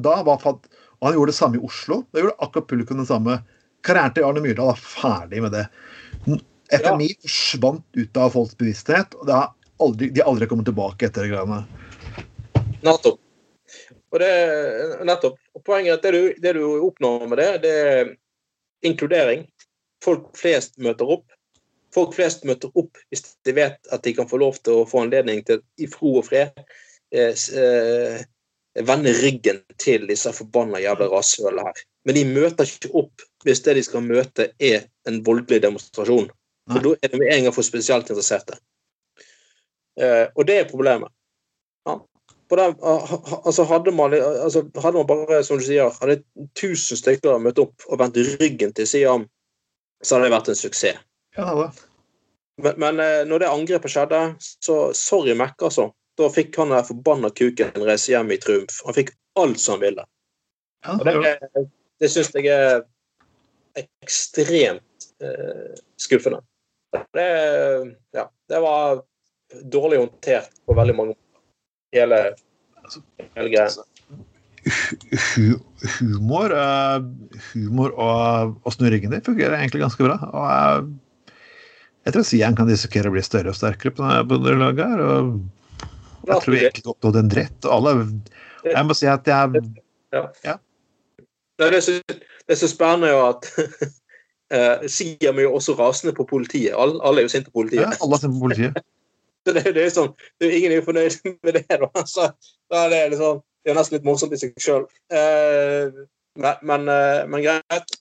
da 0.00 0.14
var 0.24 0.40
og 0.96 1.04
han 1.04 1.16
gjorde 1.18 1.32
det 1.32 1.36
samme 1.36 1.58
i 1.58 1.64
Oslo. 1.64 2.00
Da 2.12 2.22
gjorde 2.22 2.38
akkurat 2.40 2.68
publikum 2.70 3.00
det 3.02 3.10
samme. 3.10 3.34
Karrieren 3.86 4.14
til 4.16 4.26
Arne 4.26 4.42
Myrdal 4.42 4.72
er 4.72 4.80
ferdig 4.82 5.42
med 5.44 5.54
det. 5.54 5.66
FMI 6.74 7.06
ja. 7.12 7.18
forsvant 7.22 8.00
ut 8.00 8.18
av 8.18 8.32
folks 8.34 8.56
bevissthet, 8.58 9.14
og 9.20 9.30
har 9.30 9.52
aldri, 9.82 10.10
de 10.10 10.22
har 10.22 10.30
aldri 10.32 10.48
kommet 10.50 10.66
tilbake 10.66 11.06
etter 11.06 11.26
det 11.26 11.34
greiene. 11.34 11.62
Nettopp. 12.86 13.20
Og 14.14 14.22
det, 14.22 14.32
nettopp. 15.06 15.38
Og 15.54 15.62
poenget 15.66 15.92
er 15.92 15.98
at 15.98 16.06
det 16.06 16.12
du, 16.14 16.42
det 16.42 16.54
du 16.58 16.64
oppnår 16.88 17.26
med 17.30 17.40
det, 17.42 17.50
det 17.66 17.74
er 17.92 18.12
inkludering. 18.86 19.46
Folk 20.04 20.28
flest 20.38 20.76
møter 20.82 21.08
opp. 21.18 21.26
Folk 21.94 22.14
flest 22.16 22.44
møter 22.46 22.72
opp 22.76 22.98
hvis 23.10 23.24
de 23.46 23.54
vet 23.56 23.78
at 23.94 24.02
de 24.04 24.12
kan 24.16 24.28
få 24.28 24.40
lov 24.42 24.58
til 24.60 24.82
å 24.82 24.88
få 24.88 25.06
anledning 25.06 25.40
til 25.46 25.62
i 25.80 25.88
fro 25.88 26.18
og 26.20 26.26
fred 26.26 26.52
eh, 27.14 27.32
eh, 27.32 28.18
vende 28.84 29.14
ryggen 29.16 29.62
til 29.80 30.04
disse 30.10 30.32
forbanna 30.36 30.82
jævla 30.82 31.08
rasshølene 31.14 31.64
her. 31.70 31.80
Men 32.06 32.18
de 32.18 32.26
møter 32.28 32.68
ikke 32.68 32.92
opp 33.00 33.24
hvis 33.46 33.62
det 33.64 33.76
de 33.78 33.84
skal 33.86 34.04
møte, 34.04 34.50
er 34.58 34.88
en 35.08 35.22
voldelig 35.26 35.62
demonstrasjon. 35.62 36.28
For 36.66 36.82
da 36.82 36.96
er 36.98 37.12
de 37.12 37.20
med 37.22 37.30
en 37.32 37.46
gang 37.46 37.54
for 37.54 37.66
spesielt 37.66 38.10
interesserte. 38.10 38.58
Eh, 39.96 40.26
og 40.34 40.48
det 40.48 40.58
er 40.60 40.70
problemet 40.70 41.14
den, 42.50 42.74
altså 43.44 43.64
hadde, 43.64 43.92
man, 43.92 44.14
altså 44.14 44.70
hadde 44.82 44.96
man 44.96 45.06
bare, 45.06 45.42
som 45.44 45.58
du 45.58 45.64
sier, 45.66 45.90
hadde 46.00 46.20
1000 46.54 47.00
stykker 47.00 47.40
møtt 47.42 47.58
opp 47.58 47.86
og 47.90 47.98
vendt 48.00 48.18
ryggen 48.40 48.74
til 48.76 48.86
Siam, 48.86 49.26
så 50.02 50.16
hadde 50.16 50.28
det 50.28 50.34
vært 50.36 50.50
en 50.52 50.58
suksess. 50.58 51.00
Ja, 51.36 51.50
det 51.50 51.64
det. 51.64 51.86
Men, 52.62 52.78
men 52.80 53.00
eh, 53.02 53.22
når 53.28 53.42
det 53.42 53.48
angrepet 53.52 53.92
skjedde, 53.92 54.20
så 54.40 54.76
sorry 54.96 55.34
Mac, 55.36 55.58
altså. 55.60 55.90
Da 56.16 56.30
fikk 56.32 56.54
han 56.56 56.70
den 56.72 56.86
forbanna 56.86 57.28
kuken 57.28 57.82
reise 57.84 58.14
hjem 58.14 58.30
i 58.32 58.38
triumf. 58.40 58.78
Han 58.86 58.96
fikk 58.96 59.10
alt 59.36 59.60
som 59.60 59.76
han 59.76 59.82
ville. 59.82 60.04
Ja, 60.86 60.94
det, 61.04 61.12
det, 61.26 61.64
det 62.00 62.08
syns 62.08 62.30
jeg 62.32 62.48
er 62.54 62.78
ekstremt 63.76 65.08
eh, 65.22 65.76
skuffende. 66.00 66.40
Det, 67.12 67.26
ja, 68.16 68.30
det 68.48 68.60
var 68.62 69.02
dårlig 69.64 69.98
håndtert 69.98 70.50
på 70.66 70.76
veldig 70.76 70.94
mange 70.96 71.14
måter 71.14 71.42
hele, 71.96 72.20
altså, 72.82 73.02
hele 73.36 73.50
greia. 73.52 73.66
Altså, 73.68 73.84
humor, 76.00 76.50
uh, 76.50 77.04
humor 77.52 77.92
og 78.00 78.72
snu 78.74 78.88
ryggen 78.90 79.12
din 79.14 79.24
fungerer 79.26 79.58
egentlig 79.58 79.84
ganske 79.84 80.06
bra. 80.06 80.16
Og, 80.32 80.46
uh, 80.46 81.34
Jeg 82.06 82.14
tror 82.14 82.26
Sian 82.26 82.56
kan 82.58 82.70
risikere 82.70 83.10
å 83.10 83.14
bli 83.14 83.22
større 83.26 83.50
og 83.50 83.58
sterkere 83.58 83.94
på 83.94 84.02
dette 84.06 84.58
laget. 84.60 84.86
her, 84.86 85.00
og 85.02 85.40
Jeg 86.26 86.42
tror 86.42 86.54
vi 86.54 86.60
egentlig 86.62 86.92
oppnådde 86.92 87.22
en 87.22 87.32
og 87.64 87.72
alle 87.76 87.92
Jeg 88.66 88.86
må 88.86 88.94
si 88.94 89.06
at 89.06 89.26
jeg 89.26 89.62
ja. 90.14 90.58
Det, 91.58 91.68
er 91.76 91.80
så, 91.80 91.92
det 92.08 92.54
er 92.54 92.60
så 92.60 92.68
spennende 92.68 93.12
jo 93.12 93.22
at 93.28 93.48
uh, 94.54 94.88
Siam 94.88 95.38
er 95.38 95.46
jo 95.46 95.54
også 95.54 95.74
rasende 95.78 96.14
på 96.14 96.24
politiet. 96.24 96.74
Alle, 96.76 97.00
alle 97.04 97.20
er 97.22 97.28
jo 97.28 97.32
sinte 97.32 97.50
på 97.50 97.60
politiet. 97.60 97.80
Ja, 97.80 97.92
alle 98.02 98.14
er 98.14 98.24
sinte 98.24 98.34
på 98.34 98.48
politiet. 98.48 98.82
det, 99.46 99.54
det, 99.54 99.76
er 99.76 99.88
jo 99.88 99.94
sånn, 99.94 100.12
det 100.40 100.48
er 100.48 100.58
ingen 100.58 100.74
er 100.76 100.84
fornøyd 100.84 101.16
med 101.46 101.58
det. 101.58 101.64
da, 101.70 102.04
så, 102.06 102.28
da 102.72 102.84
er 102.84 102.92
det, 102.92 103.00
liksom, 103.14 103.40
det 103.64 103.72
er 103.72 103.78
nesten 103.80 103.98
litt 103.98 104.08
morsomt 104.08 104.36
i 104.36 104.42
seg 104.42 104.58
sjøl. 104.62 104.84
Uh, 105.12 106.04
men, 106.36 106.60
men, 106.68 106.90
uh, 106.90 107.22
men, 107.30 107.40
greit. 107.46 107.96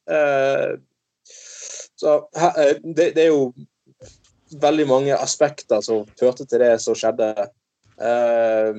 så 1.95 2.17
det, 2.83 3.13
det 3.15 3.21
er 3.23 3.29
jo 3.29 3.53
veldig 4.61 4.87
mange 4.87 5.15
aspekter 5.15 5.79
som 5.81 6.03
førte 6.19 6.45
til 6.45 6.59
det 6.59 6.75
som 6.83 6.97
skjedde. 6.97 7.31
Uh, 7.95 8.75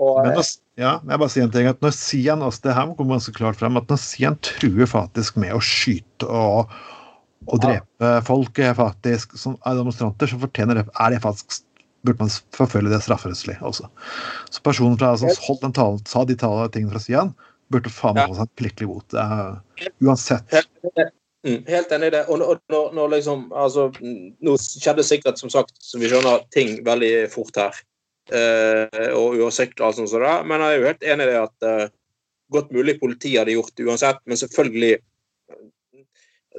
og, 0.00 0.22
Men 0.24 0.38
ja, 0.80 0.94
jeg 1.04 1.20
bare 1.20 1.32
sier 1.32 1.44
en 1.44 1.52
ting, 1.52 1.68
at 1.68 1.82
når 1.84 1.92
Sian 1.96 2.44
også, 2.44 2.62
det 2.64 2.76
her 2.78 2.94
kommer 2.96 3.18
ganske 3.18 3.34
klart 3.36 3.60
frem, 3.60 3.76
at 3.76 3.92
når 3.92 4.00
Sian 4.00 4.38
truer 4.40 4.88
faktisk 4.88 5.36
med 5.42 5.52
å 5.56 5.60
skyte 5.60 6.28
og, 6.28 6.72
og 7.44 7.60
drepe 7.60 8.14
ja. 8.14 8.22
folk 8.24 8.62
faktisk, 8.78 9.36
som 9.40 9.58
er 9.68 9.76
demonstranter, 9.76 10.30
så 10.30 10.40
fortjener 10.40 10.80
det, 10.80 10.86
er 10.96 11.12
det 11.12 11.20
faktisk 11.26 11.66
burde 12.02 12.24
man 12.24 12.32
forfølge 12.56 12.90
det 12.90 13.02
strafferettslig 13.04 13.56
også. 13.62 13.88
Så 14.50 14.62
personen 14.66 14.98
fra, 14.98 15.12
som 15.18 15.30
holdt 15.46 15.62
den 15.62 15.74
talen, 15.76 16.00
sa 16.08 16.24
de 16.26 16.34
tingene 16.34 16.92
fra 16.94 17.02
Sian, 17.02 17.34
burde 17.72 17.92
faen 17.92 18.18
meg 18.18 18.32
få 18.32 18.38
seg 18.38 18.48
en 18.48 18.56
pliktlig 18.58 18.88
bot. 18.90 19.18
Uansett. 20.02 20.56
Mm, 21.42 21.62
helt 21.66 21.94
enig 21.94 22.10
i 22.10 22.14
det. 22.14 22.24
Og 22.30 22.42
når, 22.42 22.90
når 22.94 23.14
liksom, 23.16 23.48
altså, 23.54 23.88
nå 24.02 24.56
skjedde 24.62 25.06
sikkert, 25.06 25.40
som 25.42 25.50
sagt, 25.50 25.74
som 25.82 26.02
vi 26.02 26.10
skjønner, 26.10 26.44
ting 26.54 26.80
veldig 26.86 27.14
fort 27.32 27.58
her. 27.58 27.80
Eh, 28.30 29.08
og 29.16 29.34
uoversiktlig, 29.34 29.82
altså, 29.82 30.06
sånn 30.06 30.22
det, 30.22 30.34
men 30.46 30.62
jeg 30.62 30.74
er 30.74 30.78
jo 30.78 30.90
helt 30.90 31.08
enig 31.14 31.24
i 31.26 31.30
det 31.32 31.38
at 31.40 31.66
eh, 31.66 31.88
godt 32.54 32.70
mulig 32.74 32.94
politiet 33.00 33.40
hadde 33.40 33.56
gjort 33.56 33.72
det 33.74 33.88
uansett, 33.88 34.22
men 34.26 34.40
selvfølgelig 34.40 34.98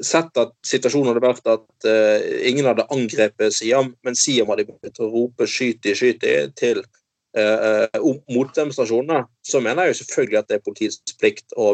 Sett 0.02 0.34
at 0.42 0.56
situasjonen 0.66 1.12
hadde 1.12 1.22
vært 1.22 1.50
at 1.52 1.86
uh, 1.86 2.24
ingen 2.50 2.66
hadde 2.66 2.88
angrepet 2.90 3.54
Siam, 3.54 3.92
men 4.02 4.16
Siam 4.18 4.50
hadde 4.50 4.64
begynt 4.66 4.98
å 4.98 5.10
rope 5.12 5.46
'skyt 5.46 5.86
i, 5.86 5.94
skyt 5.94 6.26
i' 6.26 6.48
til 6.58 6.80
uh, 6.82 7.92
uh, 8.00 8.08
motdemonstrasjonene, 8.34 9.20
så 9.46 9.62
mener 9.62 9.86
jeg 9.86 9.94
jo 9.94 10.00
selvfølgelig 10.00 10.40
at 10.40 10.50
det 10.50 10.58
er 10.58 10.66
politiets 10.66 11.14
plikt 11.22 11.54
å 11.54 11.70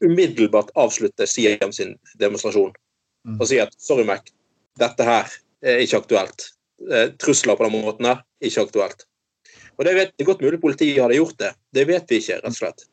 umiddelbart 0.00 0.72
avslutte 0.80 1.28
Siam 1.28 1.76
sin 1.76 1.92
demonstrasjon 2.16 2.72
mm. 2.72 3.36
og 3.36 3.44
si 3.52 3.60
at 3.60 3.76
sorry, 3.76 4.08
Mac, 4.08 4.32
dette 4.80 5.04
her 5.04 5.36
er 5.60 5.84
ikke 5.84 6.00
aktuelt. 6.06 6.48
Eh, 6.76 7.08
trusler 7.16 7.56
på 7.56 7.64
den 7.64 7.80
måten 7.80 8.04
her, 8.04 8.20
ikke 8.44 8.66
aktuelt. 8.66 9.06
Og 9.76 9.84
Det 9.84 9.94
vet 9.94 10.12
det 10.18 10.26
godt 10.26 10.42
mulig 10.44 10.60
politiet 10.60 11.00
hadde 11.02 11.16
gjort 11.16 11.38
det. 11.38 11.52
Det 11.72 11.86
vet 11.88 12.10
vi 12.10 12.20
ikke, 12.20 12.40
rett 12.40 12.52
og 12.52 12.56
slett. 12.56 12.86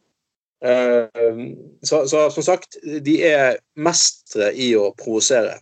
Uh, 0.63 1.51
så, 1.84 2.05
så, 2.07 2.29
som 2.31 2.43
sagt, 2.43 2.77
de 3.03 3.17
er 3.27 3.57
mestere 3.75 4.53
i 4.55 4.69
å 4.79 4.93
provosere 4.95 5.57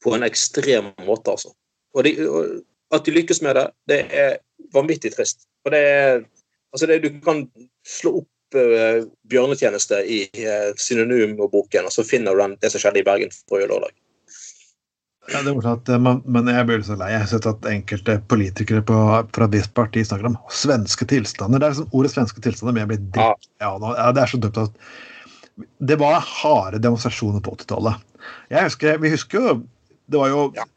på 0.00 0.14
en 0.16 0.24
ekstrem 0.24 0.94
måte, 1.04 1.34
altså. 1.34 1.52
Og, 1.92 2.04
de, 2.06 2.14
og, 2.24 2.54
at 2.96 3.04
de 3.04 3.12
lykkes 3.12 3.42
med 3.44 3.58
det, 3.60 3.66
det 3.88 3.98
er 4.08 4.38
vanvittig 4.72 5.12
trist. 5.16 5.44
Og 5.64 5.76
det 5.76 5.82
er 5.90 6.24
Altså, 6.74 6.88
det, 6.90 7.04
du 7.04 7.20
kan 7.22 7.44
slå 7.86 8.16
opp 8.18 8.56
uh, 8.58 9.04
bjørnetjeneste 9.30 10.00
i 10.10 10.24
uh, 10.42 10.72
synonymboken, 10.74 11.86
og 11.86 11.92
så 11.94 12.02
finner 12.02 12.34
du 12.34 12.40
den, 12.42 12.56
det 12.58 12.72
som 12.72 12.82
skjedde 12.82 12.98
i 12.98 13.06
Bergen 13.06 13.30
forrige 13.46 13.68
lørdag. 13.70 13.94
Ja, 15.32 15.40
det 15.40 15.50
er 15.50 15.56
morsomt, 15.56 15.88
eh, 15.88 16.00
men 16.04 16.50
jeg 16.52 16.66
blir 16.68 16.82
så 16.84 16.96
lei. 17.00 17.10
Jeg 17.14 17.22
har 17.22 17.30
sett 17.30 17.46
at 17.48 17.68
enkelte 17.70 18.18
politikere 18.28 18.84
på, 18.84 18.98
fra 19.36 19.48
ditt 19.50 19.70
parti 19.76 20.02
snakker 20.04 20.28
om 20.28 20.36
svenske 20.52 21.08
tilstander. 21.08 21.62
Det 21.62 21.68
er 21.68 21.76
liksom 21.76 21.96
Ordet 21.96 22.12
svenske 22.12 22.44
tilstander 22.44 22.76
men 22.76 22.84
jeg 22.84 22.90
blir 22.92 23.06
dritt. 23.16 23.48
Ja, 23.62 23.72
ja, 23.80 24.10
det 24.12 24.24
er 24.24 24.32
så 24.34 24.40
dumt 24.42 24.60
at 24.60 24.76
Det 25.88 25.96
var 26.02 26.20
harde 26.20 26.82
demonstrasjoner 26.82 27.40
på 27.44 27.56
80-tallet. 27.56 28.04
Vi 29.00 29.12
husker 29.14 29.40
jo 29.40 29.58
Det 30.10 30.20
var 30.20 30.32
jo 30.32 30.46
ja. 30.56 30.68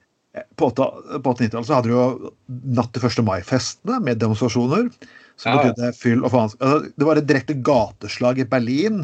På 0.56 0.70
80-tallet 0.70 1.66
så 1.66 1.80
hadde 1.80 1.90
du 1.90 1.96
jo 1.96 2.34
natt 2.78 2.92
til 2.94 3.08
1. 3.10 3.24
mai-festene 3.26 4.00
med 4.06 4.20
demonstrasjoner. 4.22 4.92
Som 5.38 5.58
betydde 5.60 5.92
fyll 5.98 6.24
og 6.26 6.32
faen. 6.34 6.54
Altså, 6.62 6.92
det 6.98 7.08
var 7.08 7.20
et 7.20 7.28
direkte 7.30 7.56
gateslag 7.66 8.40
i 8.42 8.48
Berlin. 8.50 9.04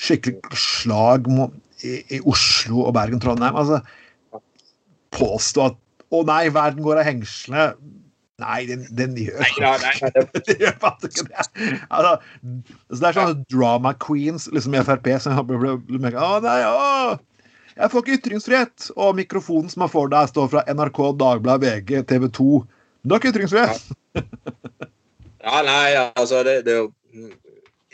Skikkelig 0.00 0.56
slag 0.56 1.28
i, 1.84 2.00
i 2.16 2.20
Oslo 2.28 2.86
og 2.86 2.94
Bergen, 2.96 3.20
Trondheim. 3.22 3.56
Altså, 3.56 3.80
påstå 5.14 5.70
at 5.70 5.80
å 6.10 6.22
nei, 6.26 6.44
verden 6.52 6.82
går 6.84 7.00
av 7.00 7.06
hengslene. 7.06 7.70
Nei, 8.40 8.60
den, 8.64 8.86
den 8.96 9.16
gjør 9.20 9.42
nei, 9.60 10.10
det 10.46 10.56
gjør 10.62 10.76
faktisk 10.80 11.26
ikke 11.26 11.28
det. 11.28 11.74
Altså, 11.92 12.12
så 12.88 12.96
det 12.96 13.08
er 13.10 13.18
sånne 13.18 13.48
drama 13.52 13.92
queens 14.00 14.48
liksom 14.54 14.78
i 14.78 14.84
Frp 14.86 15.10
som 15.20 15.42
blir 15.46 16.16
Å 16.16 16.30
nei, 16.44 16.60
å! 16.64 17.18
Jeg 17.76 17.92
får 17.92 18.04
ikke 18.04 18.16
ytringsfrihet! 18.18 18.90
Og 18.96 19.18
mikrofonen 19.18 19.70
som 19.72 19.84
er 19.84 19.92
får 19.92 20.08
deg, 20.12 20.30
står 20.32 20.48
fra 20.52 20.64
NRK, 20.68 21.02
Dagbladet, 21.20 21.76
VG, 21.84 22.02
TV 22.08 22.28
2. 22.40 22.48
Du 23.04 23.14
har 23.14 23.20
ikke 23.20 23.34
ytringsfrihet! 23.34 23.92
Ja, 25.40 25.60
nei, 25.64 25.96
altså 26.20 26.42
det, 26.44 26.58
det 26.66 26.74
er 26.74 26.82
jo 26.82 27.28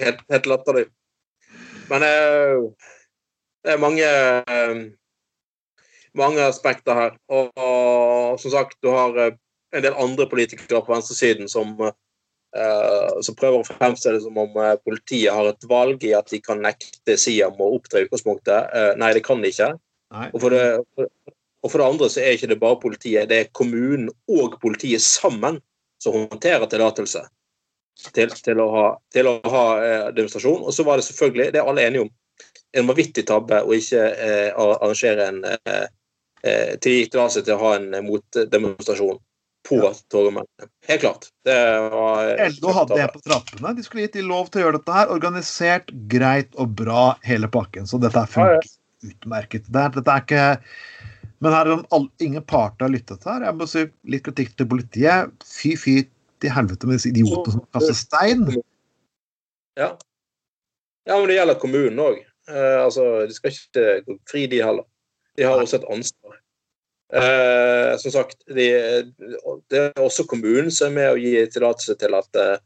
helt, 0.02 0.22
helt 0.32 0.48
latterlig. 0.50 0.86
Men 1.86 2.02
uh, 2.02 2.88
det 3.62 3.74
er 3.74 3.82
mange 3.82 4.08
uh, 4.50 4.80
mange 6.18 6.42
aspekter 6.44 6.98
her. 6.98 7.14
Og, 7.32 7.52
og, 7.54 8.40
som 8.42 8.52
sagt, 8.54 8.78
du 8.84 8.90
har 8.94 9.16
uh, 9.16 9.38
en 9.76 9.84
del 9.84 9.96
andre 10.00 10.28
politikere 10.30 10.82
på 10.84 10.94
venstresiden 10.94 11.50
som, 11.50 11.74
som 13.26 13.36
prøver 13.36 13.58
å 13.58 13.66
fremstille 13.66 14.16
det 14.16 14.22
som 14.24 14.38
om 14.40 14.54
politiet 14.86 15.34
har 15.34 15.50
et 15.50 15.66
valg 15.68 16.06
i 16.06 16.14
at 16.16 16.30
de 16.32 16.38
kan 16.40 16.62
nekte 16.62 17.18
Siam 17.20 17.58
å 17.60 17.72
opptre 17.74 18.00
i 18.00 18.06
utgangspunktet. 18.06 18.70
nei, 18.96 19.10
det 19.12 19.24
kan 19.26 19.42
de 19.42 19.50
ikke. 19.50 19.68
Og 20.30 20.38
for 20.40 20.54
det, 20.54 20.62
og 21.66 21.72
for 21.72 21.82
det 21.82 21.88
andre 21.90 22.08
så 22.14 22.22
er 22.22 22.36
ikke 22.36 22.50
det 22.52 22.60
bare 22.62 22.78
politiet, 22.78 23.28
det 23.28 23.38
er 23.40 23.54
kommunen 23.56 24.06
og 24.30 24.54
politiet 24.62 25.02
sammen 25.02 25.58
som 26.02 26.14
håndterer 26.14 26.68
tillatelse 26.70 27.24
til, 28.14 28.30
til, 28.30 28.60
å 28.62 28.66
ha, 28.70 28.86
til 29.12 29.30
å 29.30 29.34
ha 29.50 29.64
eh, 29.82 30.06
demonstrasjon. 30.14 30.62
Og 30.62 30.74
så 30.74 30.86
var 30.86 31.00
det 31.00 31.08
selvfølgelig, 31.08 31.48
det 31.54 31.62
er 31.62 31.70
alle 31.70 31.86
enige 31.88 32.06
om, 32.06 32.12
en 32.76 32.90
vanvittig 32.90 33.24
tabbe 33.26 33.62
å 33.64 33.74
ikke 33.74 34.02
eh, 34.12 34.50
arrangere 34.54 35.30
en 35.32 35.40
eh, 35.48 35.86
eh 36.46 36.76
tillatelse 36.82 37.42
til 37.46 37.56
å 37.56 37.62
ha 37.62 37.72
en 37.78 37.90
motdemonstrasjon 38.06 39.18
på 39.66 39.80
ja. 39.82 39.90
Torgallmenn. 40.12 40.46
Helt 40.86 41.02
klart. 41.02 41.28
Det 41.44 41.58
var 41.92 42.30
LO 42.54 42.74
hadde 42.76 43.00
det 43.00 43.08
på 43.14 43.22
trappene. 43.26 43.74
De 43.76 43.84
skulle 43.86 44.06
gitt 44.06 44.20
de 44.20 44.24
lov 44.26 44.50
til 44.50 44.62
å 44.62 44.66
gjøre 44.66 44.78
dette 44.78 44.94
her. 44.94 45.10
Organisert, 45.14 45.90
greit 46.12 46.54
og 46.54 46.76
bra, 46.78 47.06
hele 47.26 47.50
pakken. 47.50 47.88
Så 47.90 47.98
dette 48.02 48.22
funker 48.30 48.60
ja, 48.60 48.62
ja. 48.62 49.10
utmerket. 49.10 49.66
Dette 49.74 50.06
er 50.06 50.22
ikke 50.22 50.46
men 51.44 51.52
her 51.52 51.68
er 51.68 52.06
ingen 52.24 52.44
parter 52.48 52.86
har 52.86 52.92
lyttet 52.94 53.26
her. 53.28 53.44
Jeg 53.44 53.58
må 53.58 53.66
si 53.68 53.84
litt 54.08 54.24
kritikk 54.24 54.54
til 54.56 54.68
politiet. 54.70 55.32
Fy, 55.44 55.74
fy 55.76 55.98
til 56.42 56.52
helvete 56.52 56.88
med 56.88 56.98
disse 56.98 57.10
idiotene 57.12 57.58
som 57.58 57.66
kaster 57.76 57.96
stein. 57.96 58.46
Ja. 59.76 59.90
ja, 61.04 61.18
men 61.18 61.28
det 61.28 61.36
gjelder 61.36 61.60
kommunen 61.60 62.00
òg. 62.00 62.22
Eh, 62.48 62.78
altså, 62.80 63.26
de 63.28 63.36
skal 63.36 63.52
ikke 63.52 63.98
gå 64.06 64.16
fri, 64.30 64.46
de 64.52 64.62
heller. 64.64 64.86
De 65.36 65.46
har 65.46 65.60
også 65.60 65.80
et 65.80 65.88
ansvar. 65.92 66.38
Eh, 67.12 67.96
som 68.02 68.10
sagt, 68.10 68.40
de, 68.50 68.70
det 69.70 69.82
er 69.82 70.00
også 70.02 70.26
kommunen 70.26 70.72
som 70.74 70.90
er 70.90 70.96
med 70.96 71.12
å 71.12 71.20
gi 71.20 71.34
tillatelse 71.54 71.94
til 72.00 72.16
at 72.18 72.40
eh, 72.42 72.56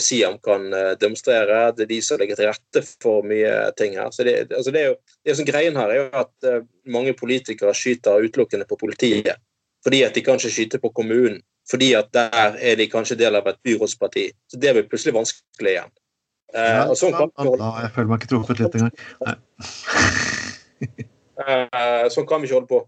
Siam 0.00 0.38
kan 0.44 0.72
eh, 0.72 0.92
demonstrere. 1.00 1.72
Det 1.76 1.86
er 1.86 1.90
de 1.90 2.00
som 2.04 2.20
legger 2.20 2.38
til 2.38 2.50
rette 2.50 2.82
for 3.02 3.26
mye 3.26 3.54
ting 3.78 3.96
her. 3.98 4.10
Så 4.14 4.26
det, 4.26 4.36
altså 4.52 4.74
det 4.74 4.84
er 4.84 4.92
jo, 4.92 4.98
det 5.26 5.36
som 5.38 5.48
Greien 5.48 5.78
her 5.78 5.90
er 5.92 5.98
jo 5.98 6.04
at 6.22 6.48
eh, 6.48 6.60
mange 6.94 7.14
politikere 7.18 7.74
skyter 7.76 8.22
utelukkende 8.22 8.68
på 8.70 8.78
politiet. 8.80 9.42
Fordi 9.82 10.04
at 10.06 10.14
de 10.14 10.22
kan 10.22 10.38
ikke 10.38 10.54
skyte 10.54 10.80
på 10.82 10.92
kommunen. 10.94 11.40
Fordi 11.70 11.92
at 11.98 12.10
der 12.14 12.56
er 12.58 12.78
de 12.78 12.88
kanskje 12.90 13.18
del 13.18 13.38
av 13.38 13.46
et 13.50 13.58
byrådsparti. 13.66 14.28
Så 14.50 14.58
det 14.62 14.74
blir 14.74 14.86
plutselig 14.90 15.14
vanskelig 15.18 15.76
igjen. 15.76 15.92
Eh, 16.54 16.82
og 16.86 16.96
sånn 16.98 17.14
kan 17.16 17.32
holde... 17.38 17.72
Jeg 17.82 17.94
føler 17.96 18.10
meg 18.10 18.22
ikke 18.22 18.32
truffet 18.34 18.62
litt 18.62 18.78
engang. 18.78 18.94
eh, 19.26 21.08
sånn 22.12 22.28
kan 22.28 22.42
vi 22.42 22.48
ikke 22.48 22.58
holde 22.58 22.70
på. 22.70 22.82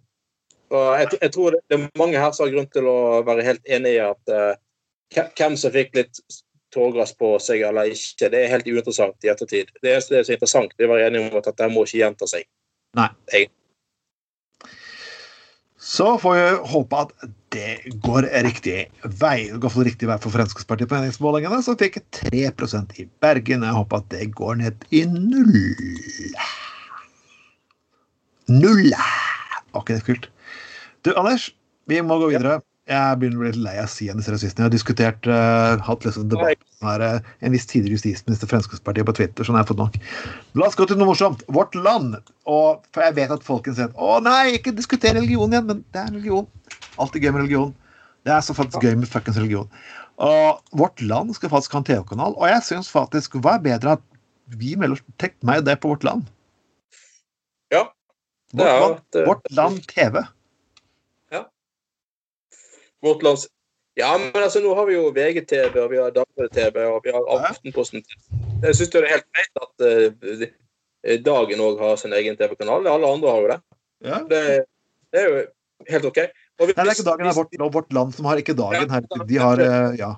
Jeg, 0.75 1.09
jeg, 1.21 1.31
tror 1.35 1.55
det 1.55 1.77
er 1.77 1.85
mange 2.01 2.19
her 2.19 2.33
som 2.35 2.47
har 2.47 2.55
grunn 2.55 2.71
til 2.73 2.89
å 2.91 2.99
være 3.27 3.45
helt 3.47 3.71
enig 3.71 3.95
i 3.95 4.03
at 4.03 4.33
uh, 4.33 4.55
hvem 5.15 5.57
som 5.61 5.75
fikk 5.75 5.95
litt 5.95 6.23
tåregass 6.75 7.15
på 7.19 7.37
seg 7.43 7.63
eller 7.69 7.93
ikke, 7.95 8.31
det 8.33 8.41
er 8.41 8.55
helt 8.57 8.67
uinteressant 8.67 9.27
i 9.27 9.31
ettertid. 9.31 9.71
Det 9.83 9.93
eneste 9.93 10.17
som 10.17 10.33
er 10.33 10.39
interessant, 10.39 10.73
det 10.75 10.87
er 10.87 10.91
å 10.91 10.97
være 10.97 11.11
enige 11.11 11.29
om 11.29 11.39
at 11.39 11.51
dette 11.51 11.69
må 11.71 11.85
ikke 11.87 12.01
gjenta 12.01 12.31
seg. 12.31 12.49
Nei. 12.99 13.11
Jeg. 13.31 13.53
Så 15.85 16.15
får 16.19 16.37
vi 16.39 16.45
håpe 16.73 17.01
at 17.05 17.11
det 17.55 17.95
går 18.03 18.27
riktig 18.47 18.79
vei. 19.21 19.51
Det 19.53 19.61
går 19.63 19.73
for 19.75 19.87
riktig 19.87 20.09
vei 20.09 20.17
for 20.23 20.35
Fremskrittspartiet 20.35 20.91
på 20.91 20.97
meningsmålingene, 20.97 21.61
som 21.63 21.77
fikk 21.79 22.01
3% 22.17 22.97
i 23.03 23.07
Bergen. 23.23 23.67
Jeg 23.69 23.79
håper 23.79 24.01
at 24.01 24.09
det 24.15 24.31
går 24.35 24.63
ned 24.63 24.87
i 24.97 25.05
null. 25.11 25.53
Null! 28.53 28.93
Var 29.73 29.83
ikke 29.83 29.97
det 29.97 30.07
kult? 30.07 30.31
Du, 31.05 31.13
Anders, 31.17 31.51
vi 31.91 32.01
må 32.05 32.19
gå 32.21 32.31
videre. 32.33 32.61
Jeg 32.85 33.17
begynner 33.17 33.39
å 33.39 33.41
bli 33.41 33.51
litt 33.55 33.63
lei 33.65 33.75
av 33.81 33.87
å 33.87 33.91
si 33.93 34.11
disse 34.11 34.33
rasistene. 34.33 34.67
Jeg 34.67 34.69
har 34.69 34.73
diskutert, 34.75 35.29
uh, 35.31 35.81
hatt 35.87 36.05
liksom 36.05 36.27
debatt 36.29 36.61
med 36.85 37.01
uh, 37.01 37.31
en 37.41 37.55
viss 37.55 37.65
tidligere 37.71 37.97
justisminister 37.97 38.51
Fremskrittspartiet 38.51 39.09
på 39.09 39.15
Twitter, 39.17 39.47
sånn 39.47 39.57
har 39.57 39.65
jeg 39.65 39.71
fått 39.71 39.81
nok. 39.81 39.97
La 40.61 40.69
oss 40.69 40.77
gå 40.77 40.85
til 40.91 41.01
noe 41.01 41.09
morsomt. 41.09 41.47
Vårt 41.49 41.73
Land. 41.79 42.19
Og, 42.45 42.85
for 42.93 43.07
jeg 43.07 43.17
vet 43.17 43.33
at 43.33 43.47
folkens 43.47 43.81
sier 43.81 43.95
å 43.97 44.19
nei, 44.25 44.59
ikke 44.59 44.75
diskuter 44.77 45.17
religion 45.17 45.57
igjen, 45.57 45.65
men 45.71 45.81
det 45.97 46.03
er 46.03 46.13
religion. 46.13 46.45
Alltid 47.01 47.25
gøy 47.25 47.33
med 47.33 47.47
religion. 47.47 47.73
Det 48.29 48.37
er 48.37 48.45
så 48.45 48.57
faktisk 48.57 48.85
gøy 48.85 48.99
med 49.01 49.09
fuckings 49.09 49.41
religion. 49.41 49.73
Og 50.25 50.77
Vårt 50.77 51.01
Land 51.01 51.33
skal 51.37 51.53
faktisk 51.57 51.73
ha 51.73 51.81
en 51.81 51.89
TV-kanal, 51.89 52.37
og 52.37 52.47
jeg 52.53 52.63
syns 52.69 52.93
faktisk 52.93 53.41
Hva 53.41 53.57
er 53.57 53.65
bedre 53.65 53.97
at 53.97 54.05
vi 54.61 54.77
melder 54.79 55.01
Tenk 55.19 55.35
meg 55.47 55.65
det 55.65 55.81
på 55.81 55.91
Vårt 55.91 56.05
Land. 56.05 56.29
Ja. 57.73 57.87
Vårt, 58.55 58.67
Ja, 58.71 58.89
det- 59.13 59.27
vårt 59.27 59.51
land 59.53 59.87
TV. 59.91 60.25
Vårt 63.05 63.23
lands 63.23 63.49
Ja, 63.97 64.19
men 64.19 64.43
altså, 64.43 64.59
nå 64.63 64.73
har 64.75 64.87
vi 64.89 64.95
jo 64.97 65.11
VGTV, 65.15 65.77
og 65.79 65.91
vi 65.93 65.99
har 66.03 66.11
Dagbladet-TV, 66.11 66.87
og 66.91 67.05
vi 67.05 67.13
har 67.15 67.27
Aftenposten. 67.47 68.03
Jeg 68.65 68.75
syns 68.75 68.91
det 68.91 69.03
er 69.05 69.13
helt 69.13 69.29
greit 69.31 69.61
at 69.63 69.85
uh, 69.87 70.47
Dagen 71.23 71.63
òg 71.63 71.79
har 71.79 72.01
sin 72.01 72.17
egen 72.17 72.35
TV-kanal. 72.41 72.89
Alle 72.91 73.07
andre 73.07 73.31
har 73.31 73.45
jo 73.45 73.51
det. 73.53 73.59
Ja. 74.09 74.19
Det, 74.31 74.41
det 75.15 75.21
er 75.21 75.29
jo 75.29 75.37
helt 75.93 76.09
OK. 76.11 76.19
Og 76.25 76.73
Nei, 76.73 76.75
det 76.75 76.83
er 76.89 76.91
ikke 76.97 77.07
dagen, 77.07 77.23
det 77.29 77.31
er 77.31 77.39
vårt, 77.39 77.55
vårt 77.77 77.95
land 77.95 78.17
som 78.17 78.27
har 78.27 78.43
ikke 78.43 78.57
dagen. 78.59 78.91
her. 78.91 79.07
de 79.31 79.39
har 79.45 79.63
uh, 79.63 79.95
Ja. 80.01 80.11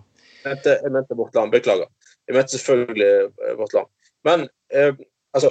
Jeg 0.47 0.55
mente, 0.55 0.79
jeg 0.87 0.93
mente 0.95 1.19
Vårt 1.19 1.35
Land. 1.35 1.53
Beklager. 1.53 1.89
Jeg 2.29 2.37
mente 2.37 2.55
selvfølgelig 2.55 3.07
eh, 3.11 3.55
Vårt 3.59 3.73
Land. 3.75 3.89
Men 4.25 4.49
eh, 4.73 4.93
altså 5.35 5.51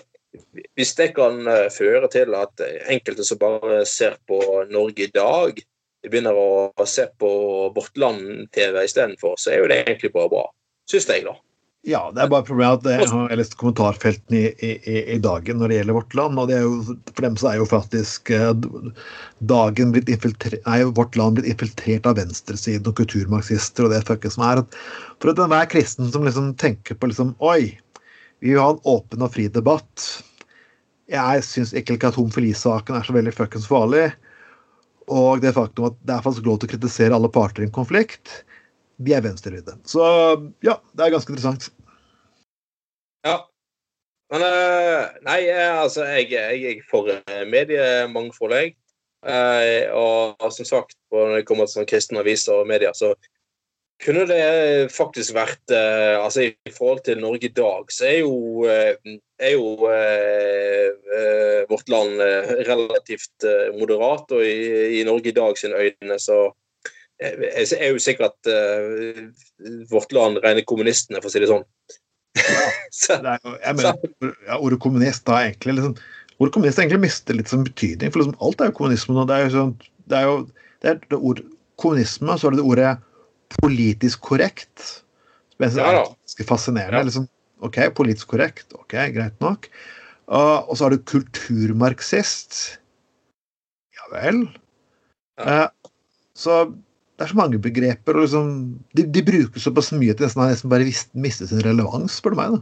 Hvis 0.77 0.93
det 0.99 1.11
kan 1.17 1.41
eh, 1.47 1.69
føre 1.73 2.09
til 2.13 2.35
at 2.37 2.65
enkelte 2.91 3.25
som 3.27 3.41
bare 3.41 3.83
ser 3.89 4.19
på 4.29 4.41
Norge 4.71 5.07
i 5.07 5.13
dag, 5.13 5.63
begynner 6.05 6.37
å 6.37 6.85
se 6.85 7.07
på 7.17 7.31
Vårt 7.75 7.97
Land-TV 7.97 8.83
istedenfor, 8.85 9.39
så 9.41 9.53
er 9.53 9.63
jo 9.63 9.71
det 9.71 9.81
egentlig 9.83 10.13
bare 10.13 10.31
bra. 10.31 10.45
Syns 10.89 11.09
jeg, 11.09 11.25
da. 11.25 11.33
Ja, 11.85 12.07
det 12.09 12.23
er 12.23 12.29
bare 12.31 12.45
problemet 12.47 12.81
at 12.81 13.03
jeg 13.03 13.09
har 13.11 13.33
lest 13.37 13.53
kommentarfeltene 13.59 14.39
i, 14.41 14.71
i, 14.89 14.95
i, 15.13 15.17
dagen 15.21 15.59
når 15.61 15.69
det 15.69 15.75
gjelder 15.77 15.97
vårt 15.99 16.15
land. 16.17 16.39
og 16.41 16.53
er 16.53 16.63
jo, 16.63 16.95
For 17.11 17.25
dem 17.27 17.35
så 17.37 17.51
er 17.51 17.59
jo 17.59 17.67
faktisk 17.69 18.31
eh, 18.33 18.53
dagen 19.53 19.93
blitt 19.93 20.09
infiltrert, 20.09 20.63
nei, 20.65 20.79
vårt 20.97 21.17
land 21.19 21.37
blitt 21.37 21.51
infiltrert 21.53 22.09
av 22.09 22.17
venstresiden 22.17 22.89
og 22.89 22.97
kulturmarxister 22.97 23.85
og 23.85 23.93
det 23.93 24.01
fucket 24.09 24.33
som 24.33 24.47
er. 24.47 24.63
For 25.21 25.29
at 25.29 25.43
enhver 25.45 25.69
kristen 25.69 26.09
som 26.09 26.25
liksom 26.25 26.55
tenker 26.61 26.97
på 26.97 27.11
liksom 27.11 27.35
Oi, 27.45 27.75
vi 28.41 28.55
vil 28.55 28.63
ha 28.63 28.71
en 28.73 28.81
åpen 28.89 29.21
og 29.21 29.35
fri 29.37 29.45
debatt. 29.53 30.07
Jeg 31.11 31.43
syns 31.45 31.73
ikke 31.77 31.99
at 32.01 32.17
homofilisaken 32.17 32.97
er 32.97 33.05
så 33.05 33.13
veldig 33.13 33.33
fuckings 33.35 33.67
farlig. 33.69 34.09
Og 35.11 35.41
det 35.43 35.53
faktum 35.53 35.91
at 35.91 35.97
det 36.01 36.15
er 36.15 36.23
faktisk 36.25 36.47
lov 36.47 36.59
til 36.59 36.69
å 36.69 36.73
kritisere 36.73 37.17
alle 37.17 37.29
parter 37.29 37.61
i 37.61 37.67
en 37.67 37.75
konflikt, 37.75 38.41
de 38.97 39.13
er 39.13 39.21
venstrevridde. 39.25 39.75
Så 39.85 40.01
ja, 40.65 40.79
det 40.95 41.05
er 41.05 41.13
ganske 41.13 41.29
interessant. 41.33 41.69
Ja. 43.25 43.43
Men 44.33 44.41
eh, 44.41 45.03
nei, 45.27 45.39
eh, 45.51 45.75
altså, 45.77 46.07
jeg, 46.09 46.31
jeg 46.33 46.65
er 46.71 46.81
for 46.89 47.11
eh, 47.13 47.43
mediemangfold, 47.49 48.55
jeg. 48.57 48.75
Og, 49.25 50.35
og 50.37 50.51
som 50.53 50.67
sagt, 50.67 50.93
når 51.13 51.39
det 51.39 51.45
kommer 51.49 51.65
til 51.65 51.79
sånn 51.79 51.87
kristne 51.89 52.21
aviser 52.21 52.59
og 52.59 52.67
medier, 52.69 52.93
så 52.93 53.15
kunne 54.03 54.25
det 54.27 54.41
faktisk 54.91 55.35
vært 55.37 55.71
eh, 55.71 56.17
Altså, 56.19 56.49
i 56.51 56.73
forhold 56.73 57.05
til 57.05 57.21
Norge 57.23 57.47
i 57.47 57.53
dag, 57.55 57.87
så 57.93 58.09
er 58.09 58.17
jo, 58.19 58.65
eh, 58.67 59.15
er 59.39 59.55
jo 59.55 59.87
eh, 59.91 60.89
eh, 61.15 61.61
vårt 61.69 61.89
land 61.89 62.19
relativt 62.67 63.47
moderat, 63.79 64.31
og 64.35 64.43
i, 64.43 64.99
i 64.99 65.03
Norge 65.07 65.31
i 65.31 65.35
dag 65.35 65.57
sine 65.59 65.79
øyne 65.79 66.19
så 66.19 66.49
er 67.19 67.93
jo 67.93 68.01
sikkert 68.01 68.49
eh, 68.51 69.31
vårt 69.91 70.11
land 70.11 70.41
rene 70.43 70.65
kommunistene, 70.67 71.21
for 71.21 71.31
å 71.31 71.33
si 71.33 71.43
det 71.43 71.51
sånn. 71.51 71.65
Ja, 73.05 73.17
Det 73.21 73.33
jo, 73.43 73.55
jeg 73.61 73.75
mener, 73.77 74.35
ja, 74.47 74.57
Ordet 74.57 74.79
kommunist 74.83 75.25
da 75.27 75.39
egentlig 75.45 75.77
liksom, 75.77 75.95
ordet 76.39 76.53
kommunist 76.55 76.79
egentlig 76.81 77.01
mister 77.05 77.37
litt 77.37 77.51
sånn 77.51 77.63
betydning. 77.67 78.11
For 78.11 78.21
liksom, 78.21 78.35
alt 78.43 78.61
er 78.61 78.71
jo 78.71 78.75
kommunisme 78.79 79.15
nå. 79.15 79.23
Det 79.29 79.35
er 79.35 79.45
jo 79.45 79.51
sånn, 79.53 79.73
det 80.11 80.19
er 80.19 80.27
jo 80.27 80.37
det 80.83 80.91
er 80.91 80.99
det 81.11 81.19
ord, 81.19 81.41
kommunisme, 81.81 82.35
så 82.37 82.49
er 82.49 82.55
det 82.55 82.59
det 82.61 82.67
ordet 82.67 82.91
politisk 83.61 84.21
korrekt. 84.21 85.03
Som 85.53 85.65
jeg 85.65 85.75
syns 85.75 85.83
er 85.83 85.99
ganske 86.01 86.47
fascinerende. 86.49 87.01
Ja. 87.01 87.07
Liksom, 87.07 87.27
OK, 87.65 87.79
politisk 87.95 88.27
korrekt. 88.33 88.73
OK, 88.75 88.95
greit 89.15 89.37
nok. 89.43 89.69
Og- 90.27 90.69
og 90.69 90.77
så 90.77 90.83
har 90.85 90.89
du 90.95 90.97
kulturmarxist. 90.97 92.79
Ja 93.95 94.09
vel. 94.11 94.47
Eh, 95.39 95.67
så 96.35 96.65
det 97.17 97.23
er 97.23 97.27
så 97.31 97.35
mange 97.35 97.59
begreper, 97.59 98.13
og 98.13 98.21
liksom, 98.25 98.79
de, 98.97 99.05
de 99.07 99.23
brukes 99.23 99.63
såpass 99.63 99.91
mye 99.95 100.11
at 100.11 100.19
de 100.19 100.25
nesten, 100.27 100.41
nesten 100.43 100.69
bare 100.69 100.87
mistet 101.13 101.49
sin 101.49 101.61
relevans, 101.63 102.17
spør 102.19 102.35
du 102.35 102.35
meg. 102.35 102.57
da. 102.57 102.61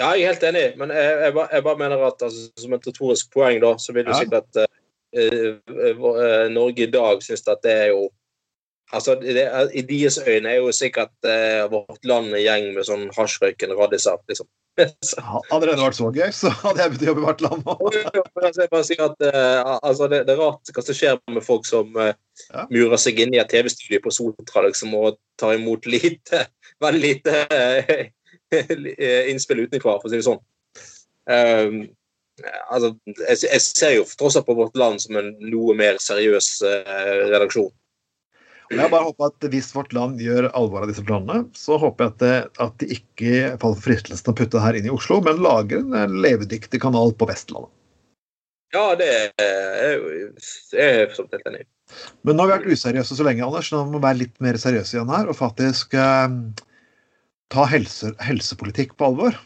Ja, 0.00 0.06
jeg 0.16 0.22
er 0.24 0.32
helt 0.32 0.46
enig, 0.48 0.64
men 0.80 0.88
jeg, 0.96 1.18
jeg, 1.20 1.34
bare, 1.36 1.48
jeg 1.52 1.64
bare 1.66 1.78
mener 1.82 2.04
at 2.06 2.22
altså, 2.24 2.46
som 2.56 2.72
et 2.72 2.86
retorisk 2.88 3.32
poeng, 3.34 3.60
da, 3.60 3.74
så 3.76 3.92
vil 3.92 4.08
jo 4.08 4.14
Ja. 4.14 4.20
sikkert 4.22 4.56
at 4.56 4.62
uh, 4.64 5.58
uh, 5.68 6.22
eh, 6.24 6.48
Norge 6.54 6.86
i 6.86 6.90
dag 6.90 7.20
synes 7.22 7.44
at 7.52 7.60
det 7.62 7.72
er 7.72 7.90
jo 7.92 8.06
Altså, 8.92 9.14
det, 9.22 9.44
I 9.74 9.82
deres 9.88 10.18
øyne 10.26 10.50
er 10.50 10.58
jo 10.60 10.72
sikkert 10.76 11.12
eh, 11.24 11.62
vårt 11.72 12.04
land 12.04 12.28
en 12.34 12.42
gjeng 12.42 12.66
med 12.76 12.84
sånn 12.84 13.06
hasjrøykende 13.16 13.76
radiser. 13.78 14.18
liksom. 14.28 14.48
Så- 15.04 15.20
Hadde 15.50 15.66
det 15.70 15.78
vært 15.80 15.96
så 15.98 16.10
gøy, 16.12 16.28
så 16.32 16.50
hadde 16.62 16.80
jeg 16.82 16.92
begynt 16.92 17.02
å 17.04 17.08
jobbe 17.10 17.22
i 17.22 17.26
hvert 17.26 17.42
land. 17.44 17.66
Altså, 18.42 18.82
sier 18.88 19.02
at 19.06 19.24
eh, 19.28 19.72
altså, 19.82 20.08
det, 20.12 20.22
det 20.28 20.34
er 20.36 20.40
rart 20.42 20.72
hva 20.76 20.84
som 20.86 20.96
skjer 20.98 21.18
med 21.32 21.44
folk 21.46 21.68
som 21.68 21.96
eh, 22.00 22.12
Ja. 22.52 22.66
murer 22.72 22.96
seg 23.00 23.20
inn 23.20 23.34
i 23.36 23.40
et 23.42 23.50
TV-studio 23.52 24.00
på 24.04 24.12
Sotra 24.16 24.62
liksom, 24.66 24.94
og 24.96 25.18
tar 25.40 25.54
imot 25.58 25.84
lite, 25.88 26.46
veldig 26.84 27.02
lite 27.02 27.42
eh, 27.52 28.06
innspill 29.32 29.64
utenfra, 29.66 29.98
for 30.00 30.08
å 30.08 30.12
si 30.12 30.18
det 30.20 30.26
sånn. 30.28 30.40
Um, 31.32 31.76
altså, 32.72 32.92
jeg, 33.28 33.36
jeg 33.46 33.60
ser 33.62 33.92
jo 33.98 34.06
tross 34.18 34.36
alt 34.40 34.48
på 34.48 34.56
Vårt 34.58 34.76
Land 34.80 35.00
som 35.04 35.16
en 35.20 35.30
noe 35.44 35.76
mer 35.78 36.00
seriøs 36.02 36.48
eh, 36.66 37.12
redaksjon. 37.32 37.70
Jeg 38.72 38.92
bare 38.92 39.04
håper 39.04 39.28
at 39.28 39.46
Hvis 39.52 39.70
vårt 39.76 39.92
land 39.96 40.20
gjør 40.22 40.48
alvor 40.56 40.84
av 40.84 40.90
disse 40.90 41.04
planene, 41.04 41.44
så 41.58 41.76
håper 41.80 42.06
jeg 42.06 42.12
at, 42.12 42.22
det, 42.22 42.62
at 42.64 42.74
de 42.80 42.88
ikke 42.96 43.32
faller 43.60 43.78
for 43.78 43.86
fristelsen 43.90 44.32
å 44.32 44.36
putte 44.38 44.56
det 44.56 44.64
her 44.64 44.78
inn 44.78 44.88
i 44.88 44.94
Oslo, 44.94 45.20
men 45.24 45.42
lager 45.44 45.84
en 45.84 46.18
levedyktig 46.24 46.80
kanal 46.82 47.14
på 47.18 47.28
Vestlandet. 47.30 47.72
Ja, 48.72 48.94
det 48.96 49.08
er 49.36 49.98
jeg 50.72 51.08
for 51.10 51.18
så 51.18 51.24
vidt 51.26 51.36
helt 51.36 51.48
enig 51.50 51.64
i. 51.66 51.68
Men 52.24 52.38
nå 52.38 52.46
har 52.46 52.48
vi 52.48 52.54
vært 52.56 52.78
useriøse 52.78 53.18
så 53.18 53.26
lenge, 53.26 53.44
Anders. 53.44 53.68
Nå 53.72 53.82
må 53.84 53.98
vi 53.98 54.06
være 54.06 54.20
litt 54.22 54.38
mer 54.44 54.56
seriøse 54.60 54.96
igjen 54.96 55.12
her 55.12 55.28
og 55.28 55.36
faktisk 55.36 55.92
eh, 55.98 56.36
ta 57.52 57.66
helse, 57.68 58.14
helsepolitikk 58.24 58.96
på 58.96 59.10
alvor. 59.10 59.36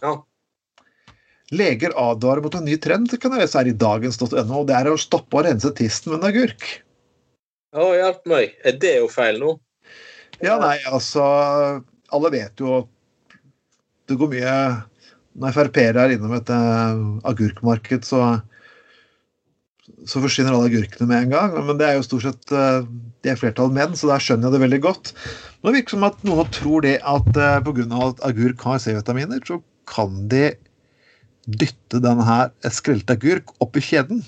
Ja. 0.00 0.14
Leger 1.52 1.92
advarer 1.98 2.40
mot 2.44 2.54
en 2.56 2.64
ny 2.64 2.78
trend, 2.80 3.12
kan 3.20 3.34
jeg 3.34 3.44
lese 3.44 3.58
her 3.58 3.68
i 3.68 3.76
dagens.no, 3.76 4.62
det 4.64 4.76
er 4.78 4.88
å 4.88 5.00
stoppe 5.00 5.40
å 5.40 5.44
rense 5.44 5.72
tissen 5.76 6.14
med 6.14 6.22
en 6.22 6.30
agurk. 6.30 6.68
Å, 7.70 7.90
hjelp 7.94 8.24
meg. 8.30 8.54
Er 8.66 8.78
det 8.82 8.96
jo 8.98 9.10
feil 9.10 9.38
nå? 9.42 9.54
Ja, 10.42 10.56
nei, 10.58 10.78
altså 10.88 11.22
Alle 12.10 12.30
vet 12.32 12.62
jo 12.62 12.80
at 12.80 13.36
det 14.08 14.16
går 14.18 14.30
mye 14.32 14.54
Når 15.40 15.54
Frp-ere 15.54 16.06
er 16.06 16.14
innom 16.14 16.32
et 16.34 16.48
uh, 16.50 17.20
agurkmarked, 17.28 18.06
så 18.06 18.40
så 20.08 20.20
forsvinner 20.22 20.54
alle 20.54 20.70
agurkene 20.70 21.04
med 21.10 21.26
en 21.26 21.32
gang. 21.34 21.54
Men 21.66 21.76
det 21.76 21.86
er 21.86 21.96
jo 21.98 22.04
stort 22.06 22.24
sett 22.24 22.52
uh, 22.54 22.86
det 23.20 23.32
er 23.32 23.38
flertall 23.38 23.72
menn, 23.74 23.92
så 23.98 24.08
der 24.08 24.22
skjønner 24.22 24.48
jeg 24.48 24.54
det 24.54 24.62
veldig 24.62 24.80
godt. 24.86 25.12
Men 25.60 25.68
det 25.68 25.80
virker 25.80 25.96
som 25.96 26.06
at 26.08 26.22
noen 26.24 26.52
tror 26.56 26.86
det 26.86 26.94
at 27.04 27.30
uh, 27.36 27.60
pga. 27.66 27.86
at 28.06 28.22
agurk 28.30 28.64
har 28.64 28.80
C-vitaminer, 28.80 29.42
så 29.44 29.60
kan 29.90 30.22
de 30.32 30.46
dytte 31.50 32.00
denne 32.00 32.38
skrelte 32.72 33.18
agurk 33.18 33.52
opp 33.60 33.76
i 33.76 33.84
kjeden 33.84 34.22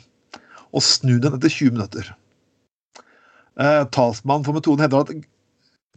og 0.73 0.85
snu 0.85 1.17
den 1.23 1.39
etter 1.39 1.53
20 1.53 1.79
minutter. 1.79 2.13
Eh, 3.61 3.85
talsmannen 3.93 4.47
for 4.47 4.57
metoden 4.57 4.81
hevder 4.85 5.05
at 5.05 5.13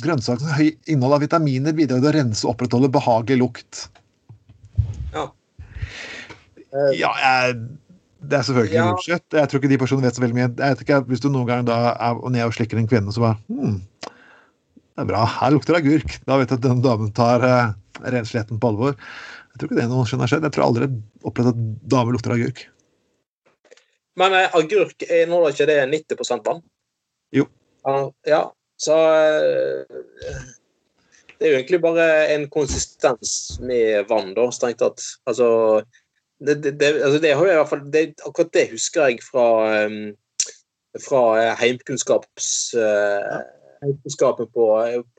grønnsakens 0.03 0.57
høye 0.57 0.73
innhold 0.91 1.15
av 1.15 1.23
vitaminer 1.23 1.75
bidrar 1.75 2.01
til 2.03 2.09
å 2.11 2.15
rense 2.17 2.43
og 2.43 2.55
opprettholde 2.55 2.91
behagelig 2.91 3.37
lukt. 3.39 3.85
Ja. 5.15 5.29
Eh, 6.75 6.91
Ja, 6.99 7.13
jeg, 7.21 7.61
det 8.25 8.39
er 8.39 8.43
selvfølgelig 8.43 8.75
Ja. 8.75 8.89
bullshit. 8.91 9.23
Jeg 9.31 9.47
tror 9.49 9.61
ikke 9.61 9.71
de 9.71 9.77
personene 9.79 10.07
vet 10.09 10.17
så 10.17 10.25
veldig 10.25 10.35
mye. 10.35 10.49
Jeg 10.51 10.75
vet 10.75 10.81
ikke, 10.83 11.01
Hvis 11.07 11.21
du 11.23 11.29
noen 11.29 11.47
gang 11.47 11.65
da 11.65 11.95
er 11.95 12.29
ned 12.29 12.43
og 12.45 12.53
slikker 12.53 12.77
en 12.77 12.87
kvinne, 12.91 13.13
så 13.13 13.21
bare 13.23 13.37
hm, 13.47 13.81
Det 14.95 15.03
er 15.03 15.05
bra, 15.05 15.25
her 15.25 15.51
lukter 15.51 15.75
det 15.75 15.83
agurk. 15.85 16.19
Da 16.25 16.37
vet 16.37 16.49
du 16.49 16.55
at 16.55 16.61
den 16.61 16.81
damen 16.81 17.11
tar 17.11 17.43
uh, 17.43 17.73
rensligheten 17.99 18.59
på 18.59 18.67
alvor. 18.71 18.95
Jeg 18.95 19.59
tror 19.59 19.67
ikke 19.71 19.79
det 19.81 19.89
noen 19.89 20.19
har 20.19 20.27
skjedd. 20.27 20.43
Jeg 20.47 20.51
tror 20.55 20.65
aldri 20.65 20.87
jeg 20.87 20.91
har 20.95 21.27
opplevd 21.31 21.49
at 21.51 21.89
damer 21.91 22.15
lukter 22.15 22.31
agurk. 22.31 22.61
Men 24.15 24.31
eh, 24.33 24.55
agurk 24.55 25.03
inneholder 25.03 25.51
ikke 25.51 25.67
det 25.67 25.77
90% 26.15 26.47
vann? 26.47 26.61
Jo. 27.35 27.47
Ja, 27.85 27.97
ja. 28.25 28.41
så 28.77 28.95
eh, 28.95 30.45
Det 31.35 31.47
er 31.47 31.51
jo 31.51 31.59
egentlig 31.59 31.81
bare 31.83 32.07
en 32.33 32.47
konsistens 32.49 33.57
med 33.59 34.07
vann, 34.09 34.33
da, 34.37 34.47
strengt 34.55 34.79
tatt. 34.79 35.03
Altså 35.27 35.47
det, 36.39 36.61
det, 36.63 36.93
altså 37.03 37.19
det 37.23 37.33
har 37.35 37.47
jeg 37.47 37.55
i 37.55 37.59
hvert 37.61 37.71
fall 37.71 37.83
Akkurat 38.27 38.53
det 38.55 38.63
husker 38.73 39.09
jeg 39.09 39.21
fra 39.23 39.45
um, 39.87 40.15
fra 41.03 41.51
heimkunnskaps, 41.59 42.49
heimkunnskapen 43.81 44.47
på, 44.55 44.67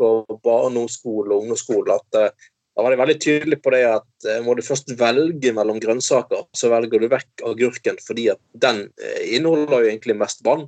på 0.01 0.09
barneskole 0.41 1.35
og 1.35 1.43
ungdomsskole 1.43 1.99
at 1.99 2.17
da 2.17 2.85
var 2.85 2.95
de 2.95 3.01
veldig 3.03 3.17
tydelige 3.21 3.61
på 3.61 3.75
det 3.75 3.83
at 3.91 4.29
må 4.47 4.55
du 4.57 4.63
først 4.65 4.95
velge 4.97 5.53
mellom 5.53 5.77
grønnsaker, 5.85 6.47
så 6.57 6.71
velger 6.73 7.05
du 7.05 7.11
vekk 7.13 7.45
agurken 7.53 8.01
fordi 8.07 8.31
at 8.33 8.41
den 8.65 8.87
inneholder 9.21 9.85
jo 9.85 9.91
egentlig 9.91 10.17
mest 10.17 10.41
vann 10.49 10.65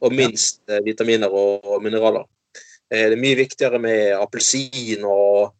og 0.00 0.14
minst 0.14 0.62
vitaminer 0.86 1.32
og 1.32 1.82
mineraler. 1.82 2.26
Det 2.88 3.00
er 3.04 3.20
mye 3.20 3.36
viktigere 3.36 3.80
med 3.82 4.14
appelsin 4.16 5.02
og, 5.04 5.52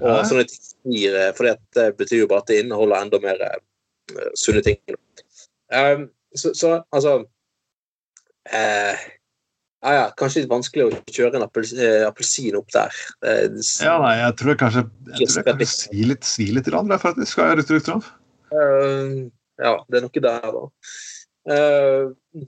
og 0.00 0.10
ja. 0.10 0.24
sånne 0.28 0.44
ting. 0.50 0.66
For 1.38 1.48
det 1.76 1.86
betyr 1.98 2.24
jo 2.24 2.28
bare 2.30 2.44
at 2.44 2.50
det 2.50 2.58
inneholder 2.64 3.06
enda 3.06 3.20
mer 3.22 3.40
sunne 4.34 4.62
ting. 4.66 4.78
Um, 5.72 6.10
så, 6.34 6.52
så, 6.54 6.82
altså 6.92 7.14
uh, 8.54 8.96
ja, 9.82 9.92
ja, 9.94 10.04
Kanskje 10.18 10.42
litt 10.42 10.50
vanskelig 10.50 10.86
å 10.86 11.00
kjøre 11.12 11.38
en 11.38 11.44
eh, 11.46 12.04
appelsin 12.06 12.56
opp 12.58 12.70
der. 12.74 12.94
ja, 13.22 13.96
nei, 14.02 14.14
jeg 14.18 14.36
tror 14.40 14.58
kanskje 14.58 14.82
jeg 15.12 15.28
tror 15.28 15.36
jeg 15.36 15.46
kanskje 15.48 15.68
svir 15.72 16.08
litt, 16.10 16.26
svi 16.26 16.46
litt 16.54 16.70
rann, 16.74 16.94
faktisk. 17.02 17.34
Skal 17.34 17.52
jeg 17.52 17.60
rytte 17.60 17.76
rykter 17.76 17.98
om? 17.98 18.06
Uh, 18.50 19.26
ja, 19.62 19.74
det 19.86 20.00
er 20.00 20.06
noe 20.06 20.24
der, 20.26 20.48
da. 20.56 20.64
Uh, 21.46 22.46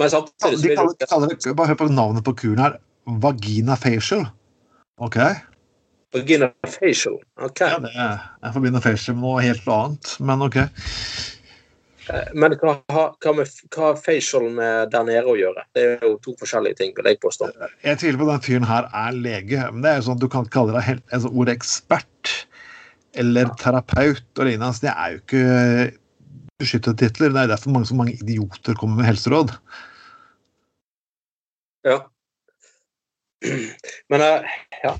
men 0.00 0.10
sant, 0.12 0.32
ja, 0.40 0.50
de 0.56 0.74
kaller, 0.76 0.96
de 0.96 1.08
kaller 1.10 1.34
det, 1.34 1.54
Bare 1.56 1.72
hør 1.72 1.80
på 1.82 1.90
navnet 1.92 2.24
på 2.24 2.32
kuren 2.42 2.62
her. 2.62 2.78
Vagina 3.20 3.76
facial. 3.76 4.24
OK? 5.00 5.18
Vagina 6.14 6.48
facial. 6.64 7.18
OK. 7.40 7.60
Ja, 7.60 7.76
det 7.84 7.92
jeg 7.92 8.54
forbinder 8.56 8.84
facial 8.84 9.18
med 9.18 9.26
noe 9.26 9.44
helt 9.44 9.68
annet, 9.74 10.14
men 10.24 10.46
OK. 10.46 10.56
Eh, 12.10 12.32
men 12.34 12.56
hva, 12.62 12.74
har 12.88 14.00
facial 14.00 14.48
med 14.56 14.90
der 14.94 15.06
nede 15.06 15.28
å 15.28 15.36
gjøre? 15.38 15.66
Det 15.76 15.84
er 15.84 16.06
jo 16.06 16.14
to 16.24 16.34
forskjellige 16.40 16.80
ting. 16.80 16.94
vil 16.96 17.12
Jeg 17.12 17.20
påstå. 17.22 17.50
Jeg 17.84 18.00
tviler 18.00 18.20
på 18.20 18.28
at 18.28 18.32
den 18.32 18.46
fyren 18.48 18.68
her 18.70 18.88
er 18.88 19.20
lege. 19.28 19.68
men 19.72 19.84
det 19.84 19.92
er 19.92 20.00
jo 20.00 20.08
sånn 20.08 20.18
at 20.18 20.24
Du 20.24 20.30
kan 20.32 20.48
kalle 20.48 20.76
deg 20.78 20.86
helt, 20.86 21.04
altså 21.12 21.30
ordet 21.30 21.58
ekspert 21.60 22.34
eller 23.18 23.50
terapeut 23.58 24.38
og 24.38 24.46
lignende. 24.46 24.70
Altså, 24.70 24.86
det 24.86 24.94
er 24.94 25.12
jo 25.12 25.22
ikke 25.24 25.98
beskyttede 26.60 27.00
titler. 27.00 27.32
Det 27.34 27.44
er 27.44 27.54
derfor 27.54 27.74
mange, 27.74 27.88
så 27.88 27.98
mange 27.98 28.16
idioter 28.18 28.76
kommer 28.78 29.00
med 29.00 29.10
helseråd. 29.10 29.54
Ja. 31.86 32.10
Men 34.12 34.20
uh, 34.20 34.54
ja. 34.82 34.94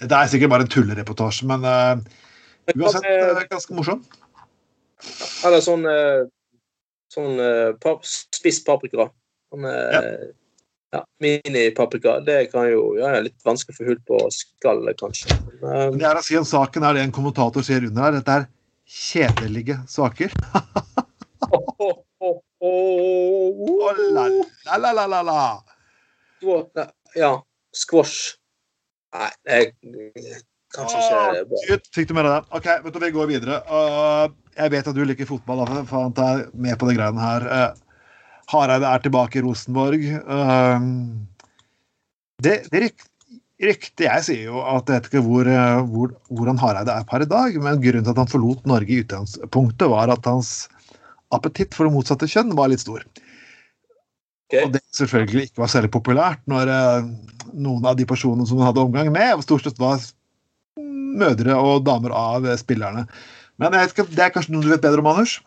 Det 0.00 0.12
er 0.12 0.30
sikkert 0.32 0.52
bare 0.52 0.66
en 0.66 0.72
tullereportasje, 0.72 1.46
men 1.48 1.64
uh, 1.64 1.98
uansett 2.76 3.04
uh, 3.04 3.42
ganske 3.50 3.76
morsom. 3.76 4.00
Eller 5.44 5.60
sånn, 5.64 5.84
sånn 7.12 7.40
uh, 7.40 7.96
spist 8.08 8.64
paprika. 8.64 9.10
Sånn, 9.52 9.66
ja. 9.68 10.00
ja 10.96 11.02
Minipaprika. 11.20 12.18
Det 12.24 12.38
kan 12.52 12.70
jo 12.70 12.94
ja, 12.96 13.12
litt 13.24 13.36
vanskelig 13.44 13.76
å 13.76 13.80
få 13.80 13.88
hull 13.90 14.00
på 14.08 14.20
skallet, 14.32 14.96
kanskje. 15.00 15.36
Men, 15.60 15.98
det 16.00 16.08
er 16.08 16.20
å 16.20 16.24
si 16.24 16.40
om 16.40 16.48
saken 16.48 16.88
er 16.88 16.96
det 16.96 17.04
en 17.04 17.14
kommentator 17.16 17.64
ser 17.66 17.84
under 17.84 18.08
her. 18.08 18.16
Dette 18.16 18.38
er 18.38 18.48
kjedelige 18.88 19.80
saker. 19.88 20.32
oh, 21.52 21.68
oh, 21.80 22.00
oh, 22.24 22.40
oh. 22.64 24.02
la, 24.16 24.28
la, 24.78 24.92
la, 24.92 25.06
la, 25.06 25.22
la. 25.24 25.40
Ja 27.18 27.36
squash 27.74 28.34
Nei, 29.14 29.30
jeg 29.46 29.68
kanskje 30.74 30.98
ikke 30.98 31.42
bra. 31.52 31.78
Fikk 31.94 32.08
du 32.10 32.16
med 32.16 32.26
deg 32.26 32.32
det? 32.34 32.58
OK, 32.58 32.64
vet 32.82 32.96
du, 32.96 32.98
vi 33.04 33.10
går 33.14 33.28
videre. 33.30 33.60
Uh, 33.68 34.24
jeg 34.58 34.72
vet 34.74 34.88
at 34.90 34.96
du 34.96 35.04
liker 35.06 35.28
fotball, 35.28 35.62
for 35.86 36.08
han 36.08 36.16
er 36.24 36.40
med 36.66 36.74
på 36.80 36.88
de 36.88 36.96
greiene 36.96 37.22
her. 37.22 37.46
Uh, 37.46 38.08
Hareide 38.50 38.90
er 38.90 39.04
tilbake 39.04 39.38
i 39.38 39.44
Rosenborg. 39.44 40.02
Uh, 40.26 40.82
det, 42.42 42.56
det 42.74 42.82
ryktet 43.62 44.02
jeg 44.08 44.26
sier 44.26 44.50
jo 44.50 44.64
at 44.66 44.90
jeg 44.90 44.98
vet 44.98 45.06
ikke 45.12 45.22
hvor, 45.28 45.52
hvor, 45.92 46.16
hvordan 46.34 46.58
Hareide 46.58 46.98
er 46.98 47.06
per 47.06 47.22
i 47.22 47.30
dag, 47.30 47.54
men 47.62 47.78
grunnen 47.78 48.02
til 48.02 48.16
at 48.16 48.22
han 48.24 48.34
forlot 48.34 48.66
Norge 48.66 48.90
i 48.90 49.04
utgangspunktet, 49.04 49.86
var 49.94 50.10
at 50.10 50.26
hans 50.26 50.56
appetitt 51.34 51.70
for 51.78 51.86
det 51.86 51.94
motsatte 51.94 52.26
kjønn 52.30 52.50
var 52.58 52.74
litt 52.74 52.82
stor. 52.82 53.06
Okay. 54.54 54.66
Og 54.68 54.74
det 54.76 54.82
selvfølgelig 54.94 55.48
ikke 55.48 55.62
var 55.64 55.70
særlig 55.72 55.90
populært 55.90 56.42
når 56.50 56.70
uh, 56.70 57.08
noen 57.54 57.88
av 57.90 57.96
de 57.98 58.06
personene 58.06 58.46
som 58.46 58.60
hun 58.60 58.68
hadde 58.68 58.84
omgang 58.84 59.10
med, 59.14 59.42
stort 59.42 59.66
sett 59.66 59.80
var 59.82 60.02
mødre 60.78 61.56
og 61.58 61.82
damer 61.86 62.14
av 62.14 62.46
spillerne. 62.60 63.06
Men 63.58 63.74
jeg 63.74 63.84
vet 63.86 63.94
ikke, 63.94 64.08
det 64.14 64.24
er 64.24 64.32
kanskje 64.34 64.54
noe 64.54 64.64
du 64.64 64.70
vet 64.72 64.82
bedre 64.82 65.02
om, 65.02 65.10
Anders? 65.10 65.38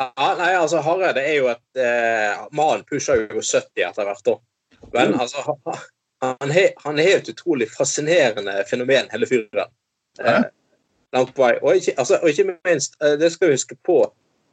Ja, 0.00 0.30
nei, 0.38 0.54
altså 0.56 0.80
Hareide 0.82 1.22
er 1.22 1.36
jo 1.36 1.50
et 1.52 1.80
eh, 1.82 2.46
Mannen 2.56 2.86
pusher 2.88 3.26
jo 3.26 3.42
70 3.42 3.84
etter 3.90 4.08
hvert 4.08 4.30
år. 4.32 4.40
Men 4.94 5.12
mm. 5.12 5.20
altså, 5.20 5.44
han, 6.24 6.54
he, 6.54 6.70
han 6.84 7.02
er 7.02 7.18
et 7.18 7.28
utrolig 7.30 7.68
fascinerende 7.70 8.56
fenomen, 8.70 9.10
hele 9.12 9.28
fyren. 9.28 9.70
Eh. 10.24 10.48
Og 11.18 11.40
altså, 11.44 12.18
og 12.20 12.28
ikke 12.30 12.56
minst, 12.66 12.96
eh, 13.04 13.18
det 13.20 13.32
skal 13.34 13.50
vi 13.50 13.58
huske 13.58 13.78
på, 13.86 14.02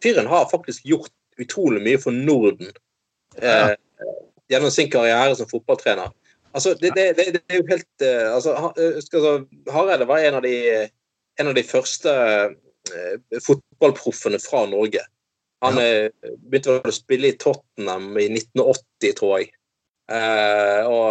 fyren 0.03 0.29
har 0.29 0.49
faktisk 0.51 0.85
gjort 0.85 1.13
utrolig 1.41 1.81
mye 1.83 1.99
for 2.01 2.15
Norden 2.15 2.71
eh, 3.41 3.73
gjennom 4.49 4.71
sin 4.71 4.89
karriere 4.91 5.35
som 5.35 5.49
fotballtrener. 5.49 6.13
Altså, 6.51 6.73
det, 6.73 6.93
det, 6.95 7.17
det, 7.17 7.25
det 7.35 7.41
er 7.49 7.59
jo 7.59 7.67
helt 7.69 8.05
eh, 8.05 8.33
altså, 8.33 8.55
altså, 8.77 9.33
Hareide 9.71 10.07
var 10.07 10.23
en 10.23 10.39
av 10.39 10.45
de, 10.45 10.55
en 11.39 11.51
av 11.51 11.57
de 11.57 11.63
første 11.67 12.13
eh, 12.13 13.37
fotballproffene 13.45 14.39
fra 14.41 14.65
Norge. 14.69 15.03
Han 15.65 15.79
ja. 15.81 16.05
uh, 16.05 16.33
begynte 16.45 16.75
å 16.77 16.91
spille 16.93 17.31
i 17.31 17.37
Tottenham 17.41 18.11
i 18.21 18.27
1980, 18.29 19.15
tror 19.17 19.39
jeg. 19.39 19.53
og 20.07 21.07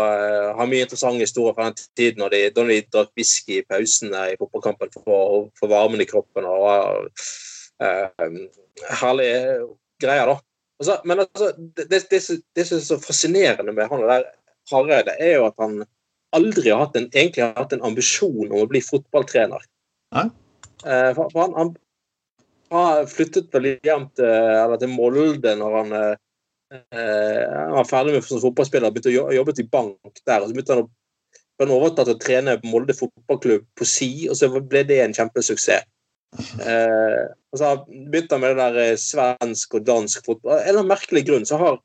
har 0.57 0.69
mye 0.71 0.85
interessante 0.87 1.27
historier 1.27 1.53
fra 1.57 1.67
den 1.67 1.75
tiden 1.99 2.23
når 2.23 2.31
de, 2.33 2.39
da 2.55 2.63
de 2.69 2.77
drakk 2.95 3.11
whisky 3.19 3.59
i 3.59 3.65
pausene 3.67 4.23
i 4.31 4.39
fotballkampen 4.39 4.95
for, 4.95 5.51
for 5.59 5.69
varmen 5.69 6.01
i 6.01 6.07
kroppen. 6.09 6.47
og 6.47 7.11
Herlige 9.03 9.43
greier, 10.03 10.33
da. 10.33 10.37
Altså, 10.81 10.97
men 11.09 11.23
altså, 11.25 11.53
det, 11.57 11.87
det, 11.91 12.03
det, 12.11 12.21
det, 12.57 12.67
som 12.69 12.79
er 12.79 12.85
så 12.85 12.99
fascinerende 13.01 13.73
med 13.73 13.89
han 13.91 14.05
der 14.05 14.27
Hareide, 14.71 15.15
er 15.23 15.39
jo 15.39 15.47
at 15.49 15.57
han 15.63 15.81
aldri 16.37 16.73
har 16.73 16.85
hatt 16.85 16.99
en, 16.99 17.09
egentlig 17.15 17.45
har 17.45 17.57
hatt 17.57 17.73
en 17.73 17.85
ambisjon 17.87 18.51
om 18.51 18.61
å 18.61 18.69
bli 18.69 18.83
fotballtrener. 18.85 19.63
Eh, 20.85 21.11
for, 21.17 21.31
for 21.33 21.47
han, 21.47 21.57
han, 21.57 21.73
han, 22.75 23.09
flyttet 23.09 23.49
vel 23.55 23.73
hjem 23.87 24.09
til, 24.19 24.29
eller 24.29 24.83
til 24.83 24.93
Molde 24.93 25.55
når 25.57 25.79
han, 25.81 25.97
eh, 26.03 27.43
han 27.47 27.77
var 27.79 27.89
ferdig 27.89 28.17
med 28.17 28.27
som 28.27 28.43
fotballspiller 28.43 28.93
begynte 28.93 29.15
å 29.15 29.35
jobbe 29.39 29.57
i 29.63 29.69
bank 29.71 30.23
der. 30.27 30.43
og 30.43 30.51
så 30.51 30.57
begynte 30.57 30.77
han 30.77 30.85
å 30.85 30.91
han 31.63 31.73
overtatt 31.73 32.11
å 32.13 32.19
trene 32.21 32.59
på 32.61 32.69
Molde 32.69 32.93
fotballklubb 32.97 33.65
på 33.79 33.89
si, 33.89 34.11
og 34.29 34.37
så 34.37 34.51
ble 34.61 34.83
det 34.89 34.99
en 35.01 35.15
kjempesuksess. 35.17 35.87
Eh, 36.61 37.25
og 37.53 37.61
så 37.61 37.73
begynte 37.89 38.37
han 38.37 38.43
med 38.45 38.55
det 38.55 38.63
der 38.63 38.79
eh, 38.83 39.01
svensk 39.01 39.79
og 39.79 39.87
dansk 39.87 40.27
fotball. 40.27 40.59
En 40.59 40.63
eller 40.65 40.83
annen 40.83 40.93
merkelig 40.93 41.25
grunn 41.29 41.49
så 41.49 41.61
har 41.61 41.81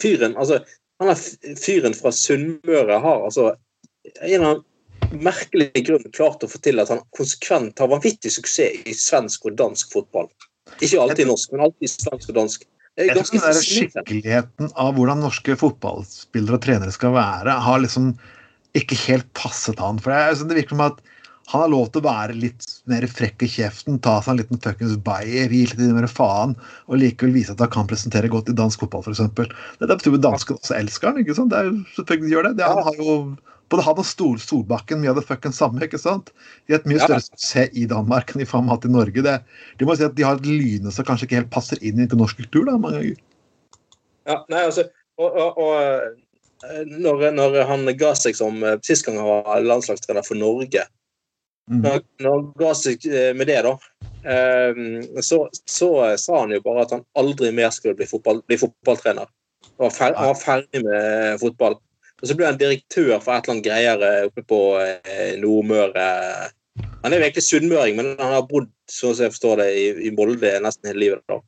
fyren 0.00 0.36
altså 0.36 0.60
han 1.00 1.12
er 1.12 1.56
fyren 1.60 1.96
fra 1.96 2.12
Sunnmøre 2.14 3.00
har 3.02 3.26
altså 3.26 3.50
en 3.52 4.30
eller 4.30 4.46
annen 4.48 5.22
merkelig 5.26 5.84
grunn 5.86 6.06
klart 6.16 6.44
å 6.44 6.50
få 6.50 6.60
til 6.64 6.80
at 6.82 6.90
han 6.92 7.02
konsekvent 7.16 7.78
har 7.82 7.90
vanvittig 7.92 8.32
suksess 8.32 8.86
i 8.88 8.94
svensk 8.96 9.44
og 9.46 9.58
dansk 9.58 9.92
fotball. 9.92 10.30
Ikke 10.80 11.02
alltid 11.02 11.28
norsk, 11.28 11.52
men 11.52 11.66
alltid 11.68 11.92
svensk 11.92 12.32
og 12.32 12.38
dansk. 12.40 12.64
Jeg 12.96 13.12
tror 13.12 13.44
den 13.44 13.60
skikkeligheten 13.60 14.70
av 14.72 14.94
hvordan 14.96 15.20
norske 15.20 15.56
fotballspillere 15.60 16.56
og 16.56 16.64
trenere 16.64 16.94
skal 16.94 17.12
være, 17.14 17.58
har 17.66 17.82
liksom 17.84 18.14
ikke 18.76 18.96
helt 19.04 19.28
passet 19.36 19.80
han. 19.80 20.00
For 20.00 20.12
det, 20.12 20.22
altså, 20.32 20.48
det 20.48 20.58
virker 20.58 20.76
som 20.76 20.86
at 20.86 21.02
han 21.46 21.62
har 21.62 21.70
lov 21.70 21.90
til 21.94 22.02
å 22.02 22.06
være 22.08 22.34
litt 22.34 22.64
mer 22.90 23.04
frekk 23.06 23.44
i 23.46 23.48
kjeften, 23.50 24.00
ta 24.02 24.16
seg 24.18 24.32
en 24.32 24.40
liten 24.40 24.62
fuckings 24.62 24.96
bayer, 25.06 25.52
gi 25.52 25.62
litt 25.70 25.82
mer 25.94 26.08
faen, 26.10 26.56
og 26.90 26.98
likevel 26.98 27.36
vise 27.36 27.54
at 27.54 27.62
han 27.62 27.70
kan 27.74 27.90
presentere 27.90 28.30
godt 28.32 28.50
i 28.50 28.56
dansk 28.58 28.82
fotball, 28.82 29.04
f.eks. 29.06 29.52
Det 29.78 29.90
betyr 29.92 30.16
jo 30.16 30.22
dansken 30.24 30.58
også 30.58 30.74
elsker 30.78 31.12
han, 31.12 31.20
ikke 31.22 31.36
sant? 31.38 31.52
Det 31.54 31.60
er 31.60 31.70
jo 31.70 31.76
selvfølgelig 32.00 32.34
gjør 32.34 32.48
det. 32.48 32.56
det 32.58 32.72
han 32.72 32.82
har 32.88 32.98
jo 32.98 33.14
både 33.70 33.82
han 33.86 34.00
og 34.02 34.06
Stol 34.06 34.42
Solbakken 34.42 35.00
mye 35.02 35.12
av 35.12 35.20
det 35.20 35.26
fuckings 35.26 35.58
samme. 35.62 35.82
ikke 35.82 35.98
sant? 35.98 36.32
De 36.66 36.74
har 36.74 36.82
et 36.82 36.90
mye 36.90 37.02
større 37.02 37.22
suksess 37.24 37.72
i 37.74 37.86
Danmark 37.90 38.30
enn 38.32 38.42
de 38.42 38.48
har 38.50 38.68
hatt 38.70 38.86
i 38.86 38.92
Norge. 38.92 39.24
Det, 39.26 39.38
de 39.78 39.88
må 39.88 39.96
si 39.98 40.06
at 40.06 40.14
de 40.18 40.26
har 40.26 40.38
et 40.38 40.46
lyne 40.50 40.92
som 40.94 41.06
kanskje 41.06 41.26
ikke 41.26 41.40
helt 41.40 41.54
passer 41.54 41.82
inn 41.82 42.02
i 42.02 42.06
norsk 42.10 42.42
kultur. 42.42 42.66
da, 42.68 42.76
mange 42.78 43.00
ganger. 43.00 43.24
Ja, 44.26 44.40
nei, 44.50 44.62
altså, 44.66 44.86
og, 45.22 45.38
og, 45.38 45.58
og 45.62 45.74
eh, 46.66 46.84
når, 46.90 47.28
når, 47.34 47.58
han 47.68 47.86
ga 47.98 48.12
seg 48.18 48.38
som 48.38 48.58
eh, 48.66 48.78
Sist 48.86 49.06
gang 49.06 49.18
han 49.20 49.28
var 49.46 49.66
landslagstrener 49.66 50.26
for 50.26 50.38
Norge. 50.38 50.86
Når 51.66 52.02
han 52.22 52.44
ga 52.60 52.74
seg 52.78 53.06
eh, 53.10 53.32
med 53.34 53.48
det, 53.50 53.58
da, 53.66 53.72
ehm, 54.30 55.00
så, 55.24 55.40
så, 55.66 55.88
sa 56.20 56.42
han 56.44 56.54
jo 56.54 56.60
bare 56.62 56.84
at 56.86 56.94
han 56.94 57.02
aldri 57.18 57.50
mer 57.54 57.72
skulle 57.74 57.96
bli, 57.98 58.06
fotball, 58.06 58.42
bli 58.46 58.58
fotballtrener. 58.60 59.26
Han 59.76 59.88
var, 59.88 59.94
ferdig, 59.96 60.18
han 60.20 60.30
var, 60.30 60.38
ferdig, 60.40 60.84
med 60.86 61.40
fotball. 61.42 61.78
Og 62.22 62.30
så 62.30 62.36
ble 62.38 62.46
han 62.48 62.60
direktør 62.60 63.18
for 63.18 63.34
et 63.34 63.44
eller 63.44 63.56
annet 63.56 63.66
greier 63.66 64.06
eh, 64.06 64.28
oppe 64.28 64.46
på 64.46 64.60
eh, 64.84 65.34
Nordmøre. 65.42 66.06
Han 67.02 67.12
er 67.12 67.18
jo 67.18 67.26
egentlig 67.26 67.44
sunnmøring, 67.48 67.98
men 67.98 68.14
han 68.20 68.38
har 68.38 68.46
bodd 68.48 68.70
sånn 68.90 69.16
som 69.16 69.26
jeg 69.26 69.34
forstår 69.34 69.60
det, 69.64 69.68
i, 69.74 69.84
i 70.06 70.14
Molde 70.14 70.54
nesten 70.62 70.92
hele 70.92 71.02
livet. 71.02 71.26
da. 71.26 71.42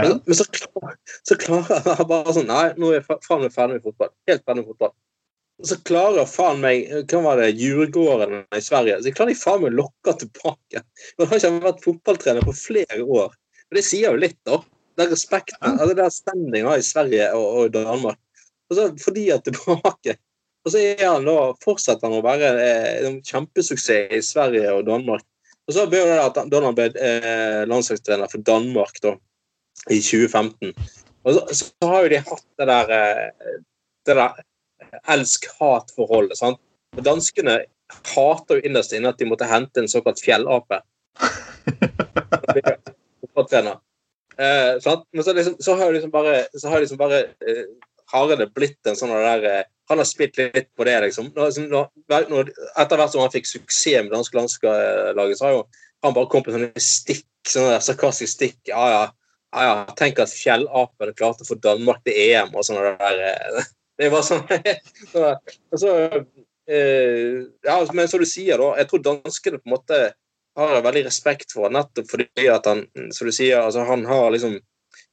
Men, 0.00 0.18
men 0.24 0.36
så, 0.38 0.48
klar, 0.48 0.96
så 1.28 1.36
klarer 1.36 1.84
han 1.98 2.08
bare 2.08 2.32
sånn 2.32 2.48
Nei, 2.48 2.70
nå 2.80 2.88
er 2.88 3.02
jeg 3.02 3.20
ferdig 3.28 3.52
med 3.76 3.84
fotball. 3.84 4.14
Helt 4.30 4.44
ferdig 4.46 4.62
med 4.62 4.70
fotball. 4.72 4.94
Så 5.62 5.78
klarer 5.86 6.26
faen 6.26 6.62
meg 6.62 6.88
Hva 7.10 7.20
var 7.22 7.40
det, 7.42 7.52
Djurgården 7.60 8.46
i 8.56 8.62
Sverige? 8.64 8.98
Så 9.04 9.12
klarer 9.14 9.34
de 9.34 9.38
faen 9.38 9.62
meg 9.62 9.72
å 9.72 9.80
lokke 9.82 10.16
tilbake. 10.18 10.82
han 10.82 11.30
har 11.30 11.38
ikke 11.38 11.52
vært 11.68 11.84
fotballtrener 11.84 12.46
på 12.46 12.56
flere 12.56 13.02
år. 13.02 13.34
Og 13.70 13.78
det 13.78 13.84
sier 13.86 14.10
jo 14.10 14.20
litt, 14.20 14.38
da. 14.48 14.62
Den 15.00 15.08
respekten, 15.08 15.78
altså 15.78 15.94
den 15.96 16.12
standingen 16.12 16.68
har 16.68 16.80
i 16.80 16.84
Sverige 16.84 17.30
og, 17.38 17.46
og 17.62 17.74
Danmark. 17.76 18.18
Og 18.68 18.76
så 18.76 18.88
fordi 19.00 19.28
er 19.32 19.40
tilbake. 19.44 20.18
Og 20.62 20.72
så 20.72 20.82
er 20.92 21.04
han 21.06 21.26
da, 21.26 21.36
fortsetter 21.64 22.06
han 22.06 22.20
å 22.20 22.24
være 22.24 22.50
eh, 22.62 23.06
en 23.08 23.18
kjempesuksess 23.26 24.12
i 24.14 24.22
Sverige 24.24 24.74
og 24.76 24.86
Danmark. 24.86 25.24
Og 25.66 25.74
så 25.76 25.86
ble 25.90 26.02
det 26.06 26.18
at 26.22 26.38
han 26.38 26.76
ble 26.76 26.88
eh, 26.98 27.62
landslagstrener 27.70 28.30
for 28.30 28.44
Danmark 28.46 28.98
da, 29.02 29.14
i 29.90 29.98
2015. 29.98 30.72
Og 31.22 31.36
så, 31.36 31.42
så 31.54 31.90
har 31.90 32.04
jo 32.04 32.12
de 32.12 32.22
hatt 32.28 32.46
det 32.58 32.68
der, 32.70 32.94
eh, 32.98 33.58
det 34.06 34.18
der 34.18 34.40
elsk-hat-forholdet. 35.12 36.38
sant? 36.38 36.60
Og 36.96 37.04
Danskene 37.06 37.62
hater 38.12 38.58
jo 38.58 38.68
innerst 38.68 38.94
inne 38.96 39.12
at 39.12 39.20
de 39.20 39.28
måtte 39.28 39.48
hente 39.48 39.82
en 39.82 39.90
såkalt 39.90 40.20
fjellape. 40.22 40.82
Eh, 44.42 44.80
sant? 44.80 45.04
Men 45.12 45.24
så, 45.24 45.32
liksom, 45.36 45.56
så 45.60 45.74
har 45.76 45.92
liksom 45.92 46.10
bare, 46.10 46.46
så 46.56 46.68
har 46.68 46.80
liksom 46.80 46.98
bare 47.00 47.18
eh, 47.20 47.64
Hareide 48.12 48.46
blitt 48.54 48.88
en 48.88 48.96
sånn 48.96 49.12
der 49.12 49.44
eh, 49.48 49.64
Han 49.90 50.00
har 50.00 50.08
spilt 50.08 50.38
litt 50.40 50.70
på 50.76 50.86
det, 50.88 50.94
liksom. 51.04 51.28
Når, 51.36 51.58
når, 51.68 52.28
når, 52.30 52.52
etter 52.80 53.00
hvert 53.00 53.12
som 53.12 53.20
han 53.20 53.32
fikk 53.32 53.48
suksess 53.48 54.06
med 54.06 54.12
danske 54.14 54.36
landslaget, 54.36 55.36
så 55.38 55.46
har 55.46 55.56
jo 55.58 55.62
han 56.02 56.16
bare 56.16 56.30
kommet 56.32 56.48
med 56.48 56.56
sånne 56.56 56.82
stikk, 56.82 57.28
sånne 57.48 57.74
der 57.74 57.84
sarkastiske 57.84 58.32
stikk. 58.32 58.58
Ja, 58.70 58.86
ja. 58.90 59.02
ja, 59.52 59.66
ja. 59.68 59.96
Tenk 59.98 60.22
at 60.22 60.32
fjellapene 60.32 61.14
klarte 61.18 61.44
å 61.44 61.50
få 61.50 61.58
Danmark 61.60 62.00
til 62.06 62.16
EM 62.24 62.56
og 62.56 62.64
sånne 62.66 62.94
der 63.02 63.22
eh, 63.28 63.68
Det 63.98 64.08
var 64.12 64.24
sånn 64.26 64.42
så, 65.12 65.34
så, 65.76 65.94
eh, 66.70 67.42
Ja, 67.66 67.78
men 67.92 68.08
som 68.08 68.22
du 68.22 68.28
sier, 68.28 68.58
da. 68.60 68.72
Jeg 68.80 68.90
tror 68.90 69.04
danskene 69.06 69.60
på 69.60 69.68
en 69.68 69.76
måte 69.76 70.02
har 70.58 70.74
jeg 70.76 70.84
veldig 70.84 71.04
respekt 71.06 71.54
for, 71.54 71.72
nettopp 71.72 72.10
fordi 72.10 72.48
at 72.52 72.66
han 72.68 72.84
som 73.14 73.28
du 73.28 73.32
sier, 73.32 73.62
altså 73.62 73.86
han 73.88 74.04
har 74.08 74.30
liksom 74.34 74.58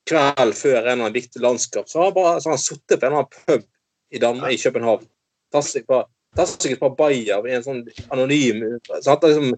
Kveld 0.09 0.55
før 0.57 0.77
en 0.79 0.81
eller 0.81 0.95
annen 0.95 1.13
viktig 1.13 1.41
landskap, 1.43 1.89
så 1.89 1.99
har 1.99 2.09
han 2.09 2.15
bare 2.15 2.39
så 2.41 2.49
han 2.53 2.61
sittet 2.61 2.99
på 2.99 3.05
en 3.05 3.11
eller 3.13 3.19
annen 3.19 3.45
pub 3.45 3.67
i, 4.09 4.21
Danmark, 4.21 4.53
i 4.55 4.57
København. 4.57 5.05
Tatt 5.53 5.67
seg 5.69 5.83
et 5.85 6.81
par- 6.81 6.95
bayer 6.97 7.45
i 7.47 7.53
en 7.57 7.65
sånn 7.65 7.83
anonym 8.13 8.63
så 8.87 9.15
han 9.15 9.21
liksom, 9.21 9.53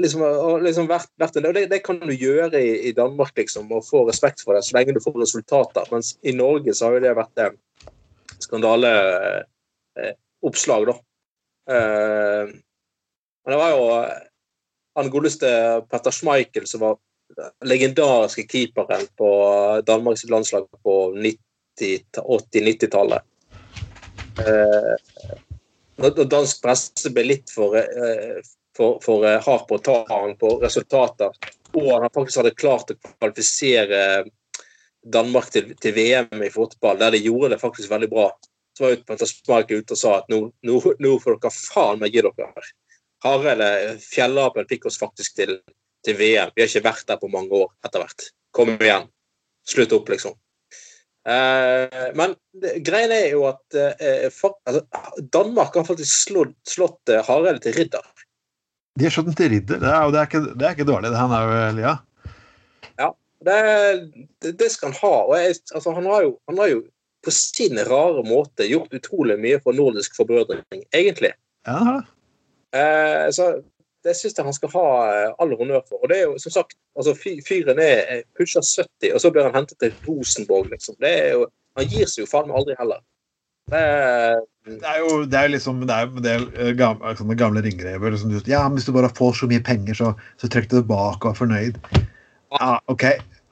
liksom, 0.00 0.24
liksom 0.64 0.88
vært, 0.90 1.10
vært 1.20 1.38
og 1.40 1.54
det, 1.56 1.66
det 1.72 1.80
kan 1.84 2.00
du 2.02 2.12
gjøre 2.14 2.60
i, 2.60 2.72
i 2.88 2.94
Danmark, 2.96 3.34
liksom, 3.36 3.70
og 3.72 3.86
få 3.86 4.06
respekt 4.08 4.44
for 4.44 4.56
det, 4.56 4.64
så 4.66 4.76
lenge 4.76 4.96
du 4.96 5.02
får 5.04 5.18
resultater. 5.20 5.88
Mens 5.92 6.14
i 6.22 6.34
Norge 6.36 6.74
så 6.74 6.88
har 6.88 6.98
jo 6.98 7.04
det 7.06 7.16
vært 7.18 7.44
skandaleoppslag, 8.44 10.82
da. 10.88 10.94
Eh, 11.74 12.44
men 13.44 13.52
det 13.52 13.60
var 13.60 13.70
jo 13.74 13.82
eh, 13.98 14.18
han 14.98 15.12
godeste 15.14 15.48
Petter 15.90 16.12
Schmeichel 16.14 16.66
som 16.66 16.80
var 16.82 16.94
legendariske 17.64 18.46
keeperen 18.48 19.06
på 19.16 19.82
Danmarks 19.86 20.24
landslag 20.24 20.66
på 20.82 21.14
80-90-tallet. 21.80 23.22
Eh, 24.38 24.94
når 25.98 26.24
dansk 26.30 26.62
presse 26.62 27.12
ble 27.14 27.26
litt 27.26 27.50
for, 27.50 27.76
eh, 27.78 28.40
for, 28.76 28.98
for 29.04 29.26
eh, 29.26 29.40
hard 29.44 29.66
på 29.68 29.78
å 29.78 29.84
ta 29.90 29.98
han 30.10 30.34
på 30.40 30.56
resultater, 30.62 31.34
og 31.74 31.88
han 31.92 32.10
faktisk 32.14 32.40
hadde 32.40 32.58
klart 32.58 32.94
å 32.94 32.98
kvalifisere 33.04 34.02
Danmark 35.06 35.50
til, 35.54 35.72
til 35.80 35.94
VM 35.96 36.42
i 36.42 36.50
fotball, 36.52 36.98
der 37.00 37.14
de 37.14 37.22
gjorde 37.22 37.52
det 37.54 37.60
faktisk 37.62 37.90
veldig 37.90 38.08
bra, 38.10 38.28
så 38.76 38.84
var 38.84 38.94
jo 38.94 39.02
Petter 39.06 39.30
Schmeichel 39.30 39.82
ute 39.82 39.94
og 39.96 40.00
sa 40.00 40.14
at 40.20 40.28
nå, 40.32 40.40
nå, 40.66 40.80
nå 41.02 41.14
får 41.22 41.38
dere 41.38 41.54
faen 41.54 42.02
meg 42.02 42.14
gi 42.14 42.24
dere 42.24 42.50
her. 42.50 42.72
Hareide, 43.24 43.70
fjellapen, 44.02 44.68
fikk 44.70 44.86
oss 44.90 44.98
faktisk 45.00 45.38
til, 45.38 45.56
til 46.06 46.18
VM. 46.18 46.52
Vi 46.54 46.62
har 46.62 46.70
ikke 46.70 46.84
vært 46.86 47.08
der 47.08 47.18
på 47.18 47.30
mange 47.32 47.50
år 47.64 47.72
etter 47.86 48.04
hvert. 48.04 48.28
Kom 48.54 48.76
igjen. 48.76 49.08
Slutt 49.68 49.94
opp, 49.96 50.10
liksom. 50.12 50.36
Eh, 51.28 52.06
men 52.16 52.36
greia 52.86 53.10
er 53.18 53.32
jo 53.34 53.42
at 53.50 53.76
eh, 53.76 54.28
for, 54.32 54.60
altså, 54.68 54.84
Danmark 55.34 55.74
har 55.76 55.84
faktisk 55.88 56.28
slått, 56.28 56.56
slått 56.70 57.12
eh, 57.12 57.24
Hareide 57.26 57.60
til 57.66 57.74
ridder. 57.76 58.06
De 58.98 59.06
har 59.06 59.14
slått 59.14 59.32
den 59.32 59.38
til 59.38 59.52
ridder. 59.56 59.82
Det 59.82 59.90
er, 59.90 60.12
det 60.14 60.20
er, 60.22 60.30
ikke, 60.30 60.44
det 60.54 60.68
er 60.68 60.78
ikke 60.78 60.88
dårlig. 60.88 61.12
Han 61.18 61.34
er 61.34 61.48
jo 61.50 61.82
ja. 61.84 61.96
Det, 63.44 63.58
det, 64.42 64.52
det 64.58 64.70
skal 64.72 64.92
han 64.92 65.00
ha. 65.02 65.16
Og 65.28 65.34
jeg, 65.38 65.58
altså, 65.74 65.94
han, 65.94 66.06
har 66.10 66.22
jo, 66.26 66.36
han 66.50 66.58
har 66.58 66.72
jo 66.72 66.84
på 67.24 67.34
sin 67.34 67.80
rare 67.88 68.22
måte 68.26 68.66
gjort 68.68 68.94
utrolig 68.94 69.38
mye 69.40 69.58
for 69.62 69.76
nordisk 69.76 70.16
forbrødring, 70.18 70.62
egentlig. 70.94 71.32
det. 71.66 72.78
Eh, 72.78 73.26
så 73.34 73.50
det 74.06 74.14
syns 74.16 74.36
jeg 74.38 74.46
han 74.46 74.56
skal 74.56 74.72
ha 74.74 74.88
eh, 75.12 75.30
all 75.42 75.54
honnør 75.58 75.84
for. 75.88 76.02
Og 76.02 76.10
det 76.10 76.20
er 76.20 76.26
jo 76.28 76.40
som 76.42 76.54
sagt, 76.54 76.76
altså 76.98 77.14
Fyren 77.18 77.80
er 77.82 78.02
er 78.06 78.26
pusher 78.38 78.64
70, 78.64 79.14
og 79.14 79.22
så 79.22 79.32
blir 79.34 79.48
han 79.48 79.56
hentet 79.56 79.78
til 79.82 79.94
Rosenborg, 80.06 80.70
liksom. 80.72 80.98
Det 81.02 81.14
er 81.22 81.32
jo, 81.36 81.46
han 81.78 81.88
gir 81.90 82.10
seg 82.10 82.24
jo 82.24 82.30
faen 82.30 82.50
meg 82.50 82.60
aldri 82.60 82.78
heller. 82.78 83.02
Det 83.68 83.80
er, 83.80 84.38
Det 84.68 84.84
er 84.88 84.98
jo 85.00 85.24
det 85.28 85.38
er 85.38 85.50
liksom 85.52 85.82
det 85.88 85.94
er 85.96 86.06
en 86.08 86.24
del 86.24 86.46
eh, 86.56 86.72
gamle, 86.76 87.36
gamle 87.40 87.64
ringrever. 87.64 88.14
Liksom, 88.14 88.32
ja, 88.46 88.62
men 88.68 88.78
hvis 88.78 88.88
du 88.88 88.94
bare 88.96 89.12
får 89.16 89.42
så 89.42 89.50
mye 89.50 89.64
penger, 89.64 89.94
så, 89.96 90.14
så 90.40 90.48
trekk 90.48 90.70
du 90.70 90.78
tilbake 90.78 91.24
og 91.24 91.34
er 91.34 91.42
fornøyd. 91.42 91.82
Ja, 92.54 92.80
OK. 92.86 93.04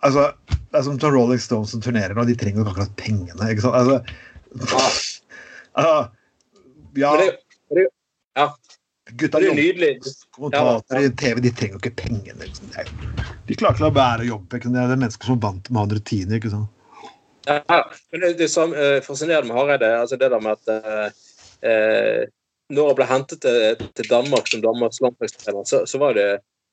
Altså, 0.06 0.30
det 0.50 0.78
er 0.78 0.84
som 0.86 1.00
som 1.00 1.14
Rolling 1.14 1.40
Stones 1.42 1.72
som 1.74 1.82
turnerer 1.82 2.14
nå. 2.16 2.24
De 2.28 2.36
trenger 2.38 2.60
jo 2.60 2.66
ikke 2.66 2.74
akkurat 2.76 2.96
pengene. 3.00 3.50
ikke 3.50 3.64
sant? 3.64 3.76
Altså, 3.76 3.96
altså 5.78 5.96
Ja, 6.96 7.10
det, 7.20 7.26
gutta 9.16 9.40
det 9.40 9.46
er 9.46 9.50
jo 9.50 9.56
nydelig. 9.56 9.90
I 10.96 11.10
TV 11.20 11.42
de 11.44 11.52
trenger 11.52 11.76
jo 11.76 11.82
ikke 11.82 11.96
pengene. 12.02 12.38
Liksom. 12.44 12.72
De 13.46 13.58
klarer 13.58 13.76
ikke 13.76 13.90
å 13.90 13.98
bære 13.98 14.30
jobben. 14.30 14.72
Det 14.72 14.86
er 14.86 14.96
mennesker 14.96 15.28
som 15.28 15.38
er 15.38 15.44
vant 15.44 15.70
med 15.70 15.76
å 15.76 15.84
ha 15.84 15.90
en 15.90 15.96
rutine. 15.98 16.40
ikke 16.40 16.54
sant? 16.54 16.72
Ja, 17.46 17.82
men 18.10 18.24
det, 18.24 18.32
det 18.40 18.48
som 18.50 18.72
uh, 18.74 18.98
fascinerende 19.06 19.52
med 19.52 19.60
Hareide, 19.60 19.92
altså 20.00 20.16
det 20.18 20.32
der 20.32 20.42
med 20.42 20.56
at 20.56 20.72
uh, 20.72 21.12
uh, 21.62 22.24
når 22.74 22.88
han 22.90 22.98
ble 22.98 23.06
hentet 23.06 23.44
til, 23.44 23.84
til 23.94 24.08
Danmark 24.10 24.48
som 24.50 24.64
Danmarks 24.64 24.98
landslagstrener, 25.04 25.62
så, 25.68 25.84
så 25.86 26.00
var 26.02 26.16
det 26.18 26.26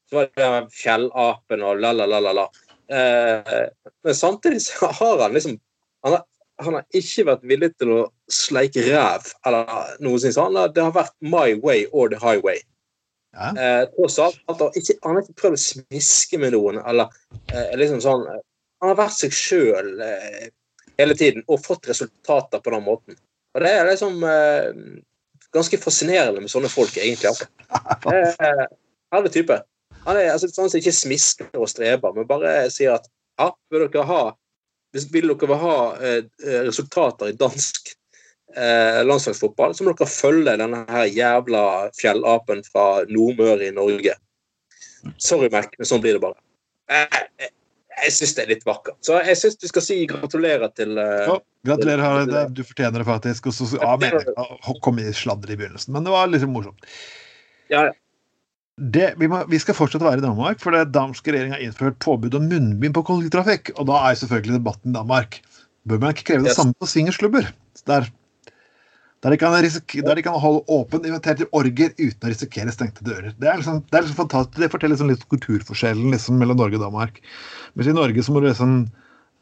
så 0.10 0.20
var 0.20 0.30
det 0.36 0.76
fjellapen 0.76 1.64
og 1.66 1.82
la-la-la-la. 1.82 2.46
Eh, 2.94 3.66
men 4.04 4.16
samtidig 4.16 4.62
så 4.62 4.92
har 5.00 5.22
han 5.24 5.34
liksom 5.34 5.60
han 6.04 6.12
har, 6.12 6.24
han 6.64 6.74
har 6.78 6.86
ikke 7.00 7.26
vært 7.30 7.46
villig 7.48 7.70
til 7.80 7.94
å 7.96 8.00
sleike 8.32 8.84
ræv 8.90 9.30
eller 9.48 9.70
noe 10.04 10.20
sånt. 10.20 10.40
Han 10.42 10.60
har, 10.60 10.74
det 10.76 10.84
har 10.84 10.96
vært 10.96 11.16
my 11.24 11.54
way 11.64 11.86
or 11.92 12.12
the 12.12 12.20
highway. 12.20 12.60
Ja. 13.34 13.50
Eh, 13.58 13.86
tross 13.96 14.20
alt, 14.22 14.42
han, 14.52 14.60
ikke, 14.78 14.98
han 15.02 15.16
har 15.16 15.24
ikke 15.24 15.40
prøvd 15.42 15.58
å 15.58 15.64
smiske 15.64 16.38
med 16.42 16.54
noen. 16.54 16.82
eller 16.84 17.10
eh, 17.54 17.72
liksom 17.80 18.04
sånn, 18.04 18.28
eh, 18.30 18.44
Han 18.84 18.92
har 18.92 19.00
vært 19.00 19.16
seg 19.16 19.34
sjøl 19.34 19.94
eh, 20.04 20.52
hele 21.00 21.16
tiden 21.18 21.46
og 21.48 21.64
fått 21.64 21.88
resultater 21.90 22.62
på 22.62 22.76
den 22.76 22.84
måten. 22.86 23.18
Og 23.56 23.64
Det 23.64 23.72
er 23.72 23.88
liksom 23.90 24.22
eh, 24.28 24.70
ganske 25.56 25.80
fascinerende 25.82 26.44
med 26.44 26.52
sånne 26.52 26.70
folk, 26.70 26.98
egentlig. 27.00 27.32
Altså. 27.32 27.48
Er 28.14 28.68
Herlig 29.14 29.30
type. 29.34 29.60
Han 30.04 30.20
er 30.20 30.34
altså, 30.34 30.50
sånn 30.52 30.72
som 30.72 30.80
ikke 30.80 30.96
smisker 30.96 31.60
og 31.60 31.70
streber, 31.72 32.16
men 32.16 32.28
bare 32.28 32.56
sier 32.74 32.98
at 32.98 33.06
ja, 33.40 33.50
vil 33.72 33.88
dere 33.88 34.08
ha 34.10 34.24
hvis 34.94 35.10
vil 35.10 35.34
dere 35.34 35.58
ha 35.58 35.78
eh, 36.06 36.22
resultater 36.68 37.32
i 37.32 37.38
dansk 37.38 37.90
eh, 38.56 39.02
landslagsfotball, 39.08 39.74
så 39.74 39.86
må 39.86 39.96
dere 39.96 40.10
følge 40.10 40.54
denne 40.60 40.84
her 40.90 41.10
jævla 41.10 41.64
fjellapen 41.98 42.62
fra 42.68 42.86
Nordmøre 43.10 43.72
i 43.72 43.74
Norge. 43.74 44.14
Sorry, 45.18 45.50
Mac, 45.52 45.74
men 45.80 45.90
sånn 45.90 46.04
blir 46.04 46.20
det 46.20 46.24
bare. 46.24 46.38
Jeg, 46.94 47.24
jeg, 47.42 47.50
jeg 48.04 48.14
syns 48.20 48.36
det 48.38 48.46
er 48.46 48.54
litt 48.54 48.68
vakkert. 48.68 49.00
Så 49.04 49.18
jeg 49.26 49.40
syns 49.40 49.58
du 49.60 49.66
skal 49.72 49.86
si 49.88 49.98
gratulerer 50.10 50.70
til 50.78 50.94
eh, 51.02 51.26
Ja, 51.32 51.40
gratulerer, 51.72 52.06
Harald. 52.06 52.54
Du 52.54 52.62
fortjener 52.68 53.02
det 53.02 53.10
faktisk. 53.10 53.50
Og 53.50 53.58
så 53.58 53.72
ja, 53.82 53.98
jeg, 54.06 54.78
kom 54.86 55.02
i 55.02 55.10
sladder 55.16 55.56
i 55.56 55.58
begynnelsen, 55.58 55.98
men 55.98 56.06
det 56.06 56.14
var 56.14 56.30
liksom 56.30 56.54
morsomt. 56.54 56.86
Ja, 57.74 57.88
ja. 57.90 57.98
Det, 58.78 59.14
vi, 59.22 59.28
må, 59.30 59.44
vi 59.52 59.60
skal 59.62 59.76
fortsatt 59.78 60.02
være 60.02 60.18
i 60.18 60.26
Danmark, 60.26 60.58
for 60.62 60.74
det 60.74 60.88
danske 60.96 61.30
regjeringen 61.30 61.54
har 61.60 61.62
innført 61.62 62.00
påbud 62.02 62.34
om 62.40 62.48
munnbind 62.50 62.96
på 62.96 63.04
kollektivtrafikk. 63.06 63.70
Og 63.78 63.86
da 63.90 64.00
er 64.10 64.18
selvfølgelig 64.18 64.58
debatten 64.58 64.90
i 64.90 64.98
Danmark. 64.98 65.38
Bør 65.86 66.02
man 66.02 66.16
ikke 66.16 66.26
kreve 66.32 66.48
det 66.48 66.54
Yes. 66.54 66.58
samme 66.58 66.74
på 66.80 66.90
swingersklubber? 66.90 67.52
Der, 67.86 68.08
der, 69.22 69.30
de 69.30 69.38
kan 69.38 69.54
der 69.54 70.16
de 70.16 70.24
kan 70.26 70.40
holde 70.40 70.64
åpent 70.68 71.06
invitert 71.06 71.38
til 71.38 71.52
orger 71.52 71.94
uten 72.00 72.26
å 72.26 72.32
risikere 72.32 72.74
stengte 72.74 73.06
dører. 73.06 73.36
Det 73.38 73.48
er 73.52 73.62
liksom, 73.62 73.84
det 73.92 73.98
er 73.98 74.08
liksom 74.08 74.22
fantastisk. 74.24 74.58
Det 74.58 74.72
forteller 74.72 74.96
liksom 74.96 75.14
litt 75.14 75.30
kulturforskjellen 75.30 76.10
liksom, 76.16 76.40
mellom 76.42 76.58
Norge 76.58 76.80
og 76.80 76.88
Danmark. 76.88 77.22
Mens 77.76 77.92
i 77.92 77.94
Norge 77.94 78.26
så 78.26 78.34
må 78.34 78.42
du 78.42 78.50
liksom 78.50 78.88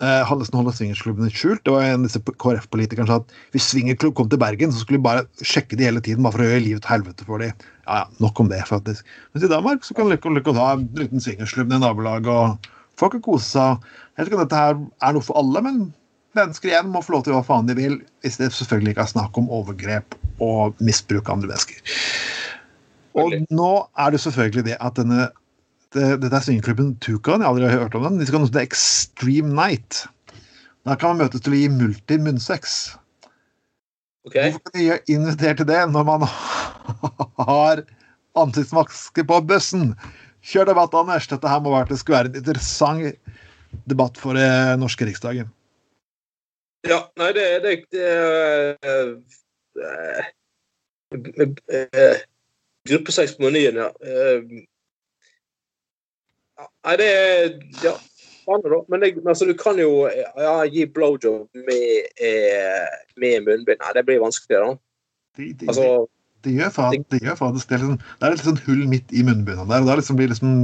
eh, 0.01 0.21
holde, 0.27 0.43
nesten 0.43 0.59
holdt 0.59 0.77
swingersklubbene 0.77 1.31
skjult. 1.33 1.63
Det 1.65 1.75
var 1.75 1.87
en 1.87 2.01
av 2.01 2.09
disse 2.09 2.21
KrF-politikerne 2.43 3.07
som 3.07 3.21
sa 3.21 3.21
at 3.23 3.55
hvis 3.55 3.69
swingerklubb 3.71 4.17
kom 4.17 4.29
til 4.31 4.41
Bergen, 4.41 4.73
så 4.73 4.83
skulle 4.83 4.99
de 4.99 5.07
bare 5.07 5.25
sjekke 5.45 5.79
de 5.79 5.87
hele 5.87 6.03
tiden 6.03 6.25
bare 6.25 6.37
for 6.37 6.45
å 6.45 6.49
gjøre 6.49 6.65
livet 6.67 6.85
til 6.85 6.95
helvete 6.95 7.29
for 7.29 7.43
dem. 7.43 7.65
Ja, 7.85 8.03
ja, 8.03 8.03
nok 8.23 8.43
om 8.43 8.51
det, 8.51 8.61
faktisk. 8.69 9.07
Mens 9.31 9.47
i 9.47 9.51
Danmark 9.51 9.87
så 9.87 9.97
kan 9.97 10.09
du 10.09 10.15
lykke 10.15 10.35
like 10.35 10.53
å 10.53 10.59
ha 10.59 10.69
en 10.75 10.85
liten 10.99 11.23
swingersklubb 11.23 11.73
i 11.73 11.81
nabolaget 11.81 12.31
og 12.31 12.71
Folk 12.99 13.15
kan 13.15 13.23
kose 13.25 13.47
seg. 13.47 13.89
Jeg 14.13 14.21
vet 14.21 14.29
ikke 14.29 14.37
om 14.37 14.43
dette 14.43 14.61
her 14.61 14.75
er 14.77 15.15
noe 15.15 15.25
for 15.25 15.39
alle, 15.39 15.63
men 15.65 15.77
mennesker 16.37 16.71
igjen 16.71 16.91
må 16.93 17.01
få 17.01 17.15
lov 17.15 17.25
til 17.25 17.35
hva 17.35 17.43
faen 17.47 17.69
de 17.69 17.75
vil, 17.77 17.97
hvis 18.21 18.37
det 18.37 18.51
selvfølgelig 18.53 18.93
ikke 18.93 19.05
er 19.07 19.13
snakk 19.15 19.39
om 19.39 19.49
overgrep 19.51 20.17
og 20.43 20.77
misbruk 20.83 21.25
av 21.25 21.39
andre 21.39 21.53
mennesker. 21.53 21.95
Og 23.19 23.33
nå 23.51 23.71
er 23.99 24.13
det 24.13 24.21
selvfølgelig 24.23 24.67
det 24.69 24.77
at 24.79 24.99
denne 24.99 25.27
dette 25.95 26.31
er 26.31 26.43
swingerklubben 26.45 26.95
Tukan, 27.03 27.41
jeg 27.41 27.47
har 27.47 27.51
aldri 27.51 27.69
hørt 27.71 27.95
om 27.97 28.05
den. 28.07 28.19
De 28.19 28.27
skal 28.27 28.39
ha 28.39 28.43
noe 28.43 28.49
som 28.49 28.57
heter 28.57 28.69
Extreme 28.69 29.51
Night. 29.57 30.05
Der 30.87 30.97
kan 30.97 31.13
man 31.13 31.25
møtes 31.25 31.43
til 31.43 31.53
å 31.53 31.59
gi 31.59 31.69
multi-munnsex. 31.73 32.79
Okay. 34.27 34.51
Hvorfor 34.53 34.61
kan 34.69 34.77
de 34.77 35.13
invitere 35.13 35.57
til 35.59 35.67
det 35.69 35.81
når 35.91 36.03
man 36.07 36.25
har 37.49 37.83
ansiktsmaske 38.39 39.25
på 39.27 39.39
bussen? 39.49 39.91
Kjør 40.45 40.71
debatt, 40.71 40.95
Anders. 40.97 41.27
Dette 41.29 41.49
her 41.49 41.61
må 41.61 41.73
være, 41.75 41.91
det 41.91 41.99
skulle 42.01 42.21
være 42.21 42.31
en 42.31 42.39
interessant 42.41 43.17
debatt 43.89 44.17
for 44.19 44.37
eh, 44.39 44.73
norske 44.79 45.05
riksdagen. 45.07 45.49
Ja, 46.89 47.03
nei, 47.19 47.29
det, 47.37 47.45
det, 47.61 47.73
det, 47.93 48.09
det 51.13 51.47
uh, 51.77 52.21
Gruppesex 52.89 53.35
på 53.37 53.45
menyen, 53.45 53.77
ja. 53.77 53.89
Uh, 54.01 54.63
Nei, 56.85 56.95
det 56.97 57.09
er 57.11 57.59
Ja. 57.83 57.97
Men 58.89 58.99
det, 59.03 59.11
altså, 59.29 59.45
du 59.45 59.53
kan 59.55 59.77
jo 59.79 60.07
ja, 60.09 60.63
gi 60.65 60.85
blowjob 60.89 61.45
med, 61.53 62.07
eh, 62.19 62.87
med 63.21 63.45
munnbind. 63.45 63.79
Nei, 63.79 63.91
det 63.95 64.03
blir 64.07 64.19
vanskelig, 64.19 64.57
da. 64.57 64.71
Det, 65.37 65.51
de, 65.61 65.67
Altså, 65.69 65.85
gjør 66.49 66.73
faen, 66.73 67.05
de 67.13 67.19
gjør 67.21 67.37
faen. 67.37 67.53
Det, 67.55 67.67
er 67.69 67.83
liksom, 67.83 67.99
det 68.01 68.27
er 68.27 68.33
litt 68.33 68.43
sånn 68.47 68.59
hull 68.65 68.81
midt 68.91 69.13
i 69.13 69.23
munnbindene 69.23 69.69
der, 69.69 69.85
og 69.85 69.87
Det 69.91 69.99
liksom 70.01 70.17
blir 70.19 70.31
liksom 70.33 70.55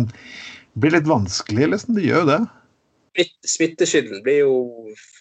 blir 0.82 0.96
litt 0.98 1.08
vanskelig, 1.10 1.70
liksom. 1.72 1.96
Det 1.96 2.04
gjør 2.10 2.24
jo 2.26 2.32
det. 2.32 2.40
smitt- 3.18 3.50
smittekilden 3.54 4.24
blir 4.26 4.40
jo 4.42 4.56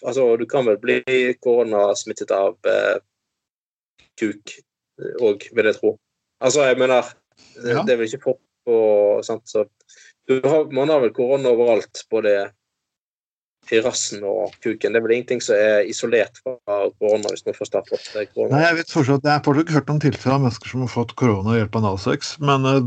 Altså, 0.03 0.25
du 0.37 0.45
kan 0.45 0.65
vel 0.65 0.77
bli 0.81 0.99
koronasmittet 1.41 2.31
av 2.31 2.57
eh, 2.65 2.97
kuk 4.19 4.57
òg, 5.21 5.45
vil 5.53 5.65
jeg 5.65 5.75
tro. 5.77 5.97
Altså, 6.41 6.65
jeg 6.67 6.77
mener 6.81 7.13
Det, 7.55 7.69
Ja. 7.73 7.83
det 7.83 7.93
er 7.93 7.97
vel 7.97 8.07
ikke 8.09 8.23
for 8.23 8.37
på 8.67 9.23
sant, 9.23 9.43
så 9.47 9.63
har, 10.29 10.71
Man 10.75 10.89
har 10.91 11.03
vel 11.03 11.13
korona 11.15 11.51
overalt, 11.55 12.03
både 12.11 12.37
i 13.71 13.81
rassen 13.83 14.23
og 14.23 14.53
kuken. 14.63 14.93
Det 14.93 14.99
er 14.99 15.03
vel 15.03 15.15
ingenting 15.17 15.41
som 15.43 15.57
er 15.59 15.87
isolert 15.89 16.39
fra 16.43 16.77
korona, 16.99 17.33
hvis 17.33 17.43
man 17.47 17.57
først 17.57 17.75
har 17.75 17.83
fått 17.89 18.07
korona. 18.33 18.53
Nei, 18.53 18.63
jeg 18.63 18.77
vet 18.79 18.93
fortsatt, 18.93 19.27
jeg 19.27 19.33
har 19.33 19.43
fortsatt 19.43 19.73
hørt 19.75 19.91
om 19.91 19.99
tilfeller 20.03 20.37
av 20.37 20.45
mennesker 20.45 20.71
som 20.73 20.85
har 20.85 20.93
fått 20.93 21.13
korona 21.19 21.51
ved 21.51 21.61
hjelp 21.63 21.75
av 21.79 21.85
Nalsex, 21.87 22.33
men 22.43 22.67
uh, 22.67 22.79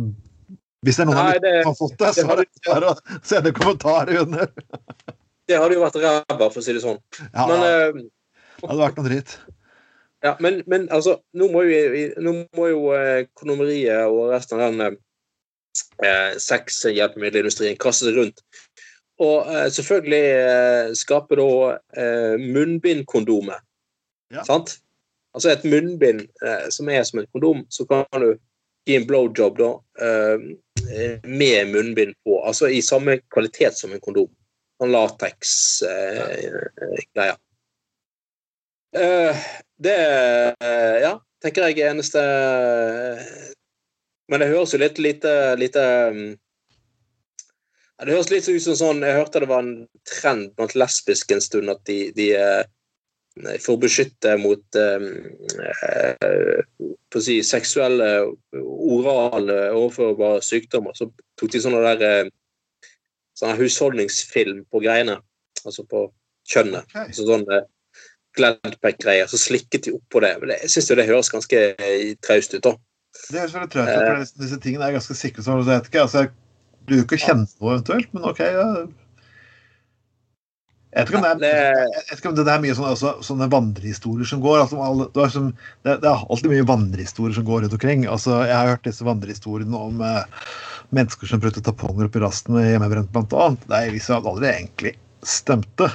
hvis 0.86 0.96
det 0.96 1.04
er 1.04 1.10
noen 1.10 1.20
Nei, 1.20 1.38
det- 1.44 1.54
som 1.60 1.70
har 1.70 1.78
fått 1.82 1.98
det, 2.00 2.12
så 2.16 2.24
er 2.24 2.40
det 2.40 2.48
bare 2.64 2.94
å 2.94 3.20
sende 3.32 3.54
kommentarer 3.56 4.22
under. 4.22 4.52
Det 5.50 5.58
hadde 5.58 5.76
jo 5.76 5.82
vært 5.84 6.00
ræva, 6.00 6.46
for 6.46 6.60
å 6.60 6.64
si 6.64 6.72
det 6.76 6.84
sånn. 6.84 7.00
Ja, 7.34 7.46
Men, 7.50 7.64
det 7.64 7.70
eh, 7.74 8.68
hadde 8.68 8.80
vært 8.84 9.00
noe 9.00 9.08
dritt. 9.08 9.36
Ja, 10.24 10.36
men, 10.40 10.60
men 10.68 10.86
altså, 10.92 11.16
nå 11.34 11.48
må 11.52 11.64
jo, 11.64 12.06
nå 12.20 12.34
må 12.56 12.68
jo 12.70 12.80
eh, 12.94 13.24
og 14.06 14.30
resten 14.30 14.60
av 14.60 14.76
den 14.76 14.98
eh, 16.04 16.36
sexhjelpemiddelindustrien 16.40 17.78
kaste 17.80 18.08
seg 18.08 18.16
rundt. 18.18 18.38
Og 19.20 19.48
eh, 19.52 19.68
selvfølgelig 19.72 20.28
eh, 20.36 20.92
skaper 20.96 21.36
da 21.40 21.78
eh, 22.00 22.34
munnbindkondomet. 22.40 23.60
Ja. 24.34 24.42
Sant? 24.46 24.78
Altså 25.34 25.48
et 25.52 25.64
munnbind 25.68 26.20
eh, 26.42 26.68
som 26.74 26.88
er 26.90 27.04
som 27.06 27.20
et 27.20 27.32
kondom, 27.34 27.58
så 27.70 27.84
kan 27.88 28.04
du 28.22 28.30
gi 28.88 28.94
en 28.96 29.06
blowjob 29.06 29.54
da 29.60 29.70
eh, 30.02 30.38
med 31.28 31.68
munnbind 31.74 32.14
på. 32.24 32.32
Altså 32.40 32.64
i 32.72 32.82
samme 32.82 33.18
kvalitet 33.30 33.74
som 33.78 33.92
en 33.94 34.02
kondom. 34.02 34.30
Sånn 34.80 34.94
lateks-greier. 34.94 37.36
Eh, 38.96 39.34
det 39.78 40.00
eh, 40.64 40.96
ja, 41.04 41.12
tenker 41.44 41.62
jeg 41.68 41.78
er 41.78 41.90
eneste 41.92 42.22
Men 44.30 44.42
det 44.42 44.50
høres 44.52 44.74
jo 44.74 44.80
litt 44.80 44.98
lite, 45.02 45.32
lite 45.58 45.84
mm, 46.14 46.26
Det 48.04 48.14
høres 48.14 48.30
litt 48.30 48.48
ut 48.48 48.62
som 48.62 48.76
sånn 48.78 49.02
Jeg 49.06 49.18
hørte 49.18 49.42
det 49.42 49.50
var 49.50 49.64
en 49.64 49.88
trend 50.08 50.52
blant 50.58 50.76
lesbiske 50.78 51.34
en 51.34 51.44
stund 51.44 51.72
at 51.72 51.82
de, 51.90 51.98
de 52.16 52.28
eh, 52.38 52.62
for 53.62 53.76
å 53.76 53.80
beskytte 53.80 54.34
mot 54.40 54.78
eh, 54.78 55.04
eh, 55.86 56.62
på 57.10 57.20
å 57.20 57.24
si, 57.24 57.40
seksuelle, 57.46 58.08
orale, 58.60 59.58
overførbare 59.74 60.42
sykdommer, 60.44 60.94
så 60.98 61.08
tok 61.38 61.52
de 61.52 61.62
sånne 61.62 61.82
der 61.84 62.06
eh, 62.06 62.32
sånne 63.38 63.56
husholdningsfilm 63.60 64.64
på 64.70 64.82
greiene. 64.84 65.20
Altså 65.64 65.84
på 65.88 66.08
kjønnet. 66.50 66.88
Okay. 66.90 67.06
Altså 67.06 67.28
sånne 67.28 67.62
Gladpack-greier. 68.38 69.30
Så 69.30 69.40
slikket 69.40 69.86
de 69.86 69.96
opp 69.96 70.06
på 70.12 70.22
det. 70.22 70.34
Men 70.40 70.52
det, 70.52 70.60
jeg 70.64 70.74
syns 70.74 70.90
jo 70.90 70.98
det 70.98 71.08
høres 71.08 71.32
ganske 71.32 71.64
eh, 71.74 72.12
traust 72.22 72.54
ut, 72.54 72.62
da. 72.66 72.76
Det 73.30 73.40
høres 73.40 73.54
veldig 73.56 73.70
traust 73.72 73.90
ut, 73.90 74.04
for 74.06 74.20
disse- 74.22 74.42
disse 74.44 74.60
tingene 74.62 74.86
er 74.86 74.94
ganske 74.96 75.16
sikre 75.18 75.42
så 75.42 75.56
jeg 75.58 75.66
vet 75.68 75.90
ikke, 75.90 76.04
altså, 76.06 76.24
jeg 76.24 76.32
du 76.90 76.96
vil 76.96 77.04
ikke 77.04 77.20
kjenne 77.22 77.46
noe 77.46 77.76
eventuelt, 77.76 78.10
men 78.16 78.26
OK. 78.26 78.40
Ja. 78.42 78.64
Jeg 80.90 81.06
vet 81.06 81.12
ikke 81.12 81.20
om 81.20 81.26
det 81.38 81.50
er, 81.54 81.84
ikke 82.16 82.30
om 82.32 82.34
det 82.34 82.44
er 82.50 82.62
mye 82.64 82.74
sånne, 82.74 82.94
altså, 82.96 83.12
sånne 83.22 83.46
vandrehistorier 83.52 84.26
som 84.26 84.40
går. 84.42 84.56
Altså, 84.64 84.80
alle, 84.82 85.06
det, 85.14 85.22
er 85.22 85.30
som, 85.36 85.52
det, 85.86 85.94
det 86.02 86.10
er 86.10 86.24
alltid 86.26 86.50
mye 86.50 86.66
vandrehistorier 86.66 87.36
som 87.36 87.46
går 87.46 87.62
rundt 87.62 87.76
omkring. 87.78 88.08
Altså, 88.10 88.40
jeg 88.42 88.56
har 88.56 88.72
hørt 88.72 88.88
disse 88.88 89.06
vandrehistoriene 89.06 89.84
om 89.86 90.02
eh, 90.02 90.48
mennesker 90.98 91.30
som 91.30 91.42
brukte 91.44 91.62
tamponger 91.62 92.08
oppi 92.08 92.24
rasten 92.24 92.58
med 92.58 92.66
hjemmebrent, 92.72 93.12
blant 93.14 93.36
annet. 93.38 93.68
Det 93.70 93.78
er 93.78 93.94
viser 93.94 94.18
aldri 94.18 94.50
egentlig 94.50 94.96
stemte. 95.22 95.92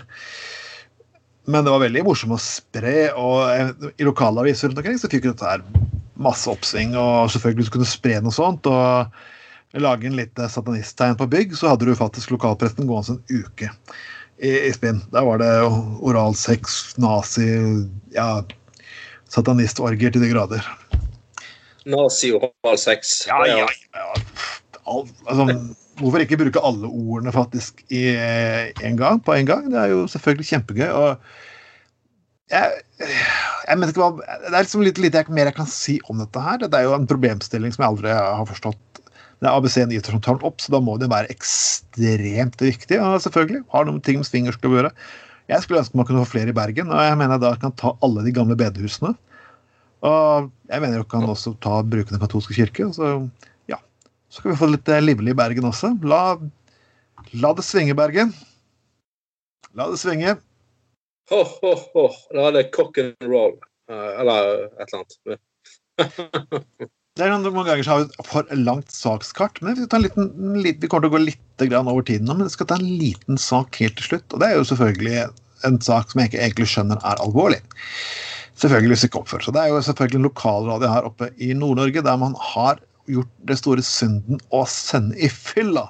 Men 1.52 1.68
det 1.68 1.76
var 1.76 1.84
veldig 1.84 2.06
morsomt 2.08 2.38
å 2.38 2.42
spre, 2.42 2.96
og 3.20 3.42
eh, 3.52 3.92
i 4.00 4.08
lokalaviser 4.08 4.72
rundt 4.72 4.80
omkring 4.80 5.02
så 5.02 5.12
fikk 5.12 5.28
dette 5.28 5.52
her 5.58 5.66
masse 6.16 6.50
oppsving, 6.52 6.96
og 6.98 7.32
selvfølgelig 7.32 7.66
hvis 7.66 7.72
du 7.72 7.78
kunne 7.78 7.90
spre 7.90 8.20
noe 8.24 8.36
sånt. 8.36 8.68
og 8.68 9.12
lage 9.76 10.08
en 10.08 10.16
lite 10.16 10.50
satanisttegn 10.50 11.18
på 11.20 11.28
bygg, 11.28 11.56
så 11.58 11.74
hadde 11.74 11.88
du 11.88 11.96
faktisk 12.00 12.32
lokalpresten 12.32 12.88
gående 12.88 13.18
en 13.18 13.42
uke 13.44 13.70
i, 14.40 14.52
i 14.70 14.72
spinn. 14.76 15.02
Der 15.12 15.26
var 15.28 15.42
det 15.42 15.52
oralsex, 16.00 16.96
nazi, 17.02 17.50
ja 18.16 18.44
Satanistorgier 19.36 20.14
til 20.14 20.24
de 20.24 20.30
grader. 20.32 20.68
Nazi 21.90 22.30
og 22.32 22.46
oral. 22.64 22.78
Ja, 23.28 23.40
ja, 23.50 23.66
ja. 23.66 24.06
All, 24.86 25.08
altså, 25.26 25.48
hvorfor 26.00 26.22
ikke 26.22 26.38
bruke 26.40 26.62
alle 26.64 26.88
ordene 26.88 27.34
faktisk 27.34 27.82
i 27.90 28.06
en 28.86 29.00
gang, 29.00 29.20
på 29.26 29.34
en 29.34 29.50
gang? 29.50 29.68
Det 29.74 29.82
er 29.82 29.92
jo 29.92 30.06
selvfølgelig 30.12 30.48
kjempegøy. 30.52 30.88
og 30.88 31.18
jeg, 32.54 32.82
jeg 33.02 33.90
ikke 33.90 34.02
hva, 34.02 34.10
Det 34.46 34.52
er 34.52 34.66
liksom 34.66 34.84
litt 34.86 35.00
lite 35.02 35.22
jeg, 35.22 35.34
mer 35.34 35.50
jeg 35.50 35.58
kan 35.58 35.70
si 35.70 35.98
om 36.12 36.20
dette 36.22 36.42
her. 36.42 36.62
Det 36.62 36.78
er 36.78 36.88
jo 36.88 36.96
en 36.98 37.08
problemstilling 37.10 37.74
som 37.74 37.86
jeg 37.86 37.94
aldri 37.94 38.14
har 38.14 38.50
forstått. 38.50 38.82
Det 39.42 39.50
er 39.50 39.52
ABC 39.52 39.82
Nyheter 39.84 40.16
som 40.16 40.24
tar 40.24 40.38
den 40.40 40.48
opp, 40.48 40.62
så 40.64 40.72
da 40.74 40.80
må 40.82 40.96
det 41.02 41.12
være 41.12 41.34
ekstremt 41.34 42.62
viktig. 42.62 43.00
Ja, 43.00 43.16
selvfølgelig 43.22 43.66
har 43.74 43.88
noen 43.88 44.02
ting 44.06 44.22
med 44.22 44.30
swingersklubb 44.30 44.78
å 44.78 44.80
gjøre. 44.80 44.94
Jeg 45.52 45.62
skulle 45.62 45.82
ønske 45.82 46.00
man 46.00 46.08
kunne 46.08 46.24
få 46.24 46.38
flere 46.38 46.54
i 46.54 46.58
Bergen, 46.58 46.90
og 46.94 47.04
jeg 47.04 47.18
mener 47.20 47.36
jeg 47.36 47.44
da 47.44 47.52
kan 47.62 47.76
ta 47.78 47.94
alle 48.06 48.24
de 48.26 48.34
gamle 48.34 48.58
bedehusene. 48.58 49.14
Og 50.06 50.50
jeg 50.70 50.82
mener 50.84 51.02
jo 51.02 51.10
kan 51.10 51.26
også 51.26 51.56
ta 51.64 51.80
bruke 51.86 52.14
Den 52.14 52.22
katolske 52.22 52.56
kirke. 52.58 52.88
Så, 52.94 53.12
ja, 53.72 53.80
så 54.30 54.42
kan 54.42 54.54
vi 54.54 54.60
få 54.60 54.70
litt 54.70 54.90
eh, 54.90 55.04
livlig 55.04 55.34
i 55.34 55.38
Bergen 55.38 55.70
også. 55.70 55.96
La, 56.06 56.38
la 57.34 57.54
det 57.58 57.66
svinge, 57.66 57.98
Bergen. 57.98 58.34
La 59.76 59.90
det 59.92 60.00
svinge. 60.02 60.38
Ho, 61.32 61.42
ho, 61.42 61.72
ho. 61.96 62.10
Da 62.34 62.50
er 62.50 62.58
det 62.58 62.68
cock 62.76 63.00
and 63.02 63.16
roll. 63.26 63.56
Eh, 63.90 64.12
eller 64.22 64.68
et 64.68 64.86
eller 64.86 65.02
annet. 65.02 66.92
Det 67.16 67.24
er 67.24 67.32
noen 67.32 67.46
mange 67.56 67.70
ganger 67.70 67.86
så 67.88 67.94
har 67.94 68.02
vi 68.04 68.24
for 68.28 68.50
langt 68.60 68.92
sakskart, 68.92 69.62
men 69.64 69.78
vi, 69.78 69.86
liten, 70.04 70.26
liten, 70.60 70.82
vi 70.84 70.90
kommer 70.92 71.06
til 71.06 71.14
å 71.14 71.16
gå 71.16 71.22
litt 71.24 71.64
grann 71.72 71.88
over 71.88 72.04
tiden 72.04 72.28
nå, 72.28 72.36
men 72.36 72.50
vi 72.50 72.56
skal 72.58 72.68
ta 72.68 72.76
en 72.76 72.98
liten 73.00 73.40
sak 73.40 73.80
helt 73.80 73.96
til 74.02 74.10
slutt. 74.10 74.36
Og 74.36 74.44
det 74.44 74.50
er 74.50 74.58
jo 74.60 74.66
selvfølgelig 74.68 75.22
en 75.70 75.80
sak 75.82 76.12
som 76.12 76.22
jeg 76.22 76.34
ikke 76.34 76.42
egentlig 76.44 76.68
skjønner 76.74 77.00
er 77.08 77.24
alvorlig. 77.24 77.62
Selvfølgelig 78.60 79.00
seg. 79.00 79.16
Det 79.48 79.62
er 79.62 79.72
jo 79.72 79.80
selvfølgelig 79.88 80.20
en 80.20 80.28
lokalradio 80.28 80.92
her 80.92 81.08
oppe 81.08 81.32
i 81.40 81.54
Nord-Norge 81.56 82.04
der 82.04 82.20
man 82.20 82.36
har 82.52 82.84
gjort 83.08 83.32
det 83.48 83.58
store 83.62 83.84
synden 83.86 84.44
å 84.52 84.66
sende 84.68 85.16
i 85.16 85.32
fylla. 85.32 85.88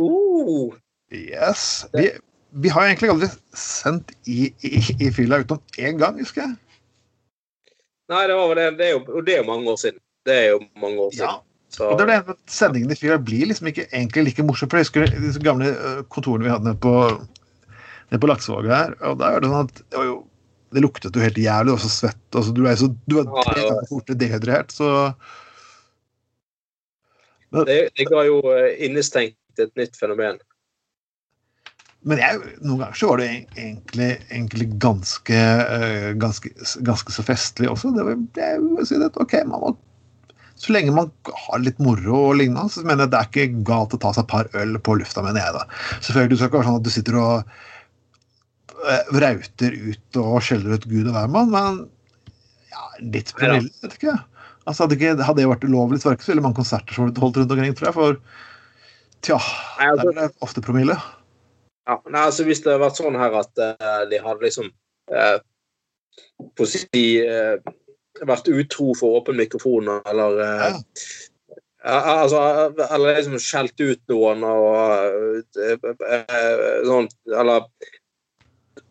Uh, 0.00 0.72
Yes. 1.10 1.86
Vi, 1.92 2.10
vi 2.50 2.72
har 2.72 2.88
egentlig 2.88 3.12
aldri 3.12 3.28
sendt 3.56 4.12
i, 4.26 4.50
i, 4.66 4.80
i 4.98 5.10
fylla 5.14 5.42
utenom 5.42 5.62
én 5.78 6.00
gang, 6.00 6.18
husker 6.20 6.44
jeg. 6.44 6.56
nei, 8.10 8.24
det, 8.26 8.34
var 8.34 8.50
vel 8.50 8.58
det, 8.58 8.70
det, 8.80 8.88
er 8.88 8.96
jo, 8.96 9.22
det 9.26 9.36
er 9.36 9.42
jo 9.42 9.50
mange 9.50 9.70
år 9.70 9.78
siden. 9.84 10.00
Det 10.26 10.36
er 10.36 10.48
jo 10.54 10.60
mange 10.82 11.06
år 11.06 11.14
siden. 11.14 11.36
Ja. 11.36 11.46
Så, 11.70 11.86
Og 11.86 12.00
det 12.00 12.02
er 12.02 12.08
det 12.10 12.32
at 12.34 12.40
Sendingen 12.50 12.90
i 12.90 12.96
fylla 12.98 13.20
blir 13.22 13.46
liksom 13.46 13.68
ikke 13.70 13.84
egentlig 13.92 14.24
like 14.26 14.42
morsom. 14.42 14.70
For 14.70 14.80
jeg 14.80 14.88
husker 14.88 15.06
de 15.06 15.44
gamle 15.44 15.68
kontorene 16.10 16.48
vi 16.48 16.50
hadde 16.50 16.66
nede 16.66 16.80
på, 16.82 16.94
nede 18.10 18.20
på 18.24 18.30
Laksevåg 18.30 18.66
her. 18.72 18.96
og 19.06 19.20
da 19.20 19.30
er 19.30 19.44
Det 19.44 19.52
sånn 19.52 19.68
at 19.68 19.76
det, 19.78 20.00
var 20.00 20.08
jo, 20.08 20.16
det 20.74 20.82
luktet 20.82 21.14
jo 21.14 21.22
helt 21.22 21.38
jævlig, 21.38 21.76
og 21.76 21.84
så 21.84 21.92
svett. 21.94 22.24
og 22.34 22.48
så 22.48 22.56
Du 22.56 22.64
er 22.66 22.80
så, 22.80 22.90
du 23.06 23.20
er 23.22 23.30
tre 23.30 23.62
ganger 23.62 23.86
fortere 23.92 24.18
dehydrert, 24.18 24.74
så 24.74 24.90
det, 27.50 27.78
det 27.98 28.06
ga 28.06 28.22
jo 28.26 28.42
eh, 28.54 28.76
innestengt 28.86 29.62
et 29.62 29.72
nytt 29.78 29.96
fenomen. 29.98 30.38
Men 32.08 32.20
jeg, 32.22 32.40
noen 32.64 32.80
ganger 32.80 32.96
så 32.96 33.10
var 33.10 33.20
det 33.20 33.28
egentlig, 33.30 34.10
egentlig 34.30 34.66
ganske, 34.80 35.40
uh, 35.60 36.10
ganske, 36.20 36.52
ganske, 36.86 37.12
så 37.12 37.24
festlig 37.26 37.68
også. 37.68 37.92
Det 37.96 38.06
var, 38.06 38.20
jeg 38.40 38.86
si 38.88 39.00
det, 39.02 39.10
ok, 39.20 39.34
man 39.50 39.64
må, 39.66 39.72
Så 40.60 40.72
lenge 40.72 40.94
man 40.96 41.10
har 41.44 41.60
litt 41.60 41.80
moro 41.82 42.22
og 42.30 42.38
lignende, 42.40 42.72
så 42.72 42.84
mener 42.84 43.04
jeg 43.04 43.12
det 43.12 43.20
er 43.20 43.28
ikke 43.28 43.64
galt 43.68 43.96
å 43.96 44.00
ta 44.00 44.14
seg 44.16 44.24
et 44.24 44.32
par 44.32 44.48
øl 44.62 44.78
på 44.80 44.96
lufta, 45.00 45.24
mener 45.26 45.44
jeg 45.44 45.58
da. 45.58 45.66
Selvfølgelig, 45.98 46.32
du 46.32 46.36
skal 46.40 46.50
ikke 46.50 46.60
være 46.62 46.70
sånn 46.70 46.80
at 46.80 46.88
du 46.88 46.94
sitter 46.96 47.20
og 47.20 47.54
vrauter 49.12 49.76
ut 49.76 50.20
og 50.20 50.34
skjeller 50.44 50.80
ut 50.80 50.88
Gud 50.88 51.08
og 51.08 51.14
hvermann, 51.16 51.52
men 51.52 51.80
ja, 52.72 52.86
litt 53.02 53.32
promille, 53.36 53.72
vet 53.82 53.96
ikke 53.98 54.12
jeg. 54.12 54.22
Altså, 54.68 54.84
hadde, 54.84 54.96
ikke, 54.96 55.14
hadde 55.24 55.40
det 55.40 55.48
vært 55.50 55.64
ulovlig, 55.66 56.00
så 56.00 56.08
var 56.08 56.14
det 56.14 56.20
ikke 56.20 56.28
så 56.28 56.32
veldig 56.34 56.44
mange 56.48 56.60
konserter 56.60 56.96
som 56.96 57.08
ble 57.08 57.24
holdt 57.24 57.40
rundt 57.40 57.54
omkring, 57.56 57.76
tror 57.76 57.88
jeg. 57.88 57.96
For 57.96 58.20
tja, 59.26 59.38
der 59.80 60.04
er 60.04 60.18
det 60.18 60.28
ofte 60.44 60.64
promille. 60.64 60.96
Ja, 61.88 61.96
nei, 62.06 62.24
altså 62.28 62.44
Hvis 62.46 62.62
det 62.64 62.72
hadde 62.72 62.84
vært 62.84 63.00
sånn 63.00 63.18
her 63.18 63.36
at 63.40 63.62
uh, 63.62 64.02
de 64.10 64.20
hadde 64.22 64.46
liksom 64.46 64.68
uh, 65.12 65.38
på 66.56 66.66
å 66.66 66.70
si 66.70 67.04
uh, 67.24 67.56
vært 68.26 68.50
utro 68.52 68.90
for 68.98 69.20
åpen 69.20 69.38
mikrofon, 69.38 69.88
eller 70.10 70.40
ja. 70.42 70.70
altså, 71.86 72.40
Eller 72.90 73.16
liksom 73.16 73.38
skjelt 73.40 73.80
ut 73.80 74.02
noen 74.12 74.44
og 74.44 75.56
sånn 76.84 77.08
Eller 77.30 77.64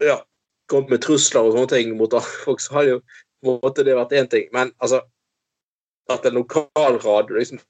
ja, 0.01 0.17
kommet 0.71 0.95
med 0.95 1.03
trusler 1.03 1.45
og 1.45 1.57
sånne 1.57 1.71
ting 1.73 1.93
mot 1.99 2.15
folk, 2.45 2.63
så 2.63 2.79
hadde 2.79 2.95
jo 2.95 3.01
måtte 3.45 3.85
det 3.87 3.97
vært 3.97 4.15
én 4.17 4.29
ting. 4.31 4.47
Men 4.55 4.73
altså 4.79 5.03
at 6.09 6.25
en 6.25 6.39
lokalradio 6.39 7.37
liksom 7.37 7.61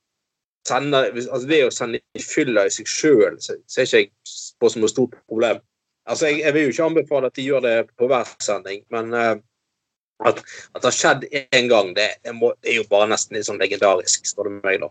sender 0.68 1.12
altså 1.16 1.47
Det 1.47 1.60
å 1.66 1.74
sende 1.74 1.99
i 2.18 2.24
fylla 2.24 2.66
i 2.68 2.74
seg 2.74 2.89
sjøl 2.89 3.38
ser 3.41 3.86
ikke 3.86 4.01
jeg 4.03 4.12
på 4.60 4.72
som 4.72 4.86
et 4.86 4.93
stort 4.93 5.18
problem. 5.30 5.62
Altså, 6.10 6.30
jeg, 6.30 6.41
jeg, 6.43 6.55
vil 6.55 6.66
jo 6.66 6.74
ikke 6.74 6.88
anbefale 6.89 7.30
at 7.30 7.38
de 7.38 7.45
gjør 7.45 7.66
det 7.66 7.76
på 7.99 8.10
hver 8.10 8.30
sending, 8.43 8.82
men 8.93 9.14
uh, 9.14 9.36
at, 10.26 10.39
at, 10.41 10.80
det 10.82 10.88
har 10.88 10.95
skjedd 10.95 11.28
én 11.38 11.70
gang, 11.72 11.93
det, 11.95 12.10
det, 12.26 12.34
må, 12.36 12.51
det, 12.64 12.74
er 12.74 12.82
jo 12.82 12.88
bare 12.89 13.12
nesten 13.12 13.38
litt 13.38 13.47
sånn 13.47 13.62
legendarisk, 13.62 14.26
spør 14.28 14.49
du 14.49 14.57
meg, 14.57 14.82
da. 14.82 14.89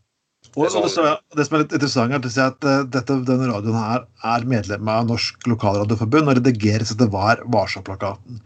Det, 0.55 0.69
sånn, 0.71 0.87
det, 1.35 1.45
som 1.45 1.57
er 1.59 1.65
litt 1.65 1.75
interessant, 1.75 2.15
er 2.15 2.23
at, 2.23 2.39
at 2.45 2.69
uh, 2.69 2.87
dette, 2.95 3.19
denne 3.27 3.51
radioen 3.51 3.77
her 3.77 4.07
er 4.31 4.47
medlem 4.49 4.93
av 4.93 5.09
Norsk 5.09 5.49
Lokalradioforbund 5.51 6.31
og 6.31 6.39
redigeres 6.39 6.95
etter 6.95 7.11
var 7.13 7.43
varsom-plakaten. 7.53 8.39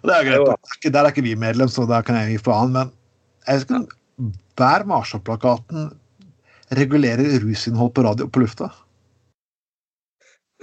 Og 0.00 0.08
Det 0.08 0.16
er 0.16 0.30
greit. 0.30 0.88
Der 0.88 1.02
er 1.02 1.12
ikke 1.12 1.26
vi 1.26 1.36
medlem, 1.38 1.70
så 1.70 1.84
der 1.88 2.06
kan 2.06 2.18
jeg 2.22 2.32
gi 2.32 2.42
faen, 2.48 2.72
men 2.74 2.90
jeg 3.46 3.66
skal, 3.66 3.86
hver 4.56 4.88
Marshall-plakaten 4.88 5.92
regulerer 6.74 7.38
rusinnhold 7.42 7.94
på 7.94 8.04
radio 8.06 8.28
på 8.30 8.42
lufta? 8.42 8.70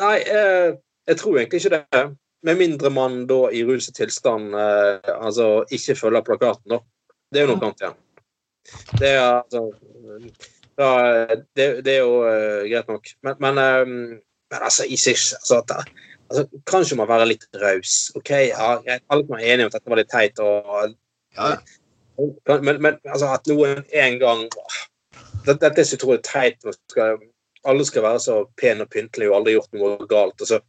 Nei, 0.01 0.17
eh, 0.25 0.73
jeg 1.07 1.19
tror 1.19 1.37
egentlig 1.37 1.61
ikke 1.61 1.77
det. 1.77 2.03
Med 2.43 2.59
mindre 2.59 2.89
man 2.91 3.21
da 3.29 3.45
i 3.55 3.63
ruset 3.63 3.95
tilstand 3.95 4.55
eh, 4.57 5.13
altså 5.13 5.63
ikke 5.71 5.95
følger 5.95 6.25
plakaten, 6.27 6.75
da. 6.75 6.81
Det 7.31 7.41
er 7.41 7.47
jo 7.47 7.55
noe 7.55 7.69
annet 7.69 7.85
igjen. 7.85 7.99
Det 8.99 9.09
er 9.09 9.21
altså 9.41 9.63
da, 10.77 10.89
det, 11.55 11.85
det, 11.85 11.95
er 11.95 11.99
jo 12.01 12.23
uh, 12.25 12.63
greit 12.65 12.89
nok. 12.89 13.09
Men, 13.25 13.35
men, 13.43 13.59
um, 13.61 13.91
men 14.53 14.65
altså, 14.65 14.87
i 14.89 14.97
seg 14.97 15.19
altså, 15.37 15.61
altså, 16.29 16.45
Kanskje 16.69 16.97
man 16.97 17.09
være 17.11 17.29
litt 17.29 17.45
raus. 17.61 18.09
OK, 18.17 18.31
ja, 18.49 18.71
alle 18.87 19.39
er 19.39 19.45
enige 19.53 19.67
om 19.67 19.71
at 19.71 19.77
dette 19.77 19.93
var 19.93 20.01
litt 20.01 20.13
teit. 20.13 20.41
og 20.41 20.95
ja. 21.37 21.53
Men, 22.49 22.81
men 22.81 22.97
altså, 23.09 23.33
at 23.33 23.49
noen 23.49 23.83
en 23.89 24.19
gang 24.21 24.47
Dette 25.45 25.69
det, 25.75 25.85
det 25.89 25.99
tror 26.01 26.17
er 26.17 26.25
teit. 26.25 26.67
Skal, 26.89 27.23
alle 27.67 27.85
skal 27.87 28.05
være 28.05 28.21
så 28.23 28.37
pene 28.59 28.85
og 28.85 28.93
pyntelige 28.93 29.31
og 29.31 29.39
aldri 29.39 29.57
gjort 29.57 29.79
noe 29.79 30.07
galt. 30.09 30.41
Og 30.41 30.49
så 30.49 30.59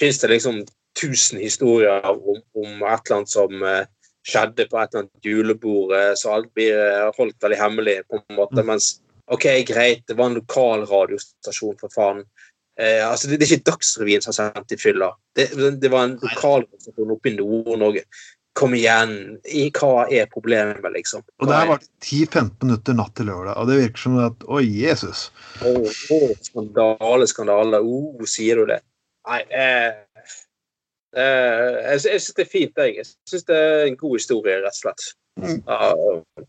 fins 0.00 0.20
det 0.22 0.32
liksom 0.32 0.62
tusen 0.98 1.40
historier 1.42 2.04
om, 2.06 2.40
om, 2.54 2.82
et 2.86 3.08
eller 3.08 3.16
annet 3.16 3.32
som 3.32 3.64
uh, 3.66 3.82
skjedde 4.26 4.68
på 4.70 4.78
et 4.78 4.92
eller 4.92 5.04
annet 5.04 5.26
julebord, 5.26 5.94
uh, 5.94 6.12
så 6.18 6.36
alt 6.36 6.52
blir 6.54 6.78
uh, 6.78 7.10
holdt 7.18 7.42
veldig 7.42 7.58
hemmelig. 7.58 7.96
på 8.10 8.20
en 8.20 8.38
måte, 8.38 8.62
mm. 8.62 8.70
Mens 8.70 8.92
OK, 9.32 9.48
greit, 9.66 10.04
det 10.08 10.18
var 10.18 10.30
en 10.30 10.38
lokal 10.38 10.84
radiostasjon, 10.90 11.78
for 11.80 11.92
faen. 11.94 12.22
Eh, 12.80 13.10
altså 13.10 13.28
det, 13.28 13.38
det, 13.38 13.46
er 13.46 13.54
ikke 13.54 13.70
Dagsrevyen 13.70 14.22
som 14.22 14.32
har 14.32 14.50
sendt 14.50 14.74
i 14.74 14.78
fylla. 14.80 15.12
Det, 15.36 15.46
det, 15.82 15.90
var 15.92 16.08
en 16.08 16.16
lokalradiostasjon 16.22 17.12
oppe 17.14 17.30
i 17.30 17.36
Nord-Norge. 17.36 18.02
Kom 18.54 18.74
igjen, 18.78 19.14
hva 19.74 20.04
er 20.14 20.28
problemet, 20.30 20.84
liksom? 20.94 21.24
Og 21.42 21.48
det 21.50 21.56
har 21.56 21.70
vært 21.72 21.88
10-15 22.04 22.52
minutter 22.62 22.94
natt 22.94 23.10
til 23.18 23.26
lørdag, 23.26 23.56
og 23.58 23.66
det 23.66 23.78
virker 23.80 24.02
som 24.04 24.18
at 24.22 24.44
Å, 24.46 24.60
Jesus. 24.62 25.24
Å, 25.58 25.72
oh, 26.14 26.28
skandale, 26.46 27.26
skandale. 27.26 27.80
Oh, 27.82 28.20
sier 28.30 28.60
du 28.60 28.68
det? 28.70 28.76
Nei, 29.26 29.40
eh, 29.58 29.88
eh, 31.18 31.80
jeg, 31.96 32.04
jeg 32.04 32.22
syns 32.22 32.36
det 32.36 32.44
er 32.44 32.50
fint, 32.52 32.78
jeg. 32.78 32.94
Jeg 33.00 33.32
syns 33.32 33.48
det 33.48 33.56
er 33.58 33.88
en 33.88 33.96
god 34.04 34.14
historie, 34.20 34.60
rett 34.62 34.78
og 34.78 34.82
slett. 34.84 35.06
Mm. 35.42 35.56
Uh, 35.66 36.44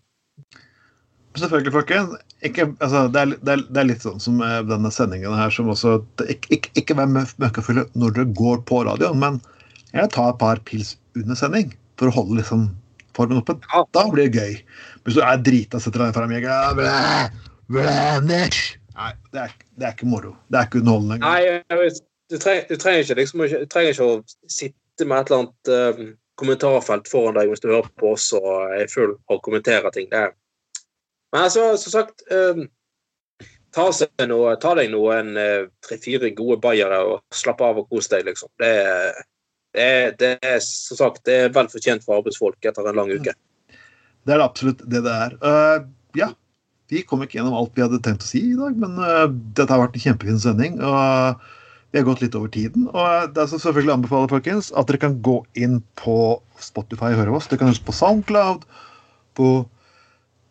Selvfølgelig, 1.42 1.74
folkens. 1.74 2.14
Altså, 2.46 3.08
det, 3.16 3.24
det, 3.40 3.56
det, 3.66 3.80
er, 3.82 3.88
litt 3.90 4.06
sånn 4.06 4.22
som 4.22 4.38
denne 4.70 4.92
sendingen 4.94 5.34
her, 5.34 5.50
som 5.50 5.72
også 5.74 5.96
Ikke, 6.30 6.52
ikke, 6.60 6.70
ikke 6.84 7.00
vær 7.00 7.10
møkkafulle 7.10 7.88
når 7.98 8.14
dere 8.20 8.28
går 8.38 8.62
på 8.70 8.84
radioen, 8.86 9.18
men 9.24 9.42
jeg 9.96 10.14
tar 10.14 10.36
et 10.36 10.40
par 10.44 10.62
pils 10.70 10.94
under 11.18 11.40
sending 11.40 11.74
for 12.00 12.12
å 12.12 12.16
holde 12.16 12.40
liksom 12.40 12.68
formen 13.16 13.42
oppe. 13.42 13.58
Da 13.96 14.06
blir 14.12 14.28
det 14.30 14.42
gøy. 14.42 14.58
Hvis 15.06 15.18
du 15.18 15.24
er 15.24 15.42
drita 15.44 15.80
og 15.80 15.86
setter 15.86 16.06
deg 16.06 16.16
foran 16.16 16.34
jegeren 16.36 16.82
Nei, 18.96 19.12
det 19.34 19.42
er, 19.42 19.56
det 19.76 19.88
er, 19.90 19.96
ikke 19.96 20.08
moro. 20.08 20.36
Det 20.48 20.60
er 20.60 20.68
ikke 20.70 20.80
underholdende. 20.80 21.18
Nei, 21.20 21.90
du, 22.32 22.38
treng, 22.40 22.62
du, 22.70 22.78
trenger 22.80 23.04
ikke, 23.04 23.18
liksom, 23.20 23.42
du, 23.44 23.66
trenger 23.72 23.92
ikke, 23.92 24.08
å 24.08 24.52
sitte 24.52 25.08
med 25.10 25.20
et 25.20 25.32
eller 25.32 25.42
annet 25.44 26.00
um, 26.00 26.14
kommentarfelt 26.40 27.10
foran 27.12 27.36
deg 27.36 27.52
hvis 27.52 27.64
du 27.64 27.68
hører 27.74 27.92
på 28.00 28.14
oss 28.16 28.30
og 28.38 28.72
er 28.78 28.88
full 28.92 29.18
og 29.18 29.44
kommenterer 29.44 29.92
ting. 29.96 30.08
Det. 30.14 30.30
Men 31.36 31.48
altså, 31.50 31.68
som 31.82 31.96
sagt 31.98 32.24
um, 32.32 32.64
ta, 33.76 33.90
noe, 34.32 34.56
ta, 34.64 34.74
deg 34.80 34.94
noen 34.96 35.36
uh, 35.36 35.68
tre-fire 35.84 36.32
gode 36.38 36.62
bayere 36.64 37.02
og 37.04 37.36
slapp 37.36 37.64
av 37.68 37.84
og 37.84 37.92
kos 37.92 38.08
deg, 38.14 38.24
liksom. 38.30 38.52
Det 38.64 38.72
er 38.86 39.24
det, 39.76 40.32
er 40.42 40.62
som 40.64 41.00
sagt, 41.00 41.24
det 41.28 41.36
er 41.36 41.54
vel 41.56 41.70
fortjent 41.72 42.06
for 42.06 42.20
arbeidsfolk 42.20 42.68
etter 42.70 42.88
en 42.90 43.00
lang 43.00 43.12
uke. 43.12 43.36
Det 44.26 44.34
er 44.34 44.44
absolutt 44.44 44.82
det 44.90 45.04
det 45.06 45.14
er. 45.14 45.36
Uh, 45.44 45.86
ja, 46.18 46.32
vi 46.92 47.04
kom 47.06 47.22
ikke 47.26 47.40
gjennom 47.40 47.58
alt 47.58 47.76
vi 47.78 47.84
hadde 47.86 48.02
tenkt 48.06 48.26
å 48.26 48.30
si 48.30 48.42
i 48.52 48.58
dag, 48.58 48.78
men 48.82 48.98
uh, 49.02 49.28
dette 49.58 49.70
har 49.72 49.84
vært 49.84 49.98
en 49.98 50.06
kjempefin 50.08 50.42
sending. 50.42 50.80
og 50.82 51.44
Vi 51.92 52.02
har 52.02 52.08
gått 52.08 52.24
litt 52.26 52.38
over 52.38 52.52
tiden. 52.54 52.90
og 52.92 53.36
Det 53.36 53.44
er 53.44 53.52
så 53.52 53.62
selvfølgelig 53.62 53.98
anbefaler 54.00 54.34
folkens, 54.34 54.72
at 54.74 54.90
dere 54.90 55.04
kan 55.06 55.20
gå 55.26 55.40
inn 55.62 55.80
på 56.02 56.18
Spotify 56.62 57.14
og 57.14 57.22
høre 57.22 57.38
oss. 57.38 57.50
Dere 57.52 57.62
kan 57.62 57.74
huske 57.74 57.88
på 57.90 57.98
Soundcloud, 58.00 58.66
på 59.38 59.50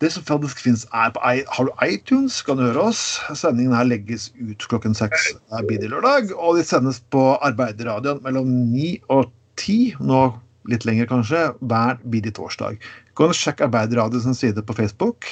det 0.04 0.12
som 0.12 0.24
faktisk 0.26 0.60
finnes 0.60 0.84
er 0.92 1.12
på 1.14 1.20
Har 1.24 1.68
du 1.68 1.72
iTunes, 1.84 2.40
kan 2.44 2.58
du 2.60 2.66
høre 2.66 2.90
oss. 2.90 3.02
Sendingen 3.32 3.74
her 3.76 3.88
legges 3.88 4.30
ut 4.36 4.66
klokken 4.68 4.96
seks 4.96 5.32
lørdag. 5.50 6.34
Og 6.36 6.58
de 6.58 6.64
sendes 6.66 7.00
på 7.14 7.22
Arbeiderradioen 7.40 8.20
mellom 8.24 8.50
ni 8.72 8.98
og 9.08 9.32
ti, 9.60 9.94
nå 10.00 10.26
litt 10.68 10.84
lenger 10.88 11.08
kanskje, 11.08 11.46
hver 11.60 11.98
bidige 12.08 12.36
torsdag. 12.38 12.76
Gå 13.16 13.30
og 13.30 13.36
Sjekk 13.36 13.64
Arbeiderradioens 13.66 14.40
side 14.40 14.64
på 14.64 14.76
Facebook. 14.76 15.28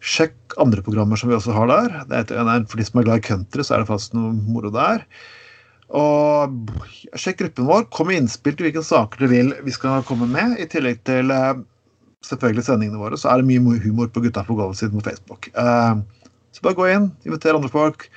Sjekk 0.00 0.56
andre 0.62 0.82
programmer 0.86 1.18
som 1.20 1.30
vi 1.30 1.36
også 1.36 1.54
har 1.54 1.70
der. 1.70 2.00
Det 2.10 2.22
er, 2.34 2.64
for 2.70 2.80
de 2.80 2.86
som 2.86 3.00
er 3.00 3.08
glad 3.08 3.22
i 3.22 3.28
country, 3.28 3.66
så 3.66 3.76
er 3.76 3.82
det 3.82 3.90
faktisk 3.90 4.16
noe 4.18 4.32
moro 4.34 4.72
der. 4.74 5.04
Og 5.90 6.70
sjekk 7.18 7.40
gruppen 7.42 7.66
vår. 7.66 7.88
Kom 7.90 8.10
med 8.10 8.22
innspill 8.22 8.54
til 8.56 8.68
hvilke 8.68 8.86
saker 8.86 9.22
du 9.24 9.30
vil 9.32 9.52
vi 9.66 9.74
skal 9.74 10.04
komme 10.06 10.28
med, 10.30 10.56
i 10.62 10.68
tillegg 10.70 11.02
til 11.08 11.32
eh, 11.34 11.58
selvfølgelig 12.26 12.66
sendingene 12.66 13.00
våre, 13.00 13.18
så 13.20 13.32
er 13.32 13.40
det 13.40 13.48
mye 13.48 13.80
humor 13.84 14.10
på 14.12 14.22
Gutta 14.24 14.44
på 14.46 14.56
gulvet-siden 14.58 14.98
på 15.00 15.06
Facebook. 15.08 15.48
Uh, 15.56 16.02
så 16.52 16.64
bare 16.66 16.78
gå 16.78 16.88
inn, 16.92 17.10
inviter 17.26 17.56
andre 17.56 17.72
folk. 17.72 18.08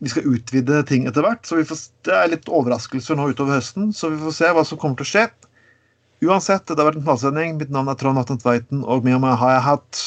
Vi 0.00 0.08
skal 0.12 0.28
utvide 0.32 0.80
ting 0.88 1.06
etter 1.08 1.24
hvert, 1.24 1.42
så 1.44 1.60
får, 1.66 1.84
det 2.08 2.16
er 2.16 2.32
litt 2.32 2.48
overraskelser 2.48 3.18
nå 3.18 3.30
utover 3.32 3.58
høsten. 3.58 3.90
Så 3.96 4.12
vi 4.12 4.20
får 4.22 4.36
se 4.38 4.52
hva 4.56 4.64
som 4.64 4.80
kommer 4.80 5.00
til 5.00 5.08
å 5.08 5.12
skje. 5.12 5.26
Uansett, 6.24 6.66
det 6.68 6.76
har 6.76 6.90
vært 6.90 7.00
en 7.00 7.06
knallsending. 7.06 7.58
Mitt 7.60 7.72
navn 7.72 7.88
er 7.88 7.98
Trond 8.00 8.20
Atten 8.20 8.40
Tveiten, 8.40 8.84
og 8.84 9.04
med 9.04 9.20
meg 9.22 9.38
har 9.40 9.56
jeg 9.56 9.66
hatt 9.68 10.00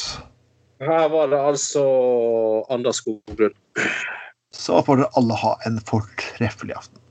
Her 0.82 1.08
var 1.12 1.30
det 1.30 1.40
altså 1.42 1.84
Anders 2.74 3.02
Skoglund. 3.02 3.56
Så 4.54 4.78
får 4.86 5.02
dere 5.02 5.14
alle 5.18 5.38
ha 5.38 5.56
en 5.66 5.80
fortreffelig 5.86 6.76
aften. 6.78 7.03